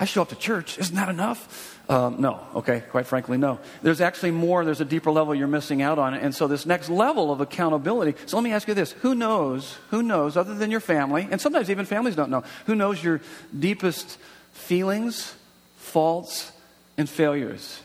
I 0.00 0.04
show 0.04 0.22
up 0.22 0.28
to 0.28 0.36
church. 0.36 0.78
Isn't 0.78 0.94
that 0.94 1.08
enough? 1.08 1.76
Um, 1.88 2.20
no, 2.20 2.40
okay, 2.54 2.82
quite 2.90 3.06
frankly, 3.06 3.38
no. 3.38 3.58
There's 3.82 4.00
actually 4.00 4.30
more, 4.30 4.64
there's 4.64 4.80
a 4.80 4.84
deeper 4.84 5.10
level 5.10 5.34
you're 5.34 5.48
missing 5.48 5.80
out 5.82 5.98
on. 5.98 6.14
And 6.14 6.34
so, 6.34 6.46
this 6.46 6.66
next 6.66 6.88
level 6.88 7.32
of 7.32 7.40
accountability. 7.40 8.18
So, 8.26 8.36
let 8.36 8.44
me 8.44 8.52
ask 8.52 8.68
you 8.68 8.74
this 8.74 8.92
who 8.92 9.14
knows, 9.14 9.76
who 9.90 10.02
knows, 10.02 10.36
other 10.36 10.54
than 10.54 10.70
your 10.70 10.80
family, 10.80 11.26
and 11.30 11.40
sometimes 11.40 11.70
even 11.70 11.86
families 11.86 12.14
don't 12.14 12.30
know, 12.30 12.44
who 12.66 12.74
knows 12.74 13.02
your 13.02 13.20
deepest 13.58 14.18
feelings, 14.52 15.34
faults, 15.78 16.52
and 16.98 17.08
failures? 17.08 17.80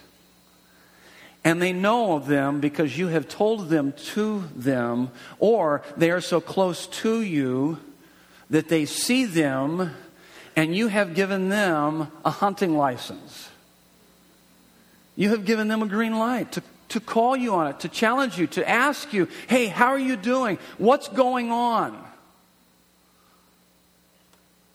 And 1.45 1.61
they 1.61 1.73
know 1.73 2.13
of 2.15 2.27
them 2.27 2.59
because 2.59 2.97
you 2.97 3.07
have 3.07 3.27
told 3.27 3.69
them 3.69 3.93
to 4.13 4.43
them, 4.55 5.11
or 5.39 5.81
they 5.97 6.11
are 6.11 6.21
so 6.21 6.39
close 6.39 6.87
to 6.87 7.21
you 7.21 7.79
that 8.49 8.69
they 8.69 8.85
see 8.85 9.25
them 9.25 9.91
and 10.55 10.75
you 10.75 10.87
have 10.87 11.15
given 11.15 11.49
them 11.49 12.11
a 12.23 12.29
hunting 12.29 12.77
license. 12.77 13.49
You 15.15 15.29
have 15.29 15.45
given 15.45 15.67
them 15.67 15.81
a 15.81 15.87
green 15.87 16.17
light 16.17 16.51
to, 16.53 16.63
to 16.89 16.99
call 16.99 17.35
you 17.35 17.53
on 17.53 17.67
it, 17.67 17.79
to 17.81 17.89
challenge 17.89 18.37
you, 18.37 18.47
to 18.47 18.67
ask 18.67 19.13
you, 19.13 19.27
hey, 19.47 19.67
how 19.67 19.87
are 19.87 19.99
you 19.99 20.15
doing? 20.15 20.57
What's 20.77 21.07
going 21.07 21.51
on? 21.51 22.03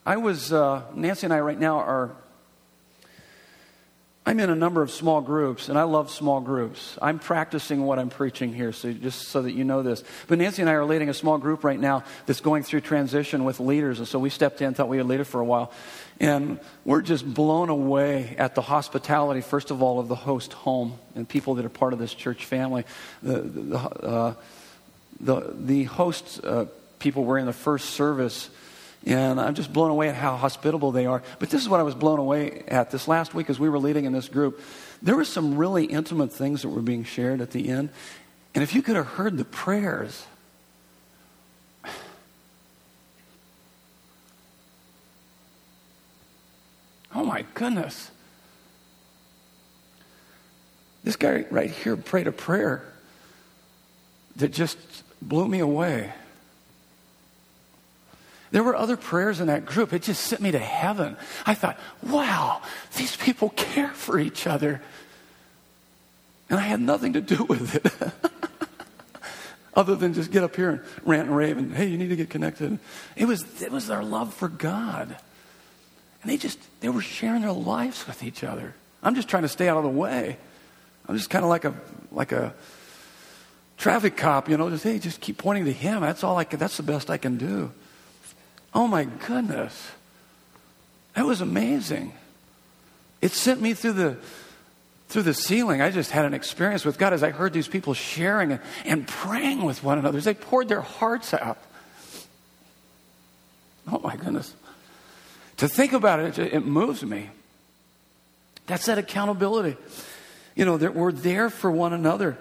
I 0.07 0.17
was, 0.17 0.53
uh, 0.53 0.83
Nancy 0.95 1.27
and 1.27 1.35
I 1.35 1.41
right 1.41 1.59
now 1.59 1.79
are 1.79 2.13
I'm 4.29 4.41
in 4.41 4.51
a 4.51 4.55
number 4.55 4.83
of 4.83 4.91
small 4.91 5.23
groups, 5.23 5.71
and 5.71 5.79
I 5.79 5.85
love 5.85 6.11
small 6.11 6.43
groups. 6.43 6.99
I'm 7.01 7.19
practicing 7.19 7.87
what 7.87 7.99
I'm 7.99 8.11
preaching 8.11 8.53
here, 8.53 8.73
so 8.73 8.93
just 8.93 9.29
so 9.29 9.41
that 9.41 9.53
you 9.53 9.65
know 9.65 9.83
this. 9.83 10.05
But 10.27 10.37
Nancy 10.37 10.61
and 10.61 10.69
I 10.69 10.75
are 10.75 10.85
leading 10.85 11.09
a 11.09 11.15
small 11.15 11.39
group 11.39 11.65
right 11.65 11.81
now 11.81 12.05
that's 12.27 12.43
going 12.43 12.63
through 12.63 12.83
transition 12.83 13.45
with 13.45 13.59
leaders, 13.59 14.01
and 14.01 14.07
so 14.07 14.19
we 14.19 14.29
stepped 14.29 14.61
in, 14.61 14.75
thought 14.75 14.91
we 14.91 14.99
would 14.99 15.07
lead 15.07 15.21
it 15.21 15.25
for 15.25 15.41
a 15.41 15.47
while, 15.47 15.73
and 16.21 16.61
we're 16.85 17.01
just 17.01 17.25
blown 17.25 17.71
away 17.71 18.37
at 18.37 18.55
the 18.55 18.61
hospitality, 18.61 19.41
first 19.41 19.71
of 19.71 19.81
all, 19.81 19.99
of 19.99 20.09
the 20.09 20.15
host 20.15 20.53
home 20.53 20.99
and 21.15 21.27
people 21.27 21.55
that 21.55 21.65
are 21.65 21.71
part 21.71 21.95
of 21.95 21.99
this 21.99 22.13
church 22.13 22.45
family. 22.45 22.85
The 23.23 23.41
the 23.41 23.79
uh, 23.79 24.35
the, 25.21 25.55
the 25.55 25.85
host 25.85 26.45
uh, 26.45 26.67
people 26.99 27.25
were 27.25 27.39
in 27.39 27.47
the 27.47 27.55
first 27.55 27.95
service 27.95 28.51
And 29.07 29.41
I'm 29.41 29.55
just 29.55 29.73
blown 29.73 29.91
away 29.91 30.09
at 30.09 30.15
how 30.15 30.37
hospitable 30.37 30.93
they 30.93 31.07
are. 31.07 31.23
But 31.39 31.51
this 31.51 31.63
is 31.63 31.69
what 31.69 31.81
I 31.81 31.83
was 31.83 31.95
blown 31.95 32.19
away 32.19 32.65
at 32.69 32.91
this 32.91 33.09
last 33.09 33.33
week 33.35 33.49
as 33.49 33.59
we 33.59 33.69
were 33.69 33.79
leading 33.79 34.05
in 34.05 34.13
this 34.13 34.29
group. 34.29 34.61
There 35.03 35.17
were 35.17 35.25
some 35.25 35.57
really 35.57 35.85
intimate 35.85 36.33
things 36.33 36.63
that 36.63 36.69
were 36.69 36.83
being 36.83 37.05
shared 37.05 37.41
at 37.41 37.53
the 37.53 37.69
end. 37.69 37.91
And 38.55 38.63
if 38.65 38.75
you 38.75 38.83
could 38.83 38.97
have 38.97 39.07
heard 39.07 39.39
the 39.39 39.45
prayers, 39.45 40.27
oh 47.15 47.25
my 47.25 47.45
goodness. 47.55 48.11
This 51.05 51.17
guy 51.17 51.47
right 51.51 51.71
here 51.71 51.97
prayed 51.97 52.27
a 52.27 52.33
prayer 52.33 52.83
that 54.37 54.49
just 54.53 54.77
blew 55.23 55.47
me 55.49 55.61
away. 55.61 56.13
There 58.51 58.63
were 58.63 58.75
other 58.75 58.97
prayers 58.97 59.41
in 59.41 59.49
that 59.49 59.67
group. 59.67 59.93
It 59.93 60.03
just 60.03 60.25
sent 60.25 60.41
me 60.41 60.51
to 60.51 60.59
heaven. 60.59 61.17
I 61.45 61.55
thought, 61.55 61.79
wow, 62.03 62.63
these 62.97 63.17
people 63.17 63.51
care 63.51 63.89
for 63.89 64.19
each 64.19 64.47
other. 64.47 64.81
And 66.49 66.59
I 66.59 66.63
had 66.63 66.81
nothing 66.81 67.13
to 67.13 67.21
do 67.21 67.45
with 67.49 67.75
it. 67.75 68.13
Other 69.75 69.95
than 69.95 70.15
just 70.15 70.31
get 70.31 70.43
up 70.43 70.57
here 70.57 70.71
and 70.71 70.81
rant 71.05 71.29
and 71.29 71.37
rave 71.37 71.57
and, 71.57 71.73
hey, 71.73 71.87
you 71.87 71.99
need 71.99 72.09
to 72.09 72.17
get 72.17 72.31
connected. 72.31 72.79
It 73.17 73.27
was, 73.27 73.63
it 73.63 73.71
was 73.71 73.87
their 73.87 74.03
love 74.03 74.35
for 74.35 74.49
God. 74.49 75.17
And 76.23 76.33
they 76.33 76.37
just, 76.37 76.59
they 76.81 76.89
were 76.89 77.03
sharing 77.03 77.43
their 77.43 77.53
lives 77.53 78.07
with 78.07 78.25
each 78.25 78.43
other. 78.43 78.75
I'm 79.03 79.15
just 79.15 79.29
trying 79.29 79.45
to 79.45 79.49
stay 79.49 79.69
out 79.69 79.77
of 79.77 79.85
the 79.85 79.89
way. 79.89 80.37
I'm 81.07 81.17
just 81.17 81.31
kind 81.31 81.45
of 81.45 81.49
like 81.49 81.65
a, 81.65 81.75
like 82.11 82.33
a 82.33 82.55
traffic 83.77 84.17
cop, 84.17 84.49
you 84.49 84.57
know, 84.57 84.69
just, 84.69 84.83
hey, 84.83 84.99
just 84.99 85.21
keep 85.21 85.39
pointing 85.39 85.67
to 85.67 85.73
him. 85.73 86.01
That's 86.01 86.25
all 86.25 86.37
I 86.37 86.45
can, 86.45 86.59
that's 86.59 86.77
the 86.77 86.83
best 86.83 87.09
I 87.09 87.19
can 87.19 87.37
do. 87.37 87.71
Oh 88.75 88.87
my 88.87 89.05
goodness. 89.05 89.91
That 91.15 91.27
was 91.27 91.41
amazing. 91.41 92.13
It 93.21 93.33
sent 93.33 93.61
me 93.61 93.75
through 93.75 93.95
the 93.95 94.17
through 95.09 95.23
the 95.23 95.35
ceiling. 95.35 95.81
I 95.81 95.91
just 95.91 96.11
had 96.11 96.27
an 96.27 96.35
experience 96.35 96.85
with 96.85 96.99
God 96.99 97.15
as 97.15 97.23
I 97.23 97.31
heard 97.31 97.55
these 97.55 97.67
people 97.67 97.95
sharing 97.95 98.59
and, 98.85 99.09
praying 99.09 99.65
with 99.65 99.83
one 99.83 99.99
another 99.99 100.19
as 100.19 100.25
they 100.25 100.35
poured 100.35 100.69
their 100.69 100.83
hearts 100.83 101.33
out. 101.33 101.57
Oh 103.91 103.99
my 104.01 104.17
goodness. 104.17 104.55
To 105.59 105.69
think 105.69 105.95
about 105.95 106.21
it, 106.21 106.39
it, 106.39 106.53
it 106.53 106.61
moves 106.61 107.03
me. 107.03 107.31
That's 108.67 108.85
that 108.85 108.99
accountability. 108.99 109.79
You 110.55 110.67
know, 110.67 110.77
that 110.77 110.95
we're 110.95 111.13
there 111.13 111.49
for 111.49 111.71
one 111.71 111.95
another. 111.95 112.37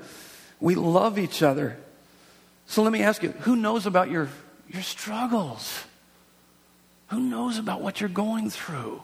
We 0.60 0.76
love 0.76 1.18
each 1.18 1.42
other. 1.42 1.78
So 2.66 2.84
let 2.84 2.92
me 2.92 3.02
ask 3.02 3.24
you, 3.24 3.30
who 3.30 3.56
knows 3.56 3.86
about 3.86 4.12
your, 4.12 4.28
your 4.68 4.82
struggles? 4.82 5.86
Who 7.08 7.20
knows 7.20 7.58
about 7.58 7.82
what 7.82 8.01
you're 8.01 8.10
going 8.10 8.49
through? 8.49 9.03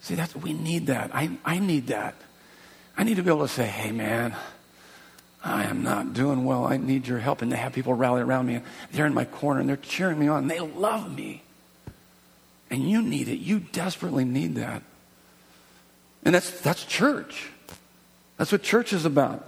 See, 0.00 0.14
that's, 0.14 0.34
we 0.34 0.52
need 0.52 0.86
that. 0.86 1.14
I, 1.14 1.30
I 1.44 1.58
need 1.58 1.88
that. 1.88 2.14
I 2.96 3.04
need 3.04 3.16
to 3.16 3.22
be 3.22 3.30
able 3.30 3.46
to 3.46 3.52
say, 3.52 3.66
hey, 3.66 3.92
man, 3.92 4.34
I 5.44 5.64
am 5.64 5.82
not 5.82 6.14
doing 6.14 6.44
well. 6.44 6.64
I 6.64 6.76
need 6.76 7.06
your 7.06 7.18
help. 7.18 7.42
And 7.42 7.50
to 7.52 7.56
have 7.56 7.72
people 7.72 7.94
rally 7.94 8.22
around 8.22 8.46
me. 8.46 8.60
They're 8.92 9.06
in 9.06 9.14
my 9.14 9.24
corner 9.24 9.60
and 9.60 9.68
they're 9.68 9.76
cheering 9.76 10.18
me 10.18 10.28
on. 10.28 10.48
They 10.48 10.60
love 10.60 11.14
me. 11.14 11.42
And 12.70 12.88
you 12.88 13.02
need 13.02 13.28
it. 13.28 13.38
You 13.38 13.60
desperately 13.60 14.24
need 14.24 14.56
that. 14.56 14.82
And 16.24 16.34
that's, 16.34 16.60
that's 16.60 16.84
church. 16.84 17.50
That's 18.36 18.52
what 18.52 18.62
church 18.62 18.92
is 18.92 19.04
about. 19.04 19.46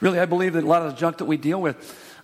Really, 0.00 0.18
I 0.18 0.24
believe 0.24 0.54
that 0.54 0.64
a 0.64 0.66
lot 0.66 0.82
of 0.82 0.94
the 0.94 0.98
junk 0.98 1.18
that 1.18 1.26
we 1.26 1.36
deal 1.36 1.60
with, 1.60 1.76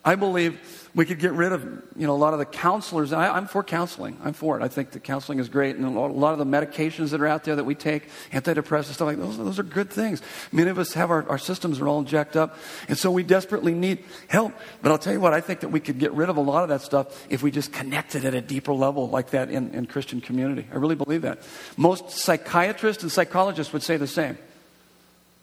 I 0.06 0.14
believe 0.14 0.88
we 0.94 1.04
could 1.04 1.18
get 1.18 1.32
rid 1.32 1.52
of, 1.52 1.64
you 1.96 2.06
know, 2.06 2.14
a 2.14 2.16
lot 2.16 2.32
of 2.32 2.38
the 2.38 2.44
counselors. 2.44 3.12
I, 3.12 3.36
am 3.36 3.48
for 3.48 3.64
counseling. 3.64 4.16
I'm 4.22 4.34
for 4.34 4.58
it. 4.58 4.62
I 4.62 4.68
think 4.68 4.92
the 4.92 5.00
counseling 5.00 5.40
is 5.40 5.48
great. 5.48 5.74
And 5.74 5.84
a 5.84 5.90
lot 5.90 6.32
of 6.32 6.38
the 6.38 6.46
medications 6.46 7.10
that 7.10 7.20
are 7.20 7.26
out 7.26 7.42
there 7.42 7.56
that 7.56 7.64
we 7.64 7.74
take, 7.74 8.08
antidepressants, 8.30 8.94
stuff 8.94 9.08
like 9.08 9.18
those, 9.18 9.36
those 9.36 9.58
are 9.58 9.64
good 9.64 9.90
things. 9.90 10.22
Many 10.52 10.70
of 10.70 10.78
us 10.78 10.92
have 10.92 11.10
our, 11.10 11.28
our 11.28 11.38
systems 11.38 11.80
are 11.80 11.88
all 11.88 12.04
jacked 12.04 12.36
up. 12.36 12.56
And 12.88 12.96
so 12.96 13.10
we 13.10 13.24
desperately 13.24 13.74
need 13.74 14.04
help. 14.28 14.54
But 14.80 14.92
I'll 14.92 14.98
tell 14.98 15.12
you 15.12 15.20
what, 15.20 15.34
I 15.34 15.40
think 15.40 15.60
that 15.60 15.70
we 15.70 15.80
could 15.80 15.98
get 15.98 16.12
rid 16.12 16.30
of 16.30 16.36
a 16.36 16.40
lot 16.40 16.62
of 16.62 16.68
that 16.68 16.82
stuff 16.82 17.26
if 17.28 17.42
we 17.42 17.50
just 17.50 17.72
connected 17.72 18.24
at 18.24 18.34
a 18.34 18.40
deeper 18.40 18.72
level 18.72 19.10
like 19.10 19.30
that 19.30 19.50
in, 19.50 19.74
in 19.74 19.86
Christian 19.86 20.20
community. 20.20 20.68
I 20.72 20.76
really 20.76 20.94
believe 20.94 21.22
that. 21.22 21.40
Most 21.76 22.10
psychiatrists 22.10 23.02
and 23.02 23.10
psychologists 23.10 23.72
would 23.72 23.82
say 23.82 23.96
the 23.96 24.06
same 24.06 24.38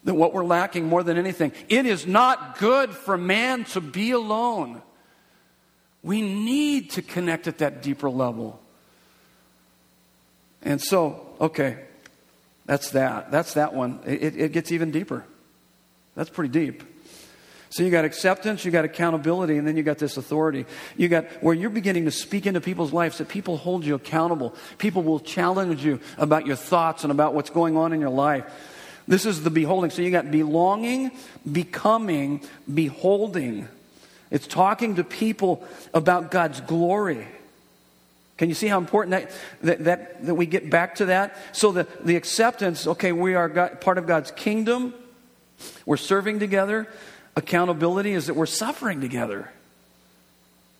that 0.04 0.14
what 0.14 0.32
we're 0.32 0.44
lacking 0.44 0.84
more 0.86 1.02
than 1.02 1.16
anything, 1.16 1.52
it 1.68 1.86
is 1.86 2.06
not 2.06 2.58
good 2.58 2.90
for 2.90 3.16
man 3.16 3.64
to 3.64 3.80
be 3.80 4.10
alone. 4.12 4.82
We 6.02 6.20
need 6.20 6.90
to 6.90 7.02
connect 7.02 7.48
at 7.48 7.58
that 7.58 7.82
deeper 7.82 8.10
level. 8.10 8.60
And 10.62 10.80
so, 10.80 11.26
okay, 11.40 11.78
that's 12.66 12.90
that. 12.90 13.30
That's 13.30 13.54
that 13.54 13.74
one. 13.74 14.00
It, 14.06 14.36
it 14.36 14.52
gets 14.52 14.72
even 14.72 14.90
deeper. 14.90 15.24
That's 16.14 16.30
pretty 16.30 16.50
deep. 16.50 16.82
So 17.70 17.82
you 17.82 17.90
got 17.90 18.04
acceptance, 18.04 18.64
you 18.64 18.70
got 18.70 18.84
accountability, 18.84 19.58
and 19.58 19.66
then 19.66 19.76
you 19.76 19.82
got 19.82 19.98
this 19.98 20.16
authority. 20.16 20.64
You 20.96 21.08
got 21.08 21.24
where 21.42 21.54
you're 21.54 21.70
beginning 21.70 22.04
to 22.04 22.12
speak 22.12 22.46
into 22.46 22.60
people's 22.60 22.92
lives 22.92 23.18
that 23.18 23.28
people 23.28 23.56
hold 23.56 23.84
you 23.84 23.96
accountable. 23.96 24.54
People 24.78 25.02
will 25.02 25.18
challenge 25.18 25.84
you 25.84 25.98
about 26.16 26.46
your 26.46 26.54
thoughts 26.54 27.02
and 27.02 27.10
about 27.10 27.34
what's 27.34 27.50
going 27.50 27.76
on 27.76 27.92
in 27.92 28.00
your 28.00 28.10
life. 28.10 28.44
This 29.06 29.26
is 29.26 29.42
the 29.42 29.50
beholding. 29.50 29.90
So 29.90 30.02
you 30.02 30.10
got 30.10 30.30
belonging, 30.30 31.10
becoming, 31.50 32.40
beholding. 32.72 33.68
It's 34.30 34.46
talking 34.46 34.96
to 34.96 35.04
people 35.04 35.66
about 35.92 36.30
God's 36.30 36.60
glory. 36.60 37.26
Can 38.36 38.48
you 38.48 38.54
see 38.54 38.66
how 38.66 38.78
important 38.78 39.10
that, 39.12 39.30
that, 39.62 39.84
that, 39.84 40.26
that 40.26 40.34
we 40.34 40.46
get 40.46 40.70
back 40.70 40.96
to 40.96 41.06
that? 41.06 41.36
So 41.52 41.70
the, 41.70 41.86
the 42.02 42.16
acceptance, 42.16 42.86
okay, 42.86 43.12
we 43.12 43.34
are 43.34 43.48
God, 43.48 43.80
part 43.80 43.98
of 43.98 44.06
God's 44.06 44.30
kingdom. 44.32 44.92
We're 45.86 45.96
serving 45.96 46.40
together. 46.40 46.88
Accountability 47.36 48.12
is 48.12 48.26
that 48.26 48.34
we're 48.34 48.46
suffering 48.46 49.00
together. 49.00 49.50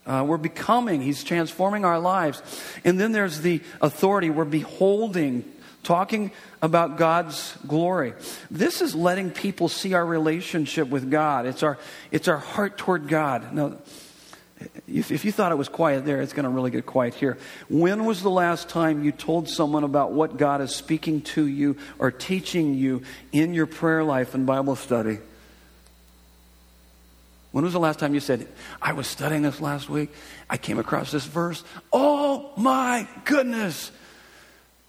Uh, 0.07 0.25
we're 0.27 0.37
becoming, 0.37 1.01
He's 1.01 1.22
transforming 1.22 1.85
our 1.85 1.99
lives. 1.99 2.43
And 2.85 2.99
then 2.99 3.12
there's 3.12 3.41
the 3.41 3.61
authority. 3.81 4.31
We're 4.31 4.45
beholding 4.45 5.45
talking 5.85 6.32
about 6.62 6.97
God's 6.97 7.57
glory. 7.66 8.14
This 8.51 8.80
is 8.80 8.95
letting 8.95 9.30
people 9.30 9.68
see 9.68 9.95
our 9.95 10.05
relationship 10.05 10.89
with 10.89 11.11
God. 11.11 11.47
It's 11.47 11.62
our, 11.62 11.78
it's 12.11 12.28
our 12.28 12.39
heart 12.39 12.78
toward 12.78 13.09
God. 13.09 13.53
Now, 13.53 13.76
if, 14.89 15.11
if 15.11 15.24
you 15.24 15.32
thought 15.32 15.53
it 15.53 15.57
was 15.57 15.68
quiet 15.68 16.05
there, 16.05 16.20
it's 16.20 16.32
going 16.32 16.45
to 16.45 16.51
really 16.51 16.70
get 16.70 16.87
quiet 16.87 17.14
here. 17.14 17.39
When 17.68 18.05
was 18.05 18.22
the 18.22 18.30
last 18.30 18.68
time 18.68 19.05
you 19.05 19.12
told 19.12 19.49
someone 19.49 19.85
about 19.85 20.12
what 20.12 20.37
God 20.37 20.61
is 20.61 20.74
speaking 20.74 21.20
to 21.22 21.47
you 21.47 21.76
or 21.99 22.11
teaching 22.11 22.74
you 22.74 23.03
in 23.32 23.55
your 23.55 23.66
prayer 23.66 24.05
life 24.05 24.35
and 24.35 24.47
Bible 24.47 24.76
study? 24.76 25.18
When 27.53 27.62
was 27.62 27.72
the 27.72 27.80
last 27.80 28.01
time 28.01 28.14
you 28.14 28.20
said, 28.20 28.49
I 28.82 28.95
was 28.95 29.07
studying 29.07 29.43
this 29.43 29.61
last 29.61 29.89
week, 29.89 30.11
I 30.51 30.57
came 30.57 30.78
across 30.78 31.12
this 31.12 31.24
verse? 31.24 31.62
Oh 31.93 32.53
my 32.57 33.07
goodness! 33.24 33.93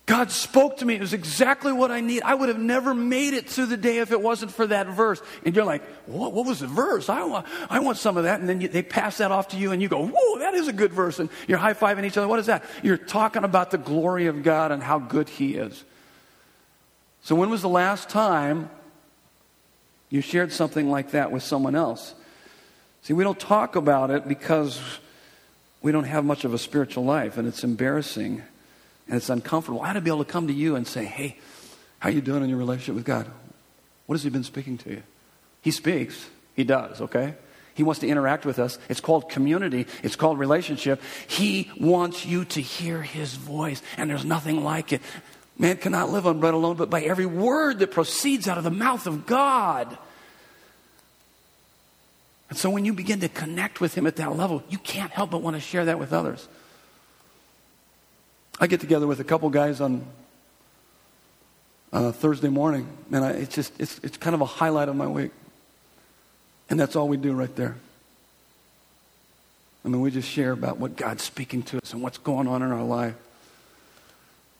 God 0.05 0.29
spoke 0.29 0.77
to 0.77 0.85
me. 0.85 0.95
It 0.95 1.01
was 1.01 1.13
exactly 1.13 1.71
what 1.71 1.89
I 1.89 1.99
need. 1.99 2.21
I 2.21 2.35
would 2.35 2.49
have 2.49 2.59
never 2.59 2.93
made 2.93 3.33
it 3.33 3.49
through 3.49 3.67
the 3.67 3.77
day 3.77 3.97
if 3.97 4.11
it 4.11 4.21
wasn't 4.21 4.51
for 4.51 4.67
that 4.67 4.87
verse. 4.87 5.19
And 5.43 5.55
you're 5.55 5.65
like, 5.65 5.83
what, 6.05 6.31
what 6.31 6.45
was 6.45 6.59
the 6.59 6.67
verse? 6.67 7.09
I 7.09 7.23
want, 7.23 7.47
I 7.71 7.79
want 7.79 7.97
some 7.97 8.15
of 8.15 8.25
that. 8.25 8.39
And 8.39 8.47
then 8.47 8.61
you, 8.61 8.67
they 8.67 8.83
pass 8.83 9.17
that 9.17 9.31
off 9.31 9.47
to 9.49 9.57
you 9.57 9.71
and 9.71 9.81
you 9.81 9.87
go, 9.87 10.05
whoa, 10.05 10.39
that 10.39 10.53
is 10.53 10.67
a 10.67 10.73
good 10.73 10.93
verse. 10.93 11.17
And 11.17 11.29
you're 11.47 11.57
high 11.57 11.73
fiving 11.73 12.05
each 12.05 12.17
other. 12.17 12.27
What 12.27 12.39
is 12.39 12.45
that? 12.45 12.63
You're 12.83 12.97
talking 12.97 13.43
about 13.43 13.71
the 13.71 13.79
glory 13.79 14.27
of 14.27 14.43
God 14.43 14.71
and 14.71 14.83
how 14.83 14.99
good 14.99 15.27
He 15.27 15.55
is. 15.55 15.83
So 17.23 17.33
when 17.33 17.49
was 17.49 17.63
the 17.63 17.69
last 17.69 18.07
time 18.07 18.69
you 20.11 20.21
shared 20.21 20.51
something 20.51 20.91
like 20.91 21.11
that 21.11 21.31
with 21.31 21.41
someone 21.41 21.75
else? 21.75 22.13
See, 23.01 23.13
we 23.13 23.23
don't 23.23 23.39
talk 23.39 23.75
about 23.75 24.11
it 24.11 24.27
because 24.27 24.79
we 25.81 25.91
don't 25.91 26.03
have 26.03 26.23
much 26.23 26.45
of 26.45 26.53
a 26.53 26.59
spiritual 26.59 27.05
life 27.05 27.39
and 27.39 27.47
it's 27.47 27.63
embarrassing 27.63 28.43
and 29.07 29.17
it's 29.17 29.29
uncomfortable. 29.29 29.81
I 29.81 29.91
ought 29.91 29.93
to 29.93 30.01
be 30.01 30.09
able 30.09 30.23
to 30.23 30.31
come 30.31 30.47
to 30.47 30.53
you 30.53 30.75
and 30.75 30.87
say, 30.87 31.05
hey, 31.05 31.37
how 31.99 32.09
are 32.09 32.11
you 32.11 32.21
doing 32.21 32.43
in 32.43 32.49
your 32.49 32.57
relationship 32.57 32.95
with 32.95 33.05
God? 33.05 33.27
What 34.05 34.15
has 34.15 34.23
He 34.23 34.29
been 34.29 34.43
speaking 34.43 34.77
to 34.79 34.89
you? 34.91 35.03
He 35.61 35.71
speaks. 35.71 36.29
He 36.55 36.63
does, 36.63 37.01
okay? 37.01 37.35
He 37.73 37.83
wants 37.83 37.99
to 37.99 38.07
interact 38.07 38.45
with 38.45 38.59
us. 38.59 38.79
It's 38.87 39.01
called 39.01 39.29
community. 39.29 39.85
It's 40.01 40.15
called 40.15 40.39
relationship. 40.39 41.01
He 41.27 41.69
wants 41.79 42.25
you 42.25 42.45
to 42.45 42.61
hear 42.61 43.01
His 43.01 43.33
voice, 43.33 43.81
and 43.97 44.09
there's 44.09 44.25
nothing 44.25 44.63
like 44.63 44.93
it. 44.93 45.01
Man 45.57 45.77
cannot 45.77 46.09
live 46.09 46.27
on 46.27 46.39
bread 46.39 46.53
alone, 46.53 46.75
but 46.75 46.89
by 46.89 47.01
every 47.01 47.25
word 47.25 47.79
that 47.79 47.91
proceeds 47.91 48.47
out 48.47 48.57
of 48.57 48.63
the 48.63 48.71
mouth 48.71 49.07
of 49.07 49.25
God. 49.25 49.97
And 52.49 52.57
so 52.57 52.69
when 52.69 52.85
you 52.85 52.93
begin 52.93 53.19
to 53.21 53.29
connect 53.29 53.81
with 53.81 53.95
Him 53.95 54.07
at 54.07 54.17
that 54.17 54.35
level, 54.37 54.63
you 54.69 54.77
can't 54.77 55.11
help 55.11 55.31
but 55.31 55.41
want 55.41 55.55
to 55.55 55.61
share 55.61 55.85
that 55.85 55.99
with 55.99 56.13
others. 56.13 56.47
I 58.59 58.67
get 58.67 58.79
together 58.79 59.07
with 59.07 59.19
a 59.19 59.23
couple 59.23 59.49
guys 59.49 59.81
on 59.81 60.05
uh, 61.91 62.11
Thursday 62.11 62.49
morning, 62.49 62.87
and 63.11 63.23
I, 63.25 63.31
it's 63.31 63.53
just 63.55 63.79
it's, 63.79 63.99
it's 64.03 64.17
kind 64.17 64.33
of 64.33 64.41
a 64.41 64.45
highlight 64.45 64.89
of 64.89 64.95
my 64.95 65.07
week. 65.07 65.31
And 66.69 66.79
that's 66.79 66.95
all 66.95 67.07
we 67.07 67.17
do 67.17 67.33
right 67.33 67.53
there. 67.55 67.75
I 69.83 69.87
mean, 69.87 70.01
we 70.01 70.09
just 70.09 70.27
share 70.27 70.51
about 70.51 70.77
what 70.77 70.95
God's 70.95 71.23
speaking 71.23 71.61
to 71.63 71.77
us 71.77 71.93
and 71.93 72.01
what's 72.01 72.17
going 72.17 72.47
on 72.47 72.63
in 72.63 72.71
our 72.71 72.83
life. 72.83 73.13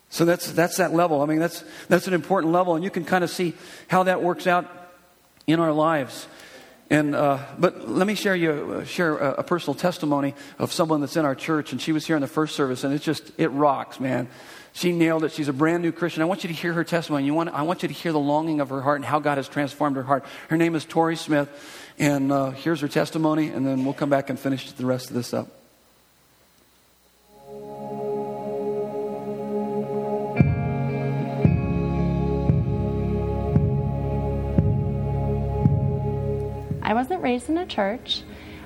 So 0.09 0.23
that's, 0.23 0.51
that's 0.51 0.77
that 0.77 0.93
level. 0.93 1.21
I 1.21 1.25
mean, 1.25 1.39
that's, 1.39 1.63
that's 1.89 2.07
an 2.07 2.13
important 2.13 2.53
level, 2.53 2.75
and 2.75 2.83
you 2.83 2.91
can 2.91 3.05
kind 3.05 3.23
of 3.23 3.29
see 3.29 3.53
how 3.87 4.03
that 4.03 4.21
works 4.21 4.45
out 4.45 4.69
in 5.47 5.59
our 5.59 5.71
lives. 5.71 6.27
And, 6.89 7.15
uh, 7.15 7.39
but 7.57 7.89
let 7.89 8.05
me 8.05 8.13
share 8.13 8.35
you 8.35 8.77
uh, 8.81 8.83
share 8.83 9.17
a, 9.17 9.31
a, 9.39 9.43
personal 9.43 9.73
testimony 9.73 10.35
of 10.59 10.71
someone 10.71 11.01
that's 11.01 11.17
in 11.17 11.25
our 11.25 11.33
church, 11.33 11.71
and 11.71 11.81
she 11.81 11.91
was 11.91 12.05
here 12.05 12.15
in 12.15 12.21
the 12.21 12.27
first 12.27 12.55
service, 12.55 12.83
and 12.83 12.93
it's 12.93 13.03
just 13.03 13.31
it 13.39 13.47
rocks, 13.47 13.99
man. 13.99 14.27
She 14.73 14.91
nailed 14.91 15.23
it. 15.23 15.31
She's 15.31 15.47
a 15.47 15.53
brand 15.53 15.81
new 15.81 15.91
Christian. 15.91 16.21
I 16.21 16.25
want 16.25 16.43
you 16.43 16.49
to 16.49 16.53
hear 16.53 16.73
her 16.73 16.83
testimony. 16.83 17.25
You 17.25 17.33
want, 17.33 17.49
I 17.49 17.63
want 17.63 17.81
you 17.81 17.87
to 17.87 17.93
hear 17.93 18.11
the 18.11 18.19
longing 18.19 18.59
of 18.59 18.69
her 18.69 18.81
heart 18.81 18.97
and 18.97 19.05
how 19.05 19.19
God 19.19 19.37
has 19.37 19.47
transformed 19.47 19.95
her 19.95 20.03
heart. 20.03 20.25
Her 20.49 20.57
name 20.57 20.75
is 20.75 20.85
Tori 20.85 21.15
Smith, 21.15 21.49
and 21.97 22.31
uh, 22.31 22.51
here's 22.51 22.81
her 22.81 22.87
testimony, 22.87 23.47
and 23.47 23.65
then 23.65 23.83
we'll 23.83 23.93
come 23.95 24.11
back 24.11 24.29
and 24.29 24.37
finish 24.37 24.71
the 24.71 24.85
rest 24.85 25.09
of 25.09 25.15
this 25.15 25.33
up. 25.33 25.64
Wasn't 37.05 37.21
raised 37.21 37.49
in 37.49 37.57
a 37.59 37.67
church. 37.67 38.23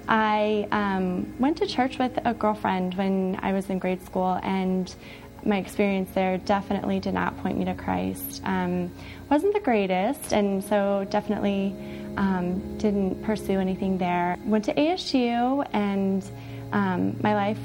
I 0.07 0.65
um, 0.71 1.37
went 1.39 1.57
to 1.57 1.67
church 1.67 1.99
with 1.99 2.17
a 2.23 2.33
girlfriend 2.33 2.93
when 2.93 3.37
I 3.41 3.51
was 3.51 3.69
in 3.69 3.79
grade 3.79 4.01
school, 4.05 4.39
and 4.41 4.95
my 5.43 5.57
experience 5.57 6.09
there 6.13 6.37
definitely 6.37 7.01
did 7.01 7.13
not 7.13 7.37
point 7.39 7.57
me 7.57 7.65
to 7.65 7.73
Christ. 7.73 8.41
Um, 8.45 8.93
wasn't 9.29 9.53
the 9.53 9.59
greatest, 9.59 10.31
and 10.31 10.63
so 10.63 11.05
definitely 11.09 11.75
um, 12.15 12.77
didn't 12.77 13.21
pursue 13.23 13.59
anything 13.59 13.97
there. 13.97 14.37
Went 14.45 14.63
to 14.65 14.73
ASU, 14.73 15.67
and 15.73 16.23
um, 16.71 17.17
my 17.21 17.35
life 17.35 17.59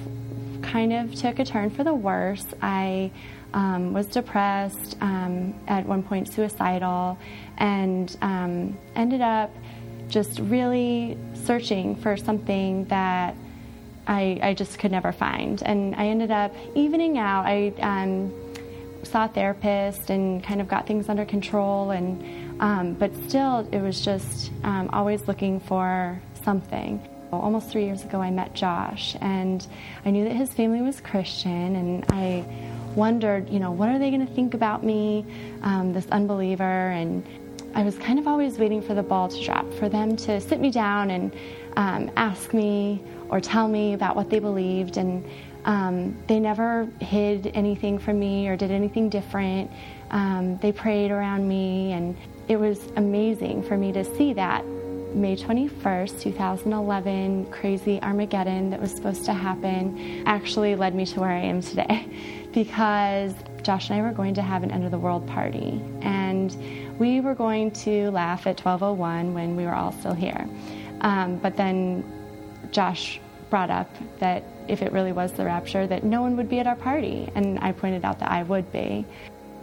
kind 0.61 0.93
of 0.93 1.15
took 1.15 1.39
a 1.39 1.45
turn 1.45 1.71
for 1.71 1.85
the 1.85 1.95
worse. 1.95 2.47
I 2.61 3.13
um, 3.53 3.93
was 3.93 4.07
depressed, 4.09 4.97
um, 5.01 5.55
at 5.69 5.87
one 5.87 6.03
point 6.03 6.33
suicidal, 6.33 7.17
and 7.59 8.17
ended 8.97 9.21
up 9.21 9.55
just 10.15 10.39
really 10.39 11.19
searching 11.45 11.97
for 11.97 12.17
something 12.17 12.85
that 12.85 13.35
I, 14.07 14.39
I 14.41 14.55
just 14.55 14.79
could 14.79 14.93
never 14.93 15.11
find. 15.11 15.61
And 15.61 15.97
I 15.97 16.07
ended 16.07 16.31
up 16.31 16.55
evening 16.77 17.19
out. 17.19 17.47
I 17.47 17.75
um, 17.81 18.33
saw 19.03 19.25
a 19.25 19.29
therapist 19.29 20.11
and 20.11 20.43
kind 20.45 20.61
of 20.61 20.69
got 20.69 20.87
things 20.87 21.09
under 21.09 21.25
control. 21.25 21.91
And 21.91 22.61
um, 22.61 22.95
but 22.95 23.13
still, 23.29 23.69
it 23.73 23.81
was 23.81 24.05
just 24.05 24.53
um, 24.63 24.89
always 24.93 25.27
looking 25.27 25.59
for 25.59 26.23
something. 26.45 27.03
Almost 27.33 27.71
three 27.71 27.87
years 27.87 28.05
ago, 28.05 28.21
I 28.21 28.31
met 28.31 28.55
Josh, 28.55 29.17
and 29.21 29.67
I 30.05 30.13
knew 30.13 30.23
that 30.23 30.37
his 30.37 30.53
family 30.53 30.81
was 30.81 31.01
Christian, 31.01 31.75
and 31.75 32.05
I 32.11 32.45
wondered, 32.95 33.51
you 33.51 33.59
know, 33.59 33.73
what 33.73 33.89
are 33.89 33.99
they 33.99 34.11
going 34.11 34.25
to 34.25 34.33
think 34.33 34.55
about 34.55 34.85
me, 34.85 35.27
um, 35.63 35.93
this 35.93 36.07
unbeliever, 36.13 36.63
and 36.63 37.27
I 37.75 37.83
was 37.83 37.99
kind 37.99 38.21
of 38.21 38.29
always 38.29 38.57
waiting 38.59 38.81
for 38.81 38.95
the 38.95 39.03
ball 39.03 39.29
to 39.29 39.45
drop, 39.45 39.73
for 39.75 39.89
them 39.89 40.17
to 40.17 40.41
sit 40.41 40.61
me 40.61 40.71
down 40.71 41.11
and 41.11 41.35
um, 41.77 42.11
ask 42.17 42.55
me 42.55 43.03
or 43.29 43.41
tell 43.41 43.67
me 43.67 43.95
about 43.95 44.15
what 44.15 44.31
they 44.31 44.39
believed. 44.39 44.97
And 44.97 45.29
um, 45.65 46.17
they 46.29 46.39
never 46.39 46.89
hid 47.01 47.51
anything 47.53 47.99
from 47.99 48.21
me 48.21 48.47
or 48.47 48.57
did 48.57 48.71
anything 48.71 49.09
different. 49.09 49.73
Um, 50.11 50.57
they 50.59 50.71
prayed 50.71 51.11
around 51.11 51.49
me, 51.49 51.93
and 51.93 52.17
it 52.47 52.57
was 52.57 52.79
amazing 52.97 53.65
for 53.65 53.77
me 53.77 53.91
to 53.93 54.05
see 54.05 54.33
that. 54.35 54.65
May 55.15 55.37
21st, 55.37 56.21
2011, 56.21 57.47
crazy 57.47 58.01
Armageddon 58.03 58.71
that 58.71 58.81
was 58.81 58.91
supposed 58.91 59.25
to 59.27 59.33
happen 59.33 60.25
actually 60.27 60.75
led 60.75 60.95
me 60.95 61.07
to 61.07 61.21
where 61.21 61.31
I 61.31 61.41
am 61.41 61.63
today 61.63 62.09
because 62.53 63.33
Josh 63.63 63.91
and 63.91 63.99
I 63.99 64.03
were 64.03 64.13
going 64.13 64.35
to 64.35 64.43
have 64.43 64.63
an 64.65 64.71
end 64.71 64.85
of 64.85 64.91
the 64.91 64.99
world 64.99 65.27
party. 65.27 65.81
And 66.03 66.55
we 66.99 67.21
were 67.21 67.35
going 67.35 67.71
to 67.73 68.11
laugh 68.11 68.47
at 68.47 68.61
1201 68.61 69.35
when 69.35 69.57
we 69.57 69.65
were 69.65 69.75
all 69.75 69.93
still 69.93 70.15
here. 70.15 70.49
Um, 71.01 71.37
but 71.37 71.57
then 71.57 72.05
Josh 72.71 73.21
brought 73.51 73.71
up 73.71 73.89
that 74.19 74.45
if 74.69 74.83
it 74.83 74.93
really 74.93 75.13
was 75.13 75.33
the 75.33 75.45
rapture, 75.45 75.87
that 75.87 76.05
no 76.05 76.23
one 76.23 76.37
would 76.37 76.49
be 76.49 76.59
at 76.59 76.67
our 76.67 76.77
party. 76.77 77.29
And 77.35 77.59
I 77.61 77.73
pointed 77.73 78.05
out 78.05 78.19
that 78.21 78.31
I 78.31 78.43
would 78.43 78.71
be. 78.73 79.05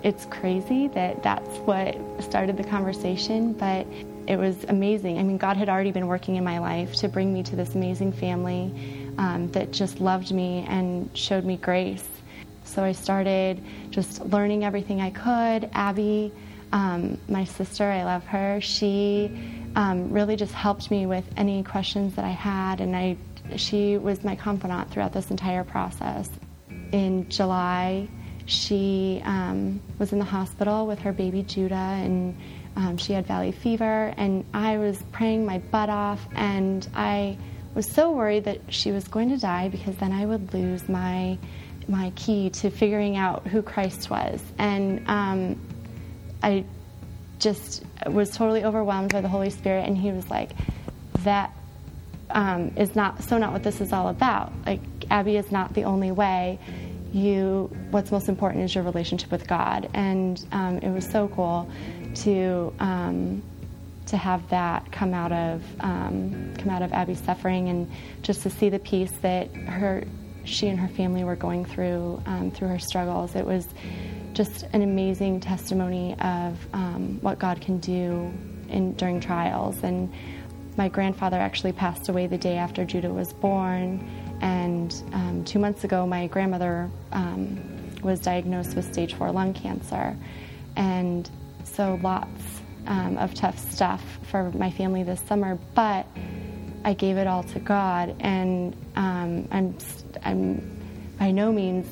It's 0.04 0.26
crazy 0.26 0.88
that 0.90 1.22
that's 1.24 1.58
what 1.60 1.96
started 2.24 2.58
the 2.58 2.64
conversation, 2.64 3.54
but 3.54 3.86
it 4.28 4.38
was 4.38 4.64
amazing. 4.66 5.18
I 5.20 5.24
mean, 5.24 5.38
God 5.38 5.58
had 5.58 5.70
already 5.70 5.92
been 5.92 6.08
working 6.08 6.36
in 6.36 6.44
my 6.44 6.60
life 6.60 6.96
to 6.98 7.08
bring 7.08 7.34
me 7.34 7.44
to 7.44 7.56
this 7.56 7.76
amazing 7.76 8.12
family 8.14 8.74
um, 9.18 9.52
that 9.52 9.72
just 9.72 10.00
loved 10.00 10.32
me 10.32 10.66
and 10.68 11.10
showed 11.16 11.44
me 11.44 11.58
grace. 11.58 12.08
So 12.64 12.84
I 12.84 12.94
started 12.94 13.62
just 13.90 14.26
learning 14.28 14.64
everything 14.64 15.02
I 15.02 15.10
could. 15.10 15.70
Abby, 15.74 16.32
um, 16.72 17.18
my 17.28 17.44
sister, 17.44 17.84
I 17.84 18.04
love 18.04 18.26
her. 18.26 18.62
She 18.62 19.32
um, 19.76 20.12
really 20.12 20.36
just 20.36 20.54
helped 20.54 20.92
me 20.92 21.06
with 21.06 21.26
any 21.38 21.64
questions 21.64 22.16
that 22.16 22.26
I 22.26 22.30
had, 22.30 22.82
and 22.82 22.96
I 22.96 23.18
she 23.58 23.98
was 23.98 24.24
my 24.24 24.36
confidant 24.36 24.92
throughout 24.92 25.14
this 25.14 25.30
entire 25.32 25.64
process. 25.64 26.30
In 26.92 27.28
July, 27.30 28.08
she 28.46 29.22
um, 29.26 29.82
was 29.98 30.14
in 30.14 30.20
the 30.20 30.26
hospital 30.26 30.88
with 30.88 31.00
her 31.00 31.12
baby 31.12 31.44
Judah, 31.44 31.76
and 31.76 32.38
um, 32.76 32.98
she 32.98 33.14
had 33.14 33.26
valley 33.26 33.52
fever, 33.52 34.14
and 34.18 34.46
I 34.54 34.78
was 34.78 35.02
praying 35.12 35.46
my 35.46 35.60
butt 35.60 35.90
off, 35.90 36.26
and 36.36 36.88
I 36.94 37.38
was 37.74 37.86
so 37.86 38.12
worried 38.12 38.46
that 38.46 38.62
she 38.70 38.92
was 38.92 39.08
going 39.08 39.30
to 39.30 39.38
die 39.38 39.70
because 39.70 39.96
then 39.98 40.12
I 40.12 40.26
would 40.26 40.54
lose 40.54 40.88
my 40.90 41.38
my 41.88 42.12
key 42.16 42.50
to 42.50 42.70
figuring 42.70 43.18
out 43.18 43.48
who 43.48 43.62
Christ 43.62 44.10
was, 44.10 44.42
and 44.58 45.04
um, 45.08 45.60
I 46.42 46.66
just 47.39 47.84
was 48.06 48.30
totally 48.32 48.64
overwhelmed 48.64 49.12
by 49.12 49.22
the 49.22 49.28
Holy 49.28 49.50
Spirit, 49.50 49.88
and 49.88 49.98
He 49.98 50.12
was 50.12 50.30
like, 50.30 50.52
"That 51.24 51.54
um, 52.30 52.72
is 52.76 52.96
not 52.96 53.24
so 53.24 53.38
not 53.38 53.52
what 53.52 53.64
this 53.64 53.82
is 53.82 53.94
all 53.94 54.08
about. 54.10 54.52
Like 54.66 54.82
Abby 55.10 55.38
is 55.38 55.52
not 55.52 55.74
the 55.74 55.84
only 55.84 56.12
way. 56.12 56.60
You, 57.14 57.70
what's 57.89 58.10
most 58.10 58.30
important 58.30 58.64
is 58.64 58.74
your 58.74 58.86
relationship 58.86 59.32
with 59.32 59.46
God, 59.46 59.89
and 59.94 60.44
um, 60.54 60.78
it 60.78 60.89
was 60.89 61.06
so 61.06 61.28
cool 61.28 61.70
to 62.16 62.74
um, 62.80 63.44
to 64.06 64.18
have 64.18 64.48
that 64.50 64.92
come 64.92 65.14
out 65.14 65.32
of 65.32 65.64
um, 65.82 66.54
come 66.58 66.70
out 66.70 66.82
of 66.82 66.94
Abby's 66.94 67.22
suffering, 67.22 67.68
and 67.68 67.92
just 68.22 68.44
to 68.44 68.50
see 68.50 68.70
the 68.70 68.80
peace 68.80 69.12
that 69.22 69.54
her 69.56 70.04
she 70.46 70.68
and 70.68 70.80
her 70.80 70.88
family 70.88 71.24
were 71.24 71.36
going 71.36 71.66
through 71.66 72.22
um, 72.26 72.52
through 72.52 72.70
her 72.70 72.80
struggles. 72.80 73.36
It 73.36 73.46
was 73.46 73.68
just 74.34 74.64
an 74.74 74.82
amazing 74.82 75.40
testimony 75.40 76.16
of 76.20 76.58
um, 76.74 77.20
what 77.22 77.40
God 77.40 77.62
can 77.62 77.80
do 77.80 78.32
in 78.70 78.94
during 78.94 79.20
trials. 79.20 79.84
And 79.84 80.12
my 80.78 80.88
grandfather 80.88 81.38
actually 81.38 81.74
passed 81.74 82.10
away 82.10 82.28
the 82.28 82.38
day 82.38 82.58
after 82.58 82.86
Judah 82.86 83.12
was 83.12 83.34
born, 83.34 84.08
and 84.42 84.94
um, 85.14 85.44
two 85.46 85.60
months 85.60 85.84
ago, 85.84 86.08
my 86.08 86.28
grandmother 86.28 86.90
um, 87.12 87.60
was 88.02 88.20
diagnosed 88.20 88.76
with 88.76 88.92
stage 88.92 89.14
four 89.14 89.32
lung 89.32 89.54
cancer. 89.54 90.16
And 90.76 91.30
so, 91.64 92.00
lots 92.02 92.62
um, 92.88 93.18
of 93.18 93.34
tough 93.34 93.60
stuff 93.60 94.04
for 94.24 94.50
my 94.52 94.72
family 94.72 95.04
this 95.04 95.22
summer, 95.22 95.60
but 95.76 96.08
I 96.84 96.94
gave 96.94 97.18
it 97.18 97.28
all 97.28 97.44
to 97.44 97.60
God, 97.60 98.16
and 98.20 98.76
um, 98.96 99.48
I'm, 99.52 99.78
I'm 100.24 100.80
by 101.20 101.30
no 101.30 101.52
means 101.52 101.86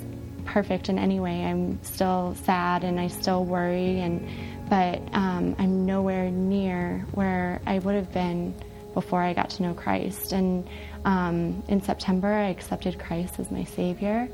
perfect 0.50 0.90
in 0.90 0.98
any 0.98 1.20
way. 1.20 1.46
I'm 1.46 1.82
still 1.84 2.36
sad 2.44 2.84
and 2.84 3.00
I 3.00 3.08
still 3.08 3.46
worry, 3.46 4.00
and 4.00 4.28
but 4.70 5.02
um, 5.14 5.56
I'm 5.58 5.86
nowhere 5.86 6.30
near 6.30 7.06
where 7.14 7.62
I 7.66 7.80
would 7.80 7.96
have 7.96 8.12
been 8.12 8.54
before 8.94 9.22
I 9.22 9.34
got 9.34 9.50
to 9.52 9.64
know 9.64 9.74
Christ. 9.74 10.32
And 10.32 10.68
um, 11.06 11.64
in 11.68 11.82
September, 11.82 12.28
I 12.28 12.50
accepted 12.50 13.00
Christ 13.00 13.40
as 13.40 13.50
my 13.52 13.64
Savior 13.64 14.28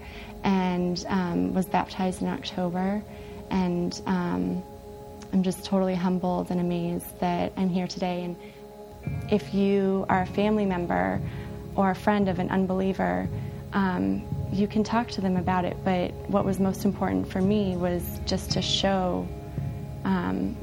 and 0.43 1.05
um, 1.07 1.53
was 1.53 1.65
baptized 1.65 2.21
in 2.21 2.27
October. 2.27 3.03
And 3.49 4.01
um, 4.05 4.63
I'm 5.33 5.43
just 5.43 5.63
totally 5.65 5.95
humbled 5.95 6.51
and 6.51 6.59
amazed 6.59 7.19
that 7.19 7.53
I'm 7.57 7.69
here 7.69 7.87
today. 7.87 8.23
And 8.23 8.35
if 9.31 9.53
you 9.53 10.05
are 10.09 10.21
a 10.23 10.27
family 10.27 10.65
member 10.65 11.21
or 11.75 11.91
a 11.91 11.95
friend 11.95 12.27
of 12.29 12.39
an 12.39 12.49
unbeliever, 12.49 13.27
um, 13.73 14.23
you 14.51 14.67
can 14.67 14.83
talk 14.83 15.09
to 15.09 15.21
them 15.21 15.37
about 15.37 15.65
it. 15.65 15.77
But 15.83 16.11
what 16.29 16.45
was 16.45 16.59
most 16.59 16.85
important 16.85 17.31
for 17.31 17.41
me 17.41 17.75
was 17.77 18.19
just 18.25 18.51
to 18.51 18.61
show 18.61 19.27
um, 20.03 20.55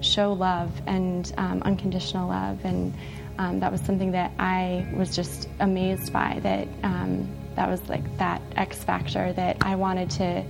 show 0.00 0.32
love 0.32 0.70
and 0.86 1.32
um, 1.36 1.62
unconditional 1.62 2.28
love 2.28 2.64
and 2.64 2.94
um, 3.38 3.60
that 3.60 3.70
was 3.70 3.80
something 3.82 4.12
that 4.12 4.32
I 4.38 4.86
was 4.94 5.14
just 5.14 5.48
amazed 5.60 6.12
by. 6.12 6.40
That 6.42 6.68
um, 6.82 7.28
that 7.54 7.68
was 7.68 7.86
like 7.88 8.18
that 8.18 8.40
X 8.56 8.82
factor 8.82 9.32
that 9.34 9.58
I 9.60 9.76
wanted 9.76 10.10
to 10.12 10.44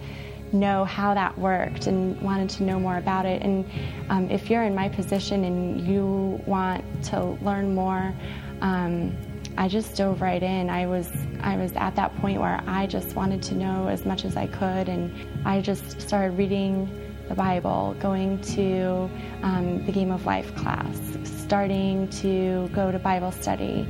know 0.53 0.85
how 0.85 1.15
that 1.15 1.37
worked 1.37 1.87
and 1.89 2.21
wanted 2.23 2.49
to 2.51 2.63
know 2.63 2.79
more 2.79 2.97
about 2.97 3.27
it. 3.27 3.43
And 3.43 3.65
um, 4.09 4.31
if 4.31 4.49
you're 4.49 4.63
in 4.63 4.75
my 4.75 4.89
position 4.89 5.45
and 5.45 5.81
you 5.81 6.41
want 6.47 6.85
to 7.07 7.25
learn 7.43 7.75
more, 7.75 8.15
um, 8.61 9.17
I 9.59 9.69
just 9.69 9.97
dove 9.97 10.21
right 10.21 10.43
in. 10.43 10.69
I 10.69 10.87
was 10.87 11.11
I 11.41 11.57
was 11.57 11.73
at 11.73 11.97
that 11.97 12.15
point 12.17 12.41
where 12.41 12.63
I 12.67 12.87
just 12.87 13.17
wanted 13.17 13.43
to 13.45 13.55
know 13.55 13.89
as 13.89 14.05
much 14.05 14.25
as 14.25 14.37
I 14.37 14.47
could, 14.47 14.89
and 14.89 15.13
I 15.45 15.61
just 15.61 16.01
started 16.01 16.37
reading 16.37 16.91
the 17.29 17.35
Bible, 17.35 17.97
going 17.99 18.41
to 18.41 19.11
um, 19.43 19.85
the 19.87 19.93
Game 19.93 20.11
of 20.11 20.27
Life 20.27 20.55
class, 20.57 20.97
starting 21.25 22.09
to 22.09 22.69
go 22.75 22.93
to 22.93 22.99
Bible 22.99 23.33
study. 23.33 23.89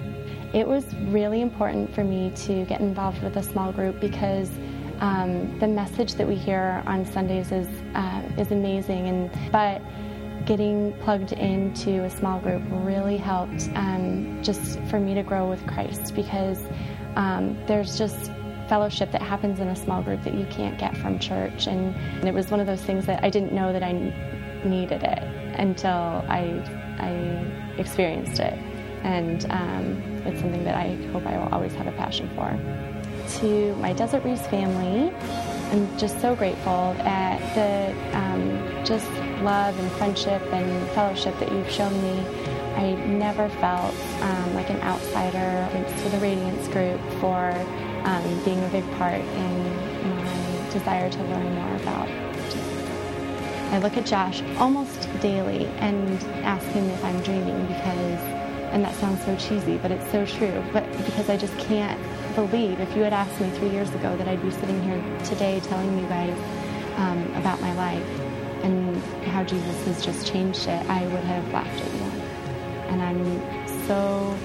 It 0.55 0.67
was 0.67 0.85
really 1.09 1.41
important 1.41 1.93
for 1.95 2.05
me 2.05 2.33
to 2.47 2.65
get 2.65 2.81
involved 2.81 3.23
with 3.23 3.37
a 3.37 3.43
small 3.43 3.73
group 3.73 4.01
because 4.01 4.51
um, 5.01 5.59
the 5.59 5.69
message 5.69 6.15
that 6.15 6.27
we 6.27 6.35
hear 6.35 6.83
on 6.87 7.05
Sundays 7.05 7.53
is 7.53 7.69
uh, 7.95 8.23
is 8.39 8.53
amazing, 8.53 9.09
and 9.09 9.53
but 9.53 9.83
getting 10.47 10.93
plugged 11.01 11.33
into 11.33 12.05
a 12.05 12.11
small 12.11 12.39
group 12.41 12.63
really 12.71 13.17
helped 13.17 13.69
um, 13.75 14.43
just 14.43 14.81
for 14.85 14.99
me 14.99 15.13
to 15.15 15.23
grow 15.23 15.49
with 15.49 15.65
Christ 15.67 16.15
because 16.15 16.63
um, 17.17 17.59
there's 17.67 17.99
just 17.99 18.31
fellowship 18.69 19.11
that 19.13 19.23
happens 19.23 19.61
in 19.61 19.69
a 19.69 19.77
small 19.77 20.03
group 20.03 20.23
that 20.23 20.35
you 20.35 20.47
can't 20.47 20.79
get 20.79 20.97
from 20.97 21.19
church. 21.19 21.67
And, 21.67 21.95
and 21.95 22.29
it 22.29 22.35
was 22.35 22.51
one 22.51 22.61
of 22.61 22.67
those 22.67 22.83
things 22.83 23.07
that 23.07 23.23
I 23.25 23.31
didn't 23.31 23.53
know 23.53 23.73
that 23.73 23.83
I 23.83 23.93
needed 24.65 25.03
it 25.03 25.23
until 25.59 25.91
I, 26.29 26.63
I 26.99 27.79
experienced 27.79 28.41
it. 28.41 28.55
And 29.03 29.45
um, 29.51 30.03
it's 30.27 30.41
something 30.41 30.65
that 30.65 30.75
I 30.75 30.95
hope 31.13 31.27
I 31.27 31.39
will 31.39 31.53
always 31.53 31.75
have 31.75 31.87
a 31.87 31.93
passion 31.93 32.31
for. 32.35 32.49
To 33.41 33.75
my 33.77 33.93
Desert 33.93 34.23
Breeze 34.23 34.47
family, 34.47 35.13
I'm 35.73 35.99
just 35.99 36.21
so 36.21 36.37
grateful 36.37 36.95
at 37.01 37.39
the 37.55 38.17
um, 38.17 38.85
just 38.85 39.11
love 39.43 39.79
and 39.79 39.91
friendship 39.93 40.43
and 40.53 40.89
fellowship 40.91 41.39
that 41.39 41.51
you've 41.53 41.71
shown 41.71 41.93
me. 42.03 42.19
I 42.77 42.95
never 43.07 43.49
felt 43.49 43.95
um, 44.21 44.55
like 44.55 44.71
an 44.71 44.81
outsider. 44.83 45.69
To 46.03 46.09
the 46.11 46.19
Radiance 46.19 46.69
Group 46.69 47.01
for 47.21 47.53
um, 48.05 48.45
being 48.45 48.63
a 48.63 48.69
big 48.69 48.85
part 48.93 49.21
in 49.21 49.65
my 50.09 50.69
desire 50.73 51.11
to 51.11 51.23
learn 51.25 51.55
more 51.55 51.77
about. 51.77 52.09
I 53.73 53.79
look 53.79 53.97
at 53.97 54.07
Josh 54.07 54.43
almost 54.59 55.09
daily 55.21 55.67
and 55.81 56.23
ask 56.45 56.65
him 56.69 56.89
if 56.91 57.05
I'm 57.05 57.21
dreaming 57.23 57.67
because, 57.67 58.21
and 58.73 58.85
that 58.85 58.95
sounds 58.97 59.25
so 59.25 59.37
cheesy, 59.37 59.79
but 59.79 59.91
it's 59.91 60.11
so 60.13 60.25
true, 60.25 60.63
but 60.73 60.91
because 61.05 61.29
I 61.29 61.37
just 61.37 61.57
can't 61.59 62.01
believe 62.37 62.79
if 62.79 62.95
you 62.95 63.03
had 63.03 63.13
asked 63.13 63.41
me 63.41 63.51
three 63.59 63.71
years 63.71 63.91
ago 63.91 64.17
that 64.17 64.29
I'd 64.29 64.43
be 64.43 64.51
sitting 64.51 64.81
here 64.83 65.03
today 65.25 65.61
telling 65.61 65.99
you 65.99 66.07
guys 66.07 66.39
um, 66.99 67.25
about 67.35 67.61
my 67.61 67.75
life 67.75 68.07
and 68.63 68.97
how 69.27 69.45
Jesus 69.45 69.85
has 69.87 70.05
just 70.05 70.27
changed 70.27 70.67
it, 70.69 70.89
I 70.89 71.03
would 71.07 71.25
have 71.25 71.53
laughed 71.53 71.81
at 71.81 71.93
you. 71.95 72.01
And 72.91 73.03
I'm 73.03 73.87
so, 73.87 74.37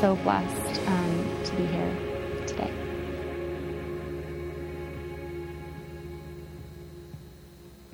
so 0.00 0.16
blessed 0.16 0.80
um, 0.86 1.42
to 1.44 1.54
be 1.56 1.66
here 1.66 1.96
today. 2.46 2.72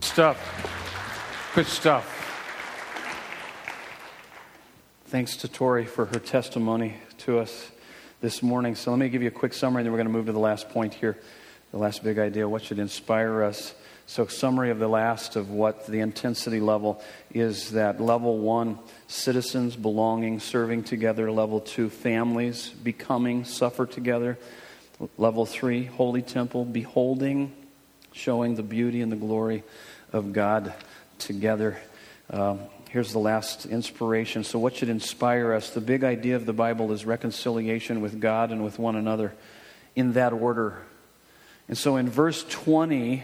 Stuff. 0.01 1.53
Good 1.55 1.66
stuff. 1.66 2.12
Thanks 5.07 5.37
to 5.37 5.49
Tori 5.49 5.84
for 5.84 6.07
her 6.07 6.18
testimony 6.18 6.97
to 7.18 7.39
us 7.39 7.70
this 8.20 8.43
morning. 8.43 8.74
So 8.74 8.91
let 8.91 8.99
me 8.99 9.09
give 9.09 9.22
you 9.22 9.28
a 9.28 9.30
quick 9.30 9.53
summary, 9.55 9.80
and 9.80 9.87
then 9.87 9.93
we're 9.93 9.99
going 9.99 10.09
to 10.09 10.12
move 10.12 10.26
to 10.26 10.32
the 10.32 10.39
last 10.39 10.68
point 10.70 10.95
here, 10.95 11.16
the 11.70 11.78
last 11.78 12.03
big 12.03 12.18
idea. 12.18 12.49
What 12.49 12.62
should 12.64 12.78
inspire 12.78 13.43
us? 13.43 13.74
So, 14.09 14.26
summary 14.26 14.70
of 14.70 14.78
the 14.78 14.88
last 14.88 15.34
of 15.34 15.50
what 15.50 15.86
the 15.86 15.98
intensity 15.98 16.61
level 16.61 17.02
is 17.34 17.72
that 17.72 18.00
level 18.00 18.38
one, 18.38 18.78
citizens, 19.09 19.74
belonging, 19.74 20.38
serving 20.38 20.84
together. 20.84 21.30
Level 21.30 21.61
two, 21.61 21.90
families, 21.90 22.68
becoming, 22.68 23.44
suffer 23.44 23.84
together. 23.84 24.38
Level 25.18 25.44
three, 25.44 25.84
holy 25.84 26.22
temple, 26.22 26.64
beholding, 26.64 27.52
showing 28.12 28.54
the 28.54 28.62
beauty 28.62 29.00
and 29.00 29.11
the 29.11 29.16
glory 29.16 29.64
of 30.12 30.32
God 30.32 30.72
together. 31.18 31.76
Um, 32.30 32.61
Here's 32.96 33.12
the 33.12 33.18
last 33.18 33.66
inspiration. 33.66 34.44
So, 34.44 34.59
what 34.59 34.76
should 34.76 34.88
inspire 34.88 35.52
us? 35.52 35.70
The 35.70 35.80
big 35.80 36.04
idea 36.04 36.36
of 36.36 36.46
the 36.46 36.52
Bible 36.52 36.92
is 36.92 37.04
reconciliation 37.04 38.00
with 38.00 38.20
God 38.20 38.52
and 38.52 38.64
with 38.64 38.78
one 38.78 38.96
another 38.96 39.34
in 39.94 40.12
that 40.12 40.32
order. 40.32 40.78
And 41.68 41.76
so, 41.76 41.96
in 41.96 42.09
verse 42.09 42.44
20, 42.48 43.22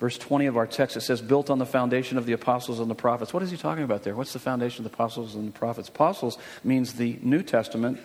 verse 0.00 0.18
20 0.18 0.46
of 0.46 0.56
our 0.56 0.66
text, 0.66 0.96
it 0.96 1.02
says, 1.02 1.22
built 1.22 1.50
on 1.50 1.58
the 1.58 1.66
foundation 1.66 2.18
of 2.18 2.26
the 2.26 2.32
apostles 2.32 2.80
and 2.80 2.90
the 2.90 2.94
prophets. 2.94 3.32
What 3.32 3.42
is 3.42 3.50
he 3.50 3.56
talking 3.56 3.84
about 3.84 4.02
there? 4.02 4.14
What's 4.14 4.32
the 4.32 4.38
foundation 4.38 4.84
of 4.84 4.90
the 4.90 4.94
apostles 4.94 5.34
and 5.34 5.48
the 5.48 5.52
prophets? 5.52 5.88
Apostles 5.88 6.38
means 6.62 6.94
the 6.94 7.18
New 7.22 7.42
Testament, 7.42 8.00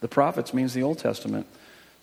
the 0.00 0.08
prophets 0.08 0.54
means 0.54 0.74
the 0.74 0.82
Old 0.82 0.98
Testament. 0.98 1.46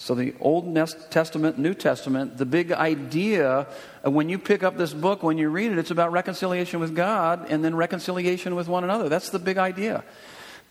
So, 0.01 0.15
the 0.15 0.33
Old 0.39 0.73
Testament, 1.11 1.59
New 1.59 1.73
Testament, 1.73 2.37
the 2.37 2.45
big 2.45 2.71
idea 2.71 3.67
uh, 4.05 4.09
when 4.09 4.29
you 4.29 4.39
pick 4.39 4.63
up 4.63 4.77
this 4.77 4.93
book, 4.93 5.23
when 5.23 5.37
you 5.37 5.49
read 5.49 5.73
it, 5.73 5.77
it's 5.77 5.91
about 5.91 6.13
reconciliation 6.13 6.79
with 6.79 6.95
God 6.95 7.47
and 7.49 7.65
then 7.65 7.75
reconciliation 7.75 8.55
with 8.55 8.69
one 8.69 8.85
another. 8.85 9.09
That's 9.09 9.29
the 9.29 9.39
big 9.39 9.57
idea. 9.57 10.05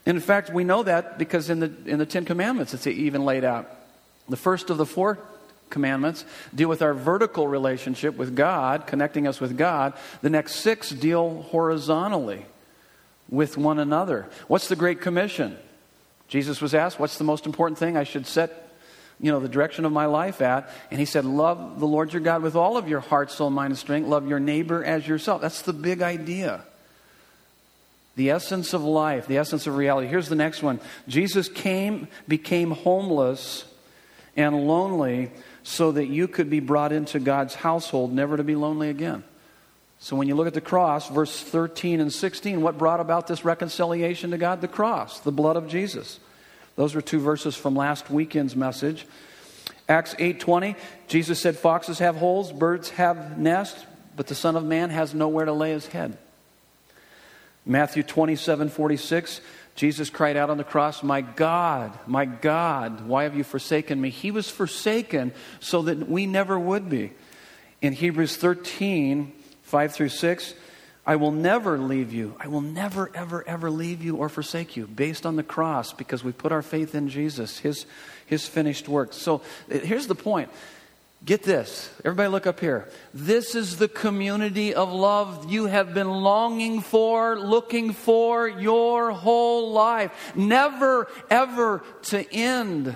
In 0.07 0.19
fact, 0.21 0.51
we 0.51 0.65
know 0.65 0.83
that 0.83 1.19
because 1.19 1.51
in 1.51 1.61
the, 1.61 1.71
in 1.85 1.99
the 1.99 2.07
Ten 2.07 2.25
Commandments, 2.25 2.73
it's 2.73 2.87
even 2.87 3.27
laid 3.27 3.45
out. 3.45 3.71
The 4.31 4.37
first 4.39 4.71
of 4.71 4.79
the 4.79 4.87
four 4.87 5.19
commandments 5.71 6.25
deal 6.55 6.69
with 6.69 6.83
our 6.83 6.95
vertical 6.95 7.49
relationship 7.49 8.17
with 8.17 8.37
God, 8.37 8.87
connecting 8.87 9.27
us 9.27 9.41
with 9.41 9.57
God. 9.57 9.95
The 10.23 10.31
next 10.31 10.57
six 10.57 10.91
deal 10.91 11.43
horizontally 11.51 12.47
with 13.29 13.57
one 13.57 13.79
another. 13.79 14.29
What's 14.47 14.69
the 14.69 14.77
Great 14.77 15.01
Commission? 15.01 15.57
Jesus 16.29 16.61
was 16.61 16.75
asked, 16.75 16.99
What's 16.99 17.19
the 17.19 17.25
most 17.25 17.47
important 17.47 17.79
thing 17.79 17.97
I 17.97 18.05
should 18.05 18.27
set 18.27 18.69
you 19.21 19.33
know, 19.33 19.41
the 19.41 19.49
direction 19.49 19.85
of 19.85 19.93
my 19.93 20.07
life 20.07 20.41
at. 20.41 20.71
And 20.91 21.01
he 21.01 21.07
said, 21.07 21.25
Love 21.25 21.81
the 21.81 21.87
Lord 21.87 22.13
your 22.13 22.23
God 22.23 22.43
with 22.43 22.55
all 22.55 22.77
of 22.77 22.89
your 22.89 23.01
heart, 23.01 23.31
soul, 23.31 23.51
mind, 23.51 23.73
and 23.73 23.79
strength. 23.79 24.07
Love 24.07 24.29
your 24.29 24.41
neighbor 24.41 24.85
as 24.85 25.07
yourself. 25.07 25.41
That's 25.41 25.63
the 25.63 25.73
big 25.73 26.03
idea. 26.03 26.63
The 28.17 28.31
essence 28.31 28.73
of 28.73 28.83
life, 28.83 29.27
the 29.27 29.39
essence 29.39 29.67
of 29.67 29.77
reality. 29.77 30.09
Here's 30.09 30.29
the 30.29 30.35
next 30.35 30.63
one 30.63 30.81
Jesus 31.07 31.49
came, 31.49 32.09
became 32.27 32.71
homeless 32.71 33.65
and 34.37 34.67
lonely 34.67 35.31
so 35.69 35.93
that 35.93 36.07
you 36.07 36.27
could 36.27 36.49
be 36.49 36.61
brought 36.61 36.93
into 36.93 37.21
God's 37.21 37.55
household, 37.55 38.11
never 38.11 38.39
to 38.39 38.43
be 38.43 38.55
lonely 38.55 38.89
again. 38.89 39.23
So 39.99 40.17
when 40.17 40.27
you 40.27 40.35
look 40.35 40.47
at 40.47 40.55
the 40.55 40.63
cross, 40.63 41.11
verse 41.11 41.43
13 41.43 42.01
and 42.01 42.11
16, 42.11 42.63
what 42.63 42.79
brought 42.79 43.01
about 43.01 43.27
this 43.27 43.45
reconciliation 43.45 44.31
to 44.31 44.39
God? 44.39 44.63
The 44.63 44.69
cross, 44.69 45.21
the 45.21 45.31
blood 45.31 45.57
of 45.57 45.69
Jesus. 45.69 46.21
Those 46.77 46.95
were 46.95 47.03
two 47.03 47.21
verses 47.21 47.55
from 47.55 47.77
last 47.77 48.09
weekend's 48.09 48.57
message. 48.57 49.07
Acts 49.91 50.15
8:20, 50.19 50.75
Jesus 51.07 51.39
said 51.39 51.59
foxes 51.59 51.99
have 51.99 52.17
holes, 52.17 52.51
birds 52.51 52.89
have 52.91 53.37
nests, 53.39 53.85
but 54.17 54.27
the 54.27 54.35
son 54.35 54.57
of 54.57 54.65
man 54.65 54.89
has 54.89 55.13
nowhere 55.13 55.45
to 55.45 55.53
lay 55.53 55.73
his 55.73 55.89
head. 55.89 56.17
Matthew 57.67 58.03
27:46, 58.03 59.43
Jesus 59.79 60.11
cried 60.11 60.37
out 60.37 60.51
on 60.51 60.57
the 60.57 60.65
cross, 60.65 61.05
"My 61.05 61.21
God, 61.21 61.97
my 62.05 62.25
God, 62.25 63.07
why 63.07 63.23
have 63.23 63.37
you 63.37 63.45
forsaken 63.45 64.01
me?" 64.01 64.11
He 64.11 64.33
was 64.33 64.51
forsaken 64.51 65.33
so 65.61 65.83
that 65.83 66.09
we 66.09 66.27
never 66.27 66.59
would 66.59 66.91
be. 66.91 67.13
In 67.81 67.93
Hebrews 67.93 68.35
13, 68.35 69.33
5 69.63 69.93
through 69.93 70.09
6, 70.09 70.55
I 71.07 71.15
will 71.15 71.31
never 71.31 71.79
leave 71.79 72.13
you. 72.13 72.35
I 72.41 72.49
will 72.49 72.61
never, 72.61 73.09
ever, 73.15 73.47
ever 73.47 73.71
leave 73.71 74.03
you 74.03 74.17
or 74.17 74.29
forsake 74.29 74.77
you, 74.77 74.89
based 74.89 75.25
on 75.25 75.37
the 75.37 75.45
cross, 75.45 75.93
because 75.93 76.25
we 76.25 76.33
put 76.33 76.51
our 76.51 76.61
faith 76.61 76.97
in 76.97 77.09
Jesus, 77.09 77.61
his, 77.61 77.87
his 78.27 78.49
finished 78.49 78.89
work. 78.89 79.13
So 79.13 79.43
uh, 79.73 79.79
here's 79.79 80.09
the 80.09 80.17
point. 80.17 80.51
Get 81.25 81.43
this. 81.43 81.91
Everybody 82.05 82.29
look 82.29 82.47
up 82.47 82.61
here. 82.61 82.89
This 83.13 83.55
is 83.55 83.77
the 83.77 83.89
community 83.89 84.73
of 84.75 84.93
love 84.93 85.51
you 85.51 85.67
have 85.67 85.93
been 85.93 86.09
longing 86.09 86.81
for, 86.81 87.39
looking 87.39 87.93
for 87.93 88.49
your 88.49 89.11
whole 89.11 89.73
life. 89.73 90.33
Never, 90.37 91.09
ever 91.29 91.83
to 92.05 92.33
end. 92.33 92.95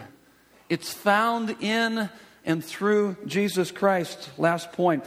It's 0.68 0.92
found 0.92 1.56
in 1.60 2.08
and 2.44 2.64
through 2.64 3.16
Jesus 3.26 3.72
Christ. 3.72 4.30
Last 4.38 4.72
point 4.72 5.04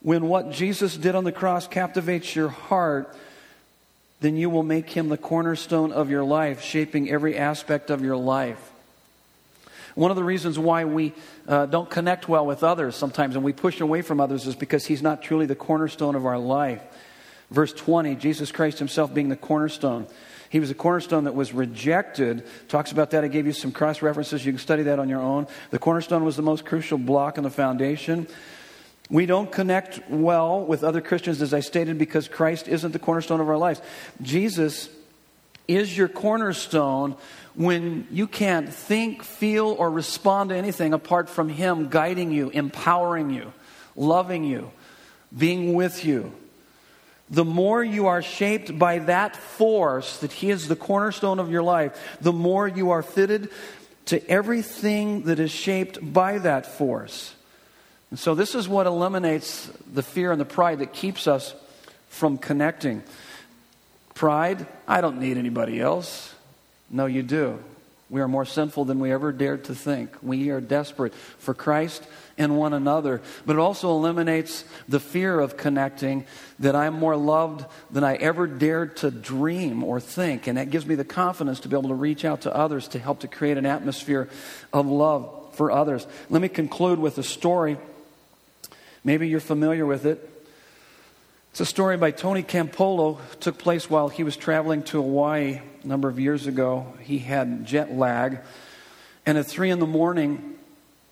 when 0.00 0.26
what 0.26 0.50
Jesus 0.50 0.96
did 0.96 1.14
on 1.14 1.24
the 1.24 1.32
cross 1.32 1.68
captivates 1.68 2.34
your 2.34 2.48
heart, 2.48 3.14
then 4.20 4.36
you 4.36 4.50
will 4.50 4.62
make 4.62 4.90
him 4.90 5.08
the 5.08 5.18
cornerstone 5.18 5.92
of 5.92 6.10
your 6.10 6.24
life, 6.24 6.62
shaping 6.62 7.10
every 7.10 7.36
aspect 7.36 7.90
of 7.90 8.02
your 8.02 8.16
life. 8.16 8.71
One 9.94 10.10
of 10.10 10.16
the 10.16 10.24
reasons 10.24 10.58
why 10.58 10.84
we 10.84 11.12
uh, 11.46 11.66
don't 11.66 11.90
connect 11.90 12.28
well 12.28 12.46
with 12.46 12.62
others 12.62 12.96
sometimes 12.96 13.36
and 13.36 13.44
we 13.44 13.52
push 13.52 13.80
away 13.80 14.02
from 14.02 14.20
others 14.20 14.46
is 14.46 14.54
because 14.54 14.86
he's 14.86 15.02
not 15.02 15.22
truly 15.22 15.46
the 15.46 15.54
cornerstone 15.54 16.14
of 16.14 16.24
our 16.24 16.38
life. 16.38 16.82
Verse 17.50 17.72
20, 17.72 18.16
Jesus 18.16 18.50
Christ 18.50 18.78
himself 18.78 19.12
being 19.12 19.28
the 19.28 19.36
cornerstone. 19.36 20.06
He 20.48 20.60
was 20.60 20.70
a 20.70 20.74
cornerstone 20.74 21.24
that 21.24 21.34
was 21.34 21.52
rejected. 21.52 22.44
Talks 22.68 22.92
about 22.92 23.10
that. 23.10 23.24
I 23.24 23.28
gave 23.28 23.46
you 23.46 23.52
some 23.52 23.72
cross 23.72 24.02
references. 24.02 24.44
You 24.44 24.52
can 24.52 24.58
study 24.58 24.82
that 24.84 24.98
on 24.98 25.08
your 25.08 25.20
own. 25.20 25.46
The 25.70 25.78
cornerstone 25.78 26.24
was 26.24 26.36
the 26.36 26.42
most 26.42 26.64
crucial 26.64 26.98
block 26.98 27.38
in 27.38 27.44
the 27.44 27.50
foundation. 27.50 28.26
We 29.10 29.26
don't 29.26 29.50
connect 29.50 30.08
well 30.10 30.64
with 30.64 30.84
other 30.84 31.00
Christians, 31.00 31.42
as 31.42 31.52
I 31.52 31.60
stated, 31.60 31.98
because 31.98 32.28
Christ 32.28 32.68
isn't 32.68 32.92
the 32.92 32.98
cornerstone 32.98 33.40
of 33.40 33.48
our 33.48 33.58
lives. 33.58 33.82
Jesus 34.22 34.88
is 35.68 35.96
your 35.96 36.08
cornerstone 36.08 37.16
when 37.54 38.06
you 38.10 38.26
can't 38.26 38.72
think, 38.72 39.22
feel, 39.22 39.68
or 39.68 39.90
respond 39.90 40.50
to 40.50 40.56
anything 40.56 40.92
apart 40.92 41.28
from 41.28 41.48
Him 41.48 41.88
guiding 41.88 42.32
you, 42.32 42.50
empowering 42.50 43.30
you, 43.30 43.52
loving 43.94 44.44
you, 44.44 44.70
being 45.36 45.74
with 45.74 46.04
you. 46.04 46.32
The 47.30 47.44
more 47.44 47.82
you 47.82 48.08
are 48.08 48.22
shaped 48.22 48.78
by 48.78 48.98
that 49.00 49.36
force, 49.36 50.18
that 50.18 50.32
He 50.32 50.50
is 50.50 50.68
the 50.68 50.76
cornerstone 50.76 51.38
of 51.38 51.50
your 51.50 51.62
life, 51.62 52.16
the 52.20 52.32
more 52.32 52.66
you 52.66 52.90
are 52.90 53.02
fitted 53.02 53.50
to 54.06 54.26
everything 54.28 55.22
that 55.22 55.38
is 55.38 55.50
shaped 55.50 56.12
by 56.12 56.38
that 56.38 56.66
force. 56.66 57.34
And 58.10 58.18
so, 58.18 58.34
this 58.34 58.54
is 58.54 58.68
what 58.68 58.86
eliminates 58.86 59.70
the 59.90 60.02
fear 60.02 60.32
and 60.32 60.40
the 60.40 60.44
pride 60.44 60.80
that 60.80 60.92
keeps 60.92 61.26
us 61.26 61.54
from 62.08 62.36
connecting. 62.36 63.02
Pride, 64.14 64.66
I 64.86 65.00
don't 65.00 65.18
need 65.18 65.38
anybody 65.38 65.80
else. 65.80 66.34
No, 66.90 67.06
you 67.06 67.22
do. 67.22 67.58
We 68.12 68.20
are 68.20 68.28
more 68.28 68.44
sinful 68.44 68.84
than 68.84 69.00
we 69.00 69.10
ever 69.10 69.32
dared 69.32 69.64
to 69.64 69.74
think. 69.74 70.14
We 70.22 70.50
are 70.50 70.60
desperate 70.60 71.14
for 71.14 71.54
Christ 71.54 72.06
and 72.36 72.58
one 72.58 72.74
another. 72.74 73.22
But 73.46 73.56
it 73.56 73.58
also 73.58 73.90
eliminates 73.92 74.66
the 74.86 75.00
fear 75.00 75.40
of 75.40 75.56
connecting 75.56 76.26
that 76.58 76.76
I'm 76.76 76.92
more 76.92 77.16
loved 77.16 77.64
than 77.90 78.04
I 78.04 78.16
ever 78.16 78.46
dared 78.46 78.98
to 78.98 79.10
dream 79.10 79.82
or 79.82 79.98
think. 79.98 80.46
And 80.46 80.58
that 80.58 80.68
gives 80.68 80.84
me 80.84 80.94
the 80.94 81.06
confidence 81.06 81.60
to 81.60 81.68
be 81.68 81.76
able 81.76 81.88
to 81.88 81.94
reach 81.94 82.26
out 82.26 82.42
to 82.42 82.54
others 82.54 82.86
to 82.88 82.98
help 82.98 83.20
to 83.20 83.28
create 83.28 83.56
an 83.56 83.64
atmosphere 83.64 84.28
of 84.74 84.86
love 84.86 85.54
for 85.54 85.70
others. 85.70 86.06
Let 86.28 86.42
me 86.42 86.50
conclude 86.50 86.98
with 86.98 87.16
a 87.16 87.22
story. 87.22 87.78
Maybe 89.04 89.26
you're 89.26 89.40
familiar 89.40 89.86
with 89.86 90.04
it. 90.04 90.31
It's 91.52 91.60
a 91.60 91.66
story 91.66 91.98
by 91.98 92.12
Tony 92.12 92.42
Campolo. 92.42 93.18
It 93.30 93.42
took 93.42 93.58
place 93.58 93.90
while 93.90 94.08
he 94.08 94.24
was 94.24 94.38
traveling 94.38 94.84
to 94.84 95.02
Hawaii 95.02 95.60
a 95.84 95.86
number 95.86 96.08
of 96.08 96.18
years 96.18 96.46
ago. 96.46 96.94
He 97.00 97.18
had 97.18 97.66
jet 97.66 97.92
lag. 97.92 98.38
And 99.26 99.36
at 99.36 99.44
three 99.44 99.68
in 99.68 99.78
the 99.78 99.86
morning, 99.86 100.54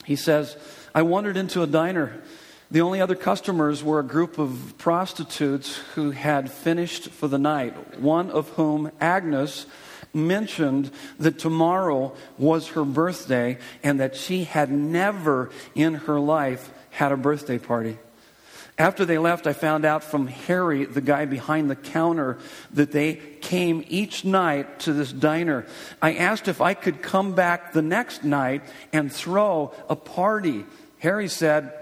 he 0.06 0.16
says, 0.16 0.56
I 0.94 1.02
wandered 1.02 1.36
into 1.36 1.62
a 1.62 1.66
diner. 1.66 2.22
The 2.70 2.80
only 2.80 3.02
other 3.02 3.16
customers 3.16 3.84
were 3.84 4.00
a 4.00 4.02
group 4.02 4.38
of 4.38 4.76
prostitutes 4.78 5.76
who 5.94 6.12
had 6.12 6.50
finished 6.50 7.10
for 7.10 7.28
the 7.28 7.38
night, 7.38 8.00
one 8.00 8.30
of 8.30 8.48
whom, 8.50 8.92
Agnes, 8.98 9.66
mentioned 10.14 10.90
that 11.18 11.38
tomorrow 11.38 12.14
was 12.38 12.68
her 12.68 12.86
birthday 12.86 13.58
and 13.82 14.00
that 14.00 14.16
she 14.16 14.44
had 14.44 14.70
never 14.72 15.50
in 15.74 15.96
her 15.96 16.18
life 16.18 16.72
had 16.88 17.12
a 17.12 17.18
birthday 17.18 17.58
party. 17.58 17.98
After 18.80 19.04
they 19.04 19.18
left, 19.18 19.46
I 19.46 19.52
found 19.52 19.84
out 19.84 20.02
from 20.02 20.26
Harry, 20.26 20.86
the 20.86 21.02
guy 21.02 21.26
behind 21.26 21.68
the 21.68 21.76
counter, 21.76 22.38
that 22.72 22.92
they 22.92 23.16
came 23.42 23.84
each 23.88 24.24
night 24.24 24.80
to 24.80 24.94
this 24.94 25.12
diner. 25.12 25.66
I 26.00 26.14
asked 26.14 26.48
if 26.48 26.62
I 26.62 26.72
could 26.72 27.02
come 27.02 27.34
back 27.34 27.74
the 27.74 27.82
next 27.82 28.24
night 28.24 28.62
and 28.90 29.12
throw 29.12 29.74
a 29.90 29.96
party. 29.96 30.64
Harry 31.00 31.28
said, 31.28 31.74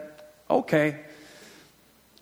"Okay." 0.51 0.97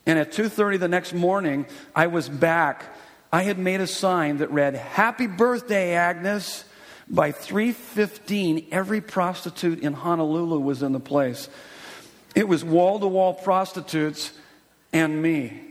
And 0.05 0.18
at 0.18 0.31
2:30 0.31 0.77
the 0.77 0.89
next 0.89 1.14
morning, 1.14 1.64
I 1.95 2.09
was 2.09 2.29
back. 2.29 2.85
I 3.33 3.45
had 3.45 3.59
made 3.59 3.81
a 3.81 3.87
sign 3.87 4.37
that 4.39 4.51
read, 4.51 4.74
"Happy 4.74 5.27
birthday, 5.27 5.95
Agnes." 5.95 6.64
By 7.09 7.33
3:15, 7.33 8.66
every 8.70 9.01
prostitute 9.01 9.81
in 9.81 9.95
Honolulu 9.95 10.61
was 10.61 10.83
in 10.83 10.93
the 10.93 11.01
place. 11.01 11.49
It 12.35 12.47
was 12.47 12.62
wall-to-wall 12.62 13.33
prostitutes 13.33 14.33
and 14.97 15.20
me. 15.20 15.62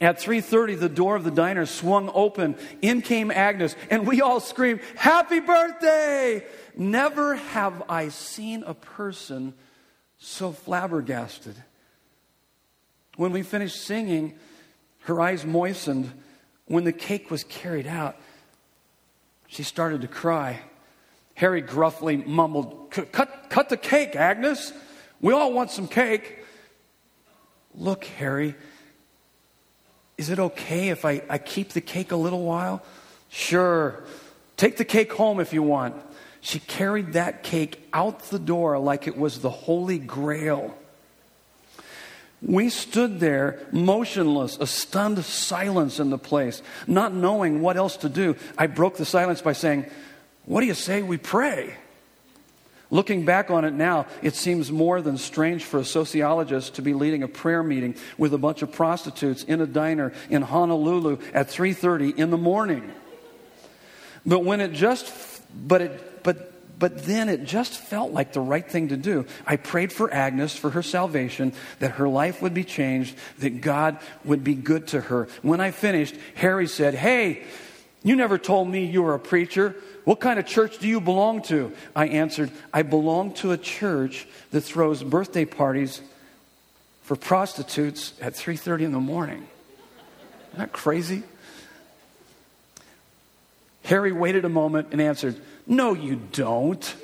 At 0.00 0.18
3:30 0.18 0.74
the 0.74 0.88
door 0.88 1.16
of 1.16 1.24
the 1.24 1.30
diner 1.30 1.66
swung 1.66 2.10
open. 2.14 2.56
In 2.82 3.02
came 3.02 3.30
Agnes 3.30 3.76
and 3.90 4.06
we 4.06 4.20
all 4.20 4.40
screamed, 4.40 4.80
"Happy 4.96 5.40
birthday!" 5.40 6.44
Never 6.76 7.36
have 7.36 7.82
I 7.88 8.08
seen 8.08 8.64
a 8.64 8.74
person 8.74 9.54
so 10.18 10.52
flabbergasted. 10.52 11.54
When 13.16 13.32
we 13.32 13.42
finished 13.42 13.84
singing, 13.84 14.36
her 15.02 15.20
eyes 15.20 15.44
moistened. 15.44 16.10
When 16.66 16.84
the 16.84 16.92
cake 16.92 17.30
was 17.30 17.44
carried 17.44 17.86
out, 17.86 18.16
she 19.46 19.62
started 19.62 20.00
to 20.00 20.08
cry. 20.08 20.62
Harry 21.34 21.60
gruffly 21.60 22.16
mumbled, 22.16 22.90
Cut, 22.90 23.50
cut 23.50 23.68
the 23.68 23.76
cake, 23.76 24.16
Agnes. 24.16 24.72
We 25.20 25.32
all 25.32 25.52
want 25.52 25.70
some 25.70 25.88
cake. 25.88 26.43
Look, 27.76 28.04
Harry, 28.04 28.54
is 30.16 30.30
it 30.30 30.38
okay 30.38 30.90
if 30.90 31.04
I, 31.04 31.22
I 31.28 31.38
keep 31.38 31.70
the 31.70 31.80
cake 31.80 32.12
a 32.12 32.16
little 32.16 32.42
while? 32.42 32.82
Sure. 33.30 34.04
Take 34.56 34.76
the 34.76 34.84
cake 34.84 35.12
home 35.12 35.40
if 35.40 35.52
you 35.52 35.62
want. 35.62 35.96
She 36.40 36.60
carried 36.60 37.14
that 37.14 37.42
cake 37.42 37.88
out 37.92 38.20
the 38.24 38.38
door 38.38 38.78
like 38.78 39.08
it 39.08 39.16
was 39.16 39.40
the 39.40 39.50
Holy 39.50 39.98
Grail. 39.98 40.76
We 42.42 42.68
stood 42.68 43.20
there 43.20 43.66
motionless, 43.72 44.58
a 44.60 44.66
stunned 44.66 45.24
silence 45.24 45.98
in 45.98 46.10
the 46.10 46.18
place, 46.18 46.62
not 46.86 47.14
knowing 47.14 47.62
what 47.62 47.78
else 47.78 47.96
to 47.98 48.10
do. 48.10 48.36
I 48.58 48.66
broke 48.66 48.98
the 48.98 49.06
silence 49.06 49.40
by 49.40 49.54
saying, 49.54 49.86
What 50.44 50.60
do 50.60 50.66
you 50.66 50.74
say 50.74 51.02
we 51.02 51.16
pray? 51.16 51.74
Looking 52.94 53.24
back 53.24 53.50
on 53.50 53.64
it 53.64 53.74
now, 53.74 54.06
it 54.22 54.36
seems 54.36 54.70
more 54.70 55.02
than 55.02 55.18
strange 55.18 55.64
for 55.64 55.80
a 55.80 55.84
sociologist 55.84 56.74
to 56.76 56.82
be 56.82 56.94
leading 56.94 57.24
a 57.24 57.28
prayer 57.28 57.64
meeting 57.64 57.96
with 58.16 58.32
a 58.32 58.38
bunch 58.38 58.62
of 58.62 58.70
prostitutes 58.70 59.42
in 59.42 59.60
a 59.60 59.66
diner 59.66 60.12
in 60.30 60.42
Honolulu 60.42 61.18
at 61.34 61.50
3:30 61.50 62.16
in 62.16 62.30
the 62.30 62.38
morning. 62.38 62.88
But 64.24 64.44
when 64.44 64.60
it 64.60 64.74
just 64.74 65.12
but 65.52 65.82
it 65.82 66.22
but 66.22 66.78
but 66.78 67.04
then 67.04 67.28
it 67.28 67.42
just 67.42 67.74
felt 67.74 68.12
like 68.12 68.32
the 68.32 68.40
right 68.40 68.70
thing 68.70 68.90
to 68.90 68.96
do. 68.96 69.26
I 69.44 69.56
prayed 69.56 69.92
for 69.92 70.14
Agnes 70.14 70.54
for 70.54 70.70
her 70.70 70.82
salvation, 70.82 71.52
that 71.80 71.92
her 71.98 72.08
life 72.08 72.40
would 72.42 72.54
be 72.54 72.62
changed, 72.62 73.16
that 73.40 73.60
God 73.60 73.98
would 74.24 74.44
be 74.44 74.54
good 74.54 74.86
to 74.88 75.00
her. 75.00 75.26
When 75.42 75.60
I 75.60 75.72
finished, 75.72 76.14
Harry 76.36 76.68
said, 76.68 76.94
"Hey, 76.94 77.42
you 78.04 78.14
never 78.14 78.38
told 78.38 78.68
me 78.68 78.84
you 78.84 79.02
were 79.02 79.14
a 79.14 79.18
preacher. 79.18 79.74
What 80.04 80.20
kind 80.20 80.38
of 80.38 80.46
church 80.46 80.78
do 80.78 80.86
you 80.86 81.00
belong 81.00 81.42
to? 81.42 81.72
I 81.96 82.08
answered, 82.08 82.50
I 82.72 82.82
belong 82.82 83.32
to 83.34 83.52
a 83.52 83.56
church 83.56 84.26
that 84.50 84.60
throws 84.60 85.02
birthday 85.02 85.46
parties 85.46 86.02
for 87.02 87.16
prostitutes 87.16 88.12
at 88.20 88.34
3:30 88.34 88.84
in 88.84 88.92
the 88.92 89.00
morning. 89.00 89.46
Isn't 90.48 90.58
that 90.58 90.72
crazy? 90.72 91.22
Harry 93.84 94.12
waited 94.12 94.44
a 94.44 94.48
moment 94.48 94.88
and 94.92 95.00
answered, 95.00 95.40
No, 95.66 95.94
you 95.94 96.16
don't. 96.16 96.94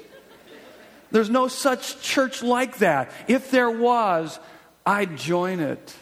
There's 1.11 1.31
no 1.31 1.49
such 1.49 2.01
church 2.01 2.43
like 2.43 2.79
that. 2.79 3.11
If 3.27 3.51
there 3.51 3.71
was, 3.71 4.39
I'd 4.87 5.17
join 5.17 5.61
it. 5.61 5.95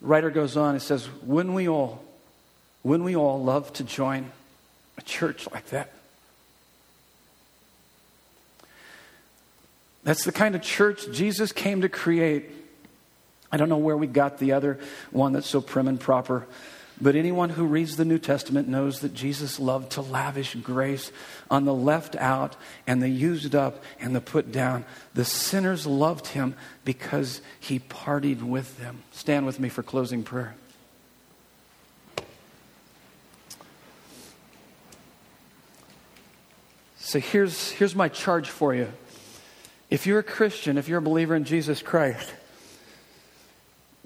The 0.00 0.06
writer 0.06 0.30
goes 0.30 0.56
on 0.56 0.74
and 0.74 0.82
says, 0.82 1.08
Wouldn't 1.22 1.54
we 1.54 1.68
all, 1.68 2.04
wouldn't 2.82 3.04
we 3.04 3.16
all 3.16 3.42
love 3.42 3.72
to 3.74 3.84
join 3.84 4.30
a 5.02 5.04
church 5.04 5.48
like 5.52 5.66
that. 5.66 5.92
That's 10.04 10.24
the 10.24 10.32
kind 10.32 10.54
of 10.54 10.62
church 10.62 11.06
Jesus 11.12 11.52
came 11.52 11.82
to 11.82 11.88
create. 11.88 12.50
I 13.50 13.56
don't 13.56 13.68
know 13.68 13.78
where 13.78 13.96
we 13.96 14.06
got 14.06 14.38
the 14.38 14.52
other 14.52 14.80
one 15.10 15.32
that's 15.32 15.48
so 15.48 15.60
prim 15.60 15.86
and 15.86 16.00
proper, 16.00 16.46
but 17.00 17.14
anyone 17.16 17.50
who 17.50 17.66
reads 17.66 17.96
the 17.96 18.04
New 18.04 18.18
Testament 18.18 18.66
knows 18.66 19.00
that 19.00 19.14
Jesus 19.14 19.60
loved 19.60 19.92
to 19.92 20.00
lavish 20.00 20.54
grace 20.54 21.12
on 21.50 21.64
the 21.64 21.74
left 21.74 22.16
out 22.16 22.56
and 22.86 23.02
the 23.02 23.08
used 23.08 23.54
up 23.54 23.84
and 24.00 24.16
the 24.16 24.20
put 24.20 24.50
down. 24.50 24.84
The 25.14 25.24
sinners 25.24 25.86
loved 25.86 26.28
him 26.28 26.54
because 26.84 27.42
he 27.60 27.78
partied 27.78 28.42
with 28.42 28.78
them. 28.78 29.02
Stand 29.12 29.46
with 29.46 29.60
me 29.60 29.68
for 29.68 29.82
closing 29.82 30.22
prayer. 30.22 30.54
So 37.12 37.20
here's, 37.20 37.70
here's 37.72 37.94
my 37.94 38.08
charge 38.08 38.48
for 38.48 38.74
you. 38.74 38.90
If 39.90 40.06
you're 40.06 40.20
a 40.20 40.22
Christian, 40.22 40.78
if 40.78 40.88
you're 40.88 41.00
a 41.00 41.02
believer 41.02 41.34
in 41.34 41.44
Jesus 41.44 41.82
Christ, 41.82 42.32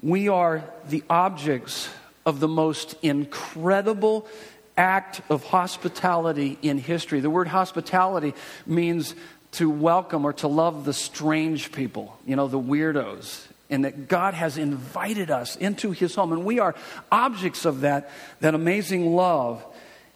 we 0.01 0.27
are 0.27 0.65
the 0.89 1.05
objects 1.09 1.87
of 2.25 2.41
the 2.41 2.49
most 2.49 2.95
incredible 3.01 4.27
act 4.75 5.21
of 5.29 5.45
hospitality 5.45 6.59
in 6.61 6.79
history. 6.79 7.21
The 7.21 7.29
word 7.29 7.47
hospitality 7.47 8.33
means 8.65 9.15
to 9.53 9.69
welcome 9.69 10.25
or 10.25 10.33
to 10.33 10.49
love 10.49 10.83
the 10.83 10.91
strange 10.91 11.71
people, 11.71 12.19
you 12.25 12.35
know, 12.35 12.49
the 12.49 12.59
weirdos. 12.59 13.47
And 13.69 13.85
that 13.85 14.09
God 14.09 14.33
has 14.33 14.57
invited 14.57 15.31
us 15.31 15.55
into 15.55 15.91
his 15.91 16.13
home. 16.13 16.33
And 16.33 16.43
we 16.43 16.59
are 16.59 16.75
objects 17.09 17.63
of 17.63 17.81
that, 17.81 18.11
that 18.41 18.53
amazing 18.53 19.15
love. 19.15 19.65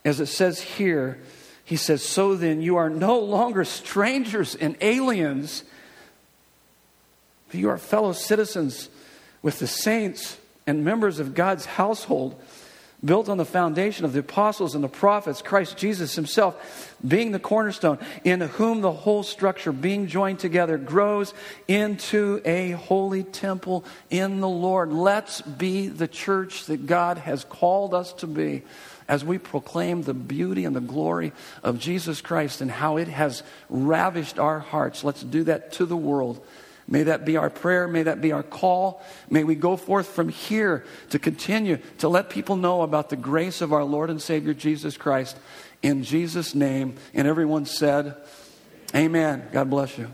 As 0.03 0.19
it 0.19 0.25
says 0.25 0.59
here, 0.59 1.21
he 1.71 1.77
says, 1.77 2.03
So 2.03 2.35
then, 2.35 2.61
you 2.61 2.75
are 2.75 2.89
no 2.89 3.19
longer 3.19 3.63
strangers 3.63 4.55
and 4.55 4.75
aliens, 4.81 5.63
but 7.47 7.61
you 7.61 7.69
are 7.69 7.77
fellow 7.77 8.11
citizens 8.11 8.89
with 9.41 9.59
the 9.59 9.67
saints 9.67 10.37
and 10.67 10.83
members 10.83 11.19
of 11.19 11.33
God's 11.33 11.65
household, 11.65 12.37
built 13.05 13.29
on 13.29 13.37
the 13.37 13.45
foundation 13.45 14.03
of 14.03 14.11
the 14.11 14.19
apostles 14.19 14.75
and 14.75 14.83
the 14.83 14.89
prophets, 14.89 15.41
Christ 15.41 15.77
Jesus 15.77 16.13
himself 16.13 16.93
being 17.07 17.31
the 17.31 17.39
cornerstone, 17.39 17.99
in 18.25 18.41
whom 18.41 18.81
the 18.81 18.91
whole 18.91 19.23
structure, 19.23 19.71
being 19.71 20.07
joined 20.07 20.39
together, 20.39 20.77
grows 20.77 21.33
into 21.69 22.41
a 22.43 22.71
holy 22.71 23.23
temple 23.23 23.85
in 24.09 24.41
the 24.41 24.49
Lord. 24.49 24.91
Let's 24.91 25.39
be 25.39 25.87
the 25.87 26.09
church 26.09 26.65
that 26.65 26.85
God 26.85 27.17
has 27.17 27.45
called 27.45 27.93
us 27.93 28.11
to 28.15 28.27
be 28.27 28.63
as 29.11 29.23
we 29.23 29.37
proclaim 29.37 30.01
the 30.01 30.13
beauty 30.15 30.65
and 30.65 30.75
the 30.75 30.81
glory 30.81 31.33
of 31.61 31.77
Jesus 31.77 32.21
Christ 32.21 32.61
and 32.61 32.71
how 32.71 32.97
it 32.97 33.09
has 33.09 33.43
ravished 33.69 34.39
our 34.39 34.59
hearts. 34.59 35.03
Let's 35.03 35.21
do 35.21 35.43
that 35.43 35.73
to 35.73 35.85
the 35.85 35.97
world 35.97 36.43
May 36.91 37.03
that 37.03 37.23
be 37.23 37.37
our 37.37 37.49
prayer. 37.49 37.87
May 37.87 38.03
that 38.03 38.19
be 38.19 38.33
our 38.33 38.43
call. 38.43 39.01
May 39.29 39.45
we 39.45 39.55
go 39.55 39.77
forth 39.77 40.07
from 40.07 40.27
here 40.27 40.83
to 41.11 41.19
continue 41.19 41.77
to 41.99 42.09
let 42.09 42.29
people 42.29 42.57
know 42.57 42.81
about 42.81 43.09
the 43.09 43.15
grace 43.15 43.61
of 43.61 43.71
our 43.71 43.85
Lord 43.85 44.09
and 44.09 44.21
Savior 44.21 44.53
Jesus 44.53 44.97
Christ. 44.97 45.37
In 45.81 46.03
Jesus' 46.03 46.53
name. 46.53 46.95
And 47.13 47.29
everyone 47.29 47.65
said, 47.65 48.17
Amen. 48.93 49.47
God 49.53 49.69
bless 49.69 49.97
you. 49.97 50.11